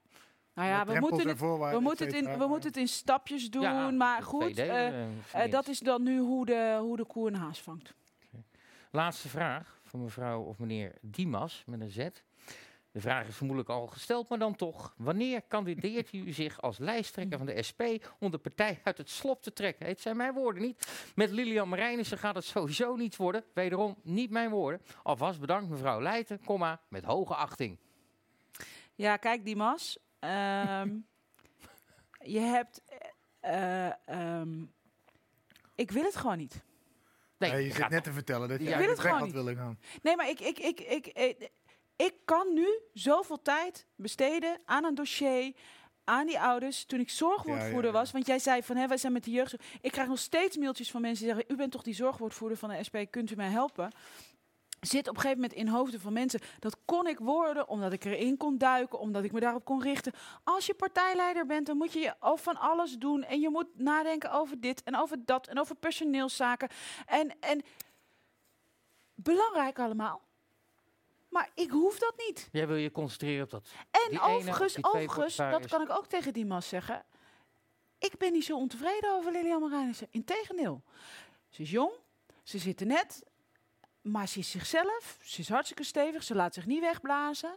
[0.55, 2.79] Nou ja, we moeten, en het, we, moeten et het in, cetera, we moeten het
[2.79, 3.63] in stapjes doen.
[3.63, 7.29] Ja, maar goed, eh, eh, eh, dat is dan nu hoe de, hoe de koe
[7.29, 7.95] een haas vangt.
[8.91, 12.09] Laatste vraag van mevrouw of meneer Dimas met een Z.
[12.93, 14.95] De vraag is vermoedelijk al gesteld, maar dan toch.
[14.97, 17.83] Wanneer kandideert u zich als lijsttrekker van de SP
[18.19, 19.87] om de partij uit het slop te trekken?
[19.87, 21.11] Het zijn mijn woorden niet.
[21.15, 23.45] Met Lilian Marijnissen gaat het sowieso niet worden.
[23.53, 24.81] Wederom niet mijn woorden.
[25.03, 27.79] Alvast bedankt mevrouw Leijten, komma, met hoge achting.
[28.95, 29.99] Ja, kijk, Dimas.
[30.19, 30.97] ehm,
[32.37, 32.83] je hebt.
[33.41, 34.65] eh, ehm,
[35.75, 36.63] ik wil het gewoon niet.
[37.51, 39.13] Nee, Ja, je gaat zit net te vertellen dat je Ik wil het eigenlijk weg
[39.13, 39.79] gewoon had willen gaan.
[40.03, 41.51] Nee, maar ik, ik, ik, ik, ik,
[41.97, 45.53] ik kan nu zoveel tijd besteden aan een dossier,
[46.05, 46.85] aan die ouders.
[46.85, 47.93] Toen ik zorgwoordvoerder Ja, ja, ja.
[47.93, 49.55] was, want jij zei van, hè, wij zijn met de jeugd.
[49.81, 52.69] Ik krijg nog steeds mailtjes van mensen die zeggen, u bent toch die zorgwoordvoerder van
[52.69, 53.93] de SP, kunt u mij helpen?
[54.87, 56.41] Zit op een gegeven moment in hoofden van mensen.
[56.59, 60.13] Dat kon ik worden omdat ik erin kon duiken, omdat ik me daarop kon richten.
[60.45, 63.25] Als je partijleider bent, dan moet je je van alles doen.
[63.25, 66.69] En je moet nadenken over dit en over dat en over personeelszaken.
[67.07, 67.63] En, en
[69.15, 70.23] belangrijk allemaal.
[71.29, 72.49] Maar ik hoef dat niet.
[72.53, 73.69] Jij wil je concentreren op dat.
[73.91, 77.05] En die overigens, die overigens dat kan ik ook tegen Dimas zeggen.
[77.99, 80.07] Ik ben niet zo ontevreden over Lilian Marijnissen.
[80.11, 80.83] Integendeel.
[81.49, 81.93] Ze is jong,
[82.43, 83.23] ze zit er net,
[84.05, 85.19] maar ze is zichzelf.
[85.23, 87.57] Ze is hartstikke stevig, ze laat zich niet wegblazen.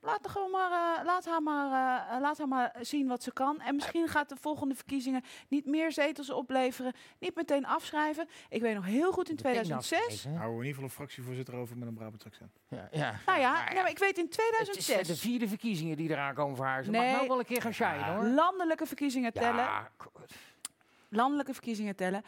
[0.00, 1.66] Laat, haar gewoon maar, eh, laat, haar maar,
[2.10, 3.60] eh, laat haar maar zien wat ze kan.
[3.60, 6.92] En misschien gaat de volgende verkiezingen niet meer zetels opleveren.
[7.18, 8.28] Niet meteen afschrijven.
[8.48, 10.24] Ik weet nog heel goed in 2006.
[10.24, 12.50] Houden we in ieder geval een fractievoorzitter over met een Brabants accent.
[12.68, 13.14] Ja, ja.
[13.26, 15.20] Nou ja, nee, maar ik weet in Het is de 2006.
[15.20, 16.84] vierde verkiezingen die eraan komen voor haar.
[16.84, 17.12] Ze mag Nee.
[17.12, 18.24] nou wel een keer gaan shinen hoor.
[18.24, 19.64] Landelijke verkiezingen tellen.
[19.64, 19.90] Ja,
[21.08, 22.24] landelijke verkiezingen tellen.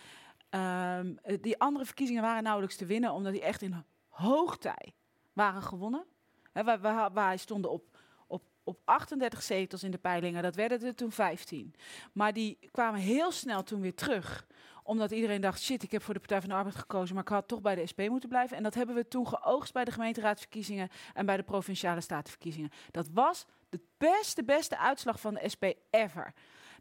[0.54, 4.94] Ehm, eh, die andere verkiezingen waren nauwelijks te winnen, omdat die echt in hoogtij
[5.32, 6.04] waren gewonnen.
[6.52, 10.94] Wij, wij, wij stonden op, op, op 38 zetels in de peilingen, dat werden er
[10.94, 11.74] toen 15.
[12.12, 14.46] Maar die kwamen heel snel toen weer terug
[14.82, 17.30] omdat iedereen dacht, shit, ik heb voor de Partij van de Arbeid gekozen, maar ik
[17.30, 18.56] had toch bij de SP moeten blijven.
[18.56, 22.70] En dat hebben we toen geoogst bij de gemeenteraadsverkiezingen en bij de provinciale statenverkiezingen.
[22.90, 26.34] Dat was de beste, beste uitslag van de SP ever.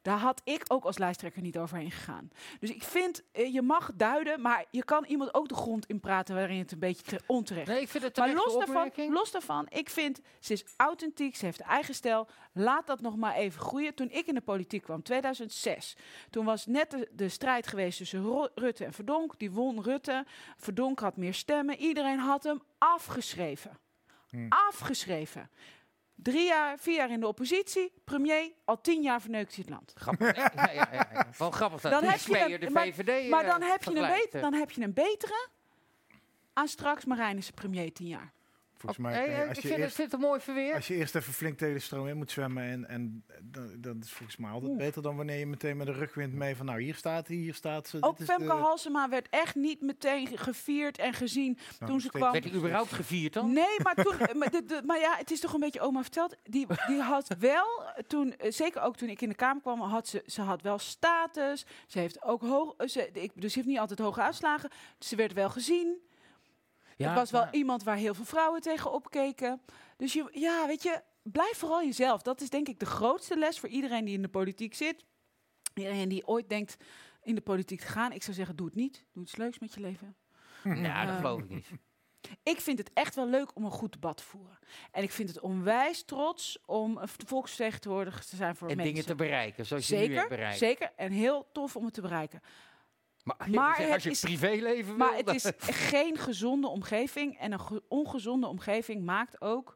[0.04, 2.30] Daar had ik ook als lijsttrekker niet overheen gegaan.
[2.60, 6.00] Dus ik vind, eh, je mag duiden, maar je kan iemand ook de grond in
[6.00, 9.32] praten waarin het een beetje te- onterecht Nee, ik vind het maar los daarvan, los
[9.32, 12.28] daarvan, ik vind, ze is authentiek, ze heeft eigen stijl.
[12.54, 13.94] Laat dat nog maar even groeien.
[13.96, 15.96] Toen ik in de politiek kwam, 2006,
[16.30, 19.40] toen was net de, de strijd geweest tussen Ro- Rutte en Verdonk.
[19.40, 20.26] Die won Rutte.
[20.58, 21.78] Verdonk had meer stemmen.
[21.78, 23.78] Iedereen had hem afgeschreven.
[24.50, 25.50] Afgeschreven.
[26.16, 27.94] Drie jaar, vier jaar in de oppositie.
[28.04, 29.94] Premier, al tien jaar verneukt hij het land.
[29.96, 30.36] Grappig.
[30.36, 31.28] Ja, ja, ja, ja.
[31.38, 34.08] Wel grappig dat Dan heb je de maar, VVD maar eh, dan, heb je een
[34.08, 34.42] beter, eh.
[34.42, 35.48] dan heb je een betere
[36.54, 38.34] aan straks Marijnissen premier tien jaar.
[38.84, 40.74] Volgens mij, eh, eh, ik als je vind eerst- vind het een mooi verweer.
[40.74, 44.00] Als je eerst even flink tegen de stroom in moet zwemmen, en, en dan, dan
[44.02, 46.82] is volgens mij altijd beter dan wanneer je meteen met de rugwind mee van, nou
[46.82, 47.98] hier staat hij, hier staat ze.
[48.02, 52.02] Ook dit is Femke de- Halsema werd echt niet meteen ge- gevierd en gezien toen
[52.02, 52.32] ze kwam.
[52.32, 53.54] Werd hij überhaupt gevierd dan?
[53.54, 56.02] Nee, maar, toen, eh, maar, de, de- maar ja, het is toch een beetje oma
[56.02, 56.36] verteld.
[56.44, 60.08] Die, die had wel, toen, eh, zeker ook toen ik in de Kamer kwam, had
[60.08, 61.66] ze, ze had wel status.
[61.88, 64.70] Ze heeft ook hoog, ze, ik, dus ze heeft niet altijd hoge uitslagen.
[65.00, 65.98] Ze werd wel gezien.
[66.98, 69.62] Ja, het was wel maar- iemand waar heel veel vrouwen tegen opkeken.
[69.98, 72.22] Dus je, ja, weet je, blijf vooral jezelf.
[72.22, 75.06] Dat is denk ik de grootste les voor iedereen die in de politiek zit.
[75.74, 76.78] Iedereen die ooit denkt
[77.24, 78.12] in de politiek te gaan.
[78.12, 79.06] Ik zou zeggen, doe het niet.
[79.14, 80.16] Doe iets leuks met je leven.
[80.64, 81.68] Ja, dat Eh, geloof ik niet.
[82.44, 84.58] Ik vind het echt wel leuk om een goed debat te voeren.
[84.92, 88.94] En ik vind het onwijs trots om een volksvertegenwoordiger te zijn voor En mensen.
[88.94, 90.58] dingen te bereiken, zoals je nu hebt bereikt.
[90.58, 92.42] Zeker, en heel tof om het te bereiken.
[93.24, 97.38] Maar, Maar zeg, het als je is- privéleven Maar wil, het is geen gezonde omgeving.
[97.40, 99.76] En een ge- ongezonde omgeving maakt ook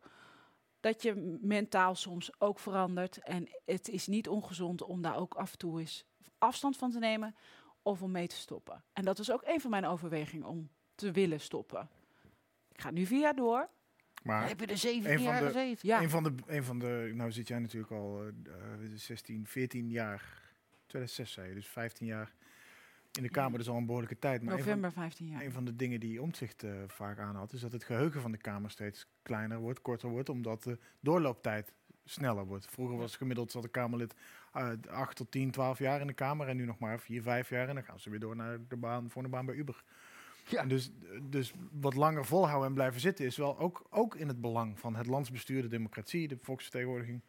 [0.79, 3.17] dat je mentaal soms ook verandert.
[3.17, 6.05] En het is niet ongezond om daar ook af en toe eens
[6.37, 7.35] afstand van te nemen
[7.81, 8.83] of om mee te stoppen.
[8.93, 11.89] En dat was ook een van mijn overwegingen om te willen stoppen.
[12.71, 13.69] Ik ga nu vier jaar door.
[14.23, 15.87] Maar heb je er 17 een van jaar gezeten?
[15.87, 16.01] Ja.
[16.01, 19.89] Een van de, een van de, nou zit jij natuurlijk al eh, eh, 16, 14
[19.89, 20.41] jaar,
[20.85, 22.35] 2006 zei je, dus 15 jaar
[23.18, 24.41] in de Kamer, dat is al een behoorlijke tijd.
[24.41, 25.41] Maar een van- November 15 jaar.
[25.44, 28.38] Een van de dingen die Omtzigt eh vaak aanhad, is dat het geheugen van de
[28.38, 31.73] Kamer steeds kleiner wordt, korter wordt, omdat de doorlooptijd
[32.06, 32.65] sneller wordt.
[32.69, 34.15] Vroeger was gemiddeld zat een Kamerlid
[34.53, 37.49] eh 8 tot 10, 12 jaar in de Kamer en nu nog maar 4, 5
[37.49, 39.84] jaar en dan gaan ze weer door naar de baan voor de baan bij Uber.
[40.49, 40.61] Ja.
[40.61, 40.91] En dus,
[41.30, 44.95] dus wat langer volhouden en blijven zitten is wel ook, ook in het belang van
[44.95, 47.22] het landsbestuur, de democratie, de volksvertegenwoordiging.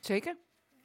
[0.00, 0.36] Zeker.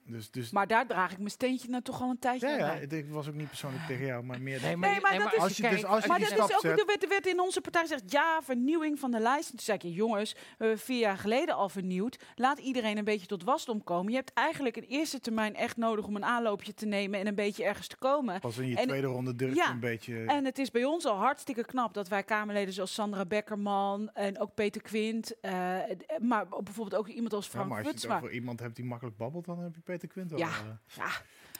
[0.09, 2.81] Dus, dus Maar daar draag ik mijn steentje nou toch al een tijdje ja, aan
[2.81, 4.61] ja, het was ook niet persoonlijk tegen jou, maar meer.
[4.61, 6.85] Nee, Nee, maar dat is, als je dus als je maar dat is ook, er
[6.85, 9.49] werd, er werd in onze partij gezegd, ja, vernieuwing van de lijst.
[9.49, 12.19] En toen zei ik, ja, jongens, we hebben vier jaar geleden al vernieuwd.
[12.35, 14.11] Laat iedereen een beetje tot wasdom komen.
[14.11, 17.35] Je hebt eigenlijk een eerste termijn echt nodig om een aanloopje te nemen en een
[17.35, 18.39] beetje ergens te komen.
[18.39, 20.25] pas in je En- tweede ronde durf ja, een beetje.
[20.25, 24.39] En het is bij ons al hartstikke knap dat wij Kamerleden zoals Sandra Beckerman en
[24.39, 25.77] ook Peter Quint, eh,
[26.19, 28.85] maar bijvoorbeeld ook iemand als Ja, Frank maar als je het over iemand hebt die
[28.85, 30.39] makkelijk babbelt, dan heb je Peter Quint wel.
[30.39, 30.95] Ja, eh.
[30.95, 31.07] ja.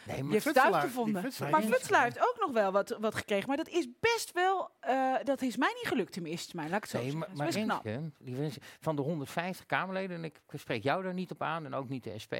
[0.06, 1.22] Nee, Je maar die uitgevonden.
[1.22, 3.48] Futselaar, Maar Futselaar heeft ook nog wel wat, wat gekregen.
[3.48, 4.72] Maar dat is best wel...
[4.80, 6.70] eh, dat is mij niet gelukt eerste termijn.
[6.70, 7.30] Laat ik het zo Nee, zeggen.
[7.36, 7.86] maar, maar knap.
[8.26, 11.90] Renske, van de 150 Kamerleden, en ik spreek jou daar niet op aan en ook
[11.90, 12.34] niet de SP,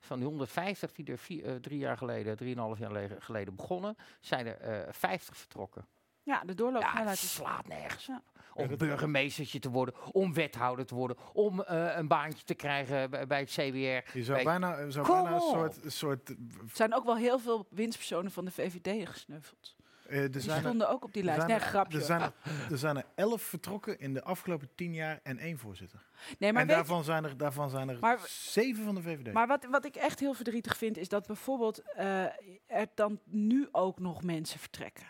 [0.00, 3.96] van die 150 die er vier, eh, drie jaar geleden, drieënhalf jaar le- geleden begonnen,
[4.20, 5.86] zijn er eh 50 vertrokken.
[6.22, 8.22] Ja, de Ja, doorloopsnelheid het slaat nergens Ja.
[8.56, 13.26] Om burgemeestertje te worden, om wethouder te worden, om eh, een baantje te krijgen bij,
[13.26, 14.18] bij het CBR.
[14.18, 15.84] Je zou bij- bijna, je zou Kom bijna een soort.
[15.84, 16.36] een soort Er
[16.72, 19.74] zijn ook wel heel veel winstpersonen van de VVD gesneuveld.
[20.08, 21.46] eh, er Die zijn er- stonden ook op die lijst.
[21.46, 21.98] Nee, er- grapje.
[21.98, 22.32] Er zijn er,
[22.70, 26.02] er zijn er elf vertrokken in de afgelopen tien jaar en één voorzitter.
[26.38, 29.32] Nee, maar en je- daarvan zijn er, daarvan zijn er Maar- zeven van de VVD.
[29.32, 32.22] Maar wat, wat ik echt heel verdrietig vind, is dat bijvoorbeeld eh,
[32.66, 35.06] er dan nu ook nog mensen vertrekken.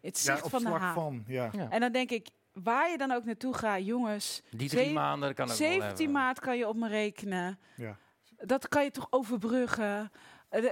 [0.00, 1.24] Het ja, zicht op van de van.
[1.26, 1.48] Ja.
[1.52, 1.70] Ja.
[1.70, 2.28] En dan denk ik,
[2.62, 4.42] waar je dan ook naartoe gaat, jongens.
[4.50, 6.10] Die drie zeven- maanden, kan ook wel 17 hebben.
[6.10, 7.58] maart kan je op me rekenen.
[7.76, 7.96] Ja.
[8.36, 10.10] Dat kan je toch overbruggen.
[10.54, 10.64] Eh,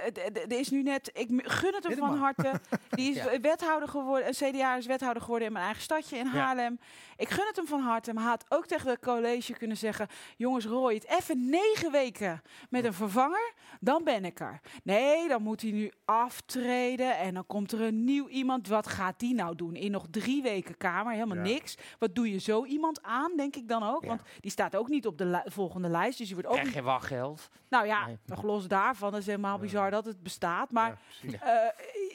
[0.53, 2.53] Er is nu net, ik gun het hem van harte.
[2.91, 3.41] Die is Ja.
[3.41, 6.31] wethouder geworden, een CDA is wethouder geworden in mijn eigen stadje in Ja.
[6.31, 6.79] Haarlem.
[7.17, 10.07] Ik gun het hem van harte, maar had ook tegen het college kunnen zeggen:
[10.37, 14.61] Jongens, rooi het even negen weken met een vervanger, dan ben ik er.
[14.83, 18.69] Nee, dan moet hij nu aftreden en dan komt er een nieuw iemand.
[18.69, 19.75] Wat gaat die nou doen?
[19.75, 21.43] In nog drie weken Kamer, helemaal Ja.
[21.43, 21.77] niks.
[21.99, 24.05] Wat doe je zo iemand aan, denk ik dan ook?
[24.05, 26.83] Want die staat ook niet op de volgende lijst, dus die wordt ook Krijg je
[26.83, 27.49] wachtgeld?
[27.69, 28.19] nou ja, Nee.
[28.27, 30.71] nog los daarvan, dat is helemaal bizar dat het bestaat.
[30.71, 31.41] Maar Ja, precies.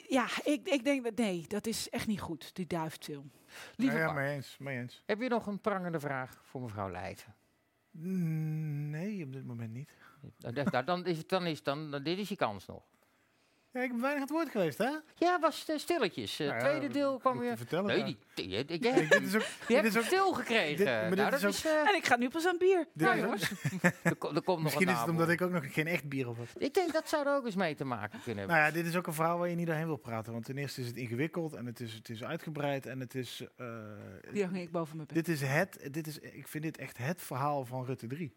[0.08, 3.30] ja, ik, ik denk dat nee, dat is echt niet goed, die duiftfilm.
[3.76, 5.02] Lieve ja, ja, Bart, mee eens, mee eens.
[5.06, 7.34] heb je nog een prangende vraag voor mevrouw Leijten?
[7.90, 9.96] Mm, Nee, op dit moment niet.
[10.38, 12.82] Nou, da- da- dan is het, dan is dan, dan- dit is je kans nog.
[13.72, 14.90] Ja, ik ben weinig aan het woord geweest, hè?
[15.16, 16.38] Ja, was eh, stilletjes.
[16.38, 17.56] Eh, Nou ja, tweede deel kwam weer.
[17.56, 18.04] vertellen, Nee, ja.
[18.04, 20.32] die, die, die, die, Kijk, dit is ook, die dit heb is ik ook, stil
[20.32, 20.76] gekregen.
[20.76, 22.50] dit- maar nou, dit dat is ook- is, eh, En ik ga nu pas aan
[22.50, 22.86] het bier.
[22.94, 23.50] dit nou, jongens.
[24.02, 26.08] er, ko- er komt nog Misschien een is het omdat ik ook nog geen echt
[26.08, 26.48] bier op heb.
[26.58, 28.56] Ik denk dat zou er ook eens mee te maken kunnen hebben.
[28.56, 30.32] Nou ja, dit is ook een verhaal waar je niet doorheen wil praten.
[30.32, 33.44] Want ten eerste is het ingewikkeld en het is, het is uitgebreid en het is...
[33.56, 33.66] eh,
[34.32, 35.24] Die hang ik boven mijn bed.
[35.24, 38.34] dit is het, dit is, ik vind dit echt het verhaal van Rutte 3.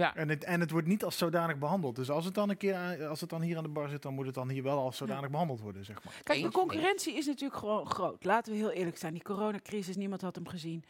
[0.00, 0.14] Ja.
[0.16, 1.96] En het, en het wordt niet als zodanig behandeld.
[1.96, 4.02] Dus als het dan een keer aan- als het dan hier aan de bar zit,
[4.02, 6.20] dan moet het dan hier wel als zodanig behandeld worden, zeg maar.
[6.22, 8.24] Kijk, de concurrentie is natuurlijk gewoon groot.
[8.24, 9.12] Laten we heel eerlijk zijn.
[9.12, 10.84] Die coronacrisis, niemand had hem gezien.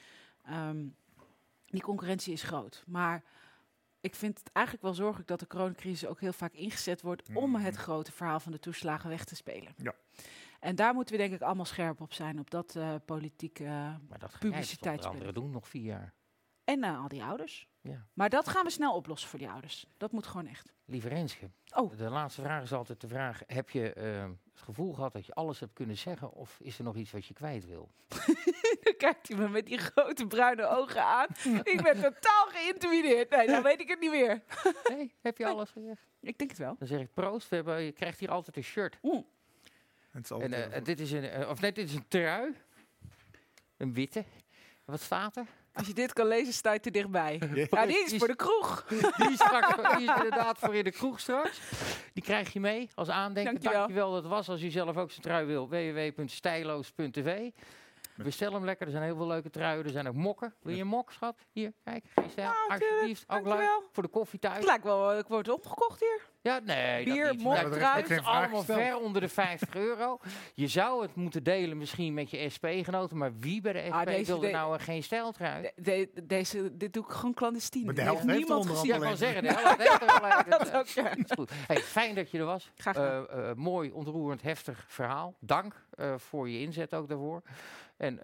[0.44, 0.86] Ehm,
[1.66, 2.84] die concurrentie is groot.
[2.86, 3.22] Maar
[4.00, 7.54] ik vind het eigenlijk wel zorgelijk dat de coronacrisis ook heel vaak ingezet wordt om
[7.54, 9.74] het grote verhaal van de toeslagen weg te spelen.
[9.76, 9.94] Ja.
[10.60, 14.18] En daar moeten we denk ik allemaal scherp op zijn, op dat eh politieke maar
[14.18, 16.12] dat ga jij publiciteit onder andere doen, nog vier jaar.
[16.70, 17.68] En eh, al die ouders.
[17.80, 18.06] Ja.
[18.12, 19.86] Maar dat gaan we snel oplossen voor die ouders.
[19.96, 20.72] Dat moet gewoon echt.
[20.84, 21.96] Lieve Renske, Oh.
[21.96, 24.22] de laatste vraag is altijd de vraag: heb je eh,
[24.52, 27.26] het gevoel gehad dat je alles hebt kunnen zeggen, of is er nog iets wat
[27.26, 27.90] je kwijt wil?
[28.84, 31.26] Dan kijkt hij me met die grote bruine ogen aan.
[31.62, 33.30] ik ben totaal geïntimideerd.
[33.30, 34.42] Nee, dan weet ik het niet meer.
[34.90, 36.00] Nee, heb je alles gezegd?
[36.20, 36.76] Ik denk het wel.
[36.78, 37.48] Dan zeg ik proost.
[37.48, 38.98] We hebben, je krijgt hier altijd een shirt.
[40.10, 42.54] Het is En, altijd, eh, dit is een, eh, of nee, dit is een trui.
[43.76, 44.24] Een witte.
[44.84, 45.46] Wat staat er?
[45.80, 47.40] Als je dit kan lezen, sta je te dichtbij.
[47.70, 48.84] Ja, die is voor de kroeg.
[48.88, 51.60] Die is, straks, die is inderdaad voor in de kroeg straks.
[52.12, 53.52] Die krijg je mee als aandenken.
[53.52, 53.78] Dankjewel.
[53.78, 54.48] Dankjewel dat het was.
[54.48, 57.50] Als u zelf ook zijn trui wil, www.stijloos.tv.
[58.16, 58.86] Bestel hem lekker.
[58.86, 59.84] Er zijn heel veel leuke truien.
[59.84, 60.54] Er zijn ook mokken.
[60.62, 61.36] Wil je een mok, schat?
[61.52, 62.04] Hier, kijk.
[62.14, 62.50] Geen stijl.
[62.68, 63.24] Alsjeblieft.
[63.28, 63.82] Ook leuk.
[63.92, 64.56] Voor de koffie thuis.
[64.56, 66.29] Het lijkt wel, ik word opgekocht hier.
[66.42, 67.04] Ja, nee.
[67.04, 70.18] dat Bier, Nou, allemaal ver onder de 50 euro.
[70.54, 73.16] Je zou het moeten delen misschien met je SP-genoten.
[73.16, 75.62] Maar wie bij de SP Ah, deze wilde de- nou een geen stijltrui?
[75.62, 75.72] De-
[76.14, 77.84] de- deze, dit doe ik gewoon clandestien.
[77.84, 78.86] Maar de helft heeft niemand gezien.
[78.86, 80.50] Ja, ik wou zeggen, de helft heeft er gelijk.
[80.58, 81.14] Dat ook, ja.
[81.16, 81.50] Is goed.
[81.66, 82.70] Hey, fijn dat je er was.
[82.76, 83.28] Graag gedaan.
[83.28, 85.34] Eh, eh, mooi, ontroerend, heftig verhaal.
[85.40, 87.42] Dank eh, voor je inzet ook daarvoor.
[87.96, 88.22] En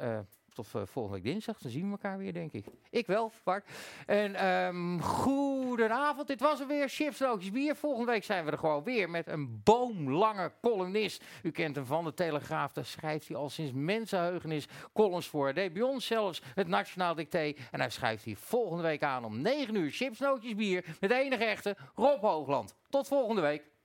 [0.56, 1.58] tot eh, volgende week dinsdag.
[1.58, 2.64] Dan zien we elkaar weer, denk ik.
[2.90, 3.68] Ik wel, Bart.
[4.06, 6.26] En ehm goedenavond.
[6.26, 7.14] Dit was er weer.
[7.18, 7.76] Loodjes, bier.
[7.76, 11.24] Volgende week zijn we er gewoon weer met een boomlange columnist.
[11.42, 12.72] U kent hem van de Telegraaf.
[12.72, 15.44] Daar schrijft hij al sinds mensenheugenis columns voor.
[15.44, 17.52] Hij deed bij ons zelfs het Nationaal Dicté.
[17.70, 19.90] En hij schrijft hier volgende week aan om 9 uur.
[19.90, 20.20] Chips,
[20.56, 20.84] bier.
[21.00, 22.74] Met de enige echte Rob Hoogland.
[22.88, 23.75] Tot volgende week.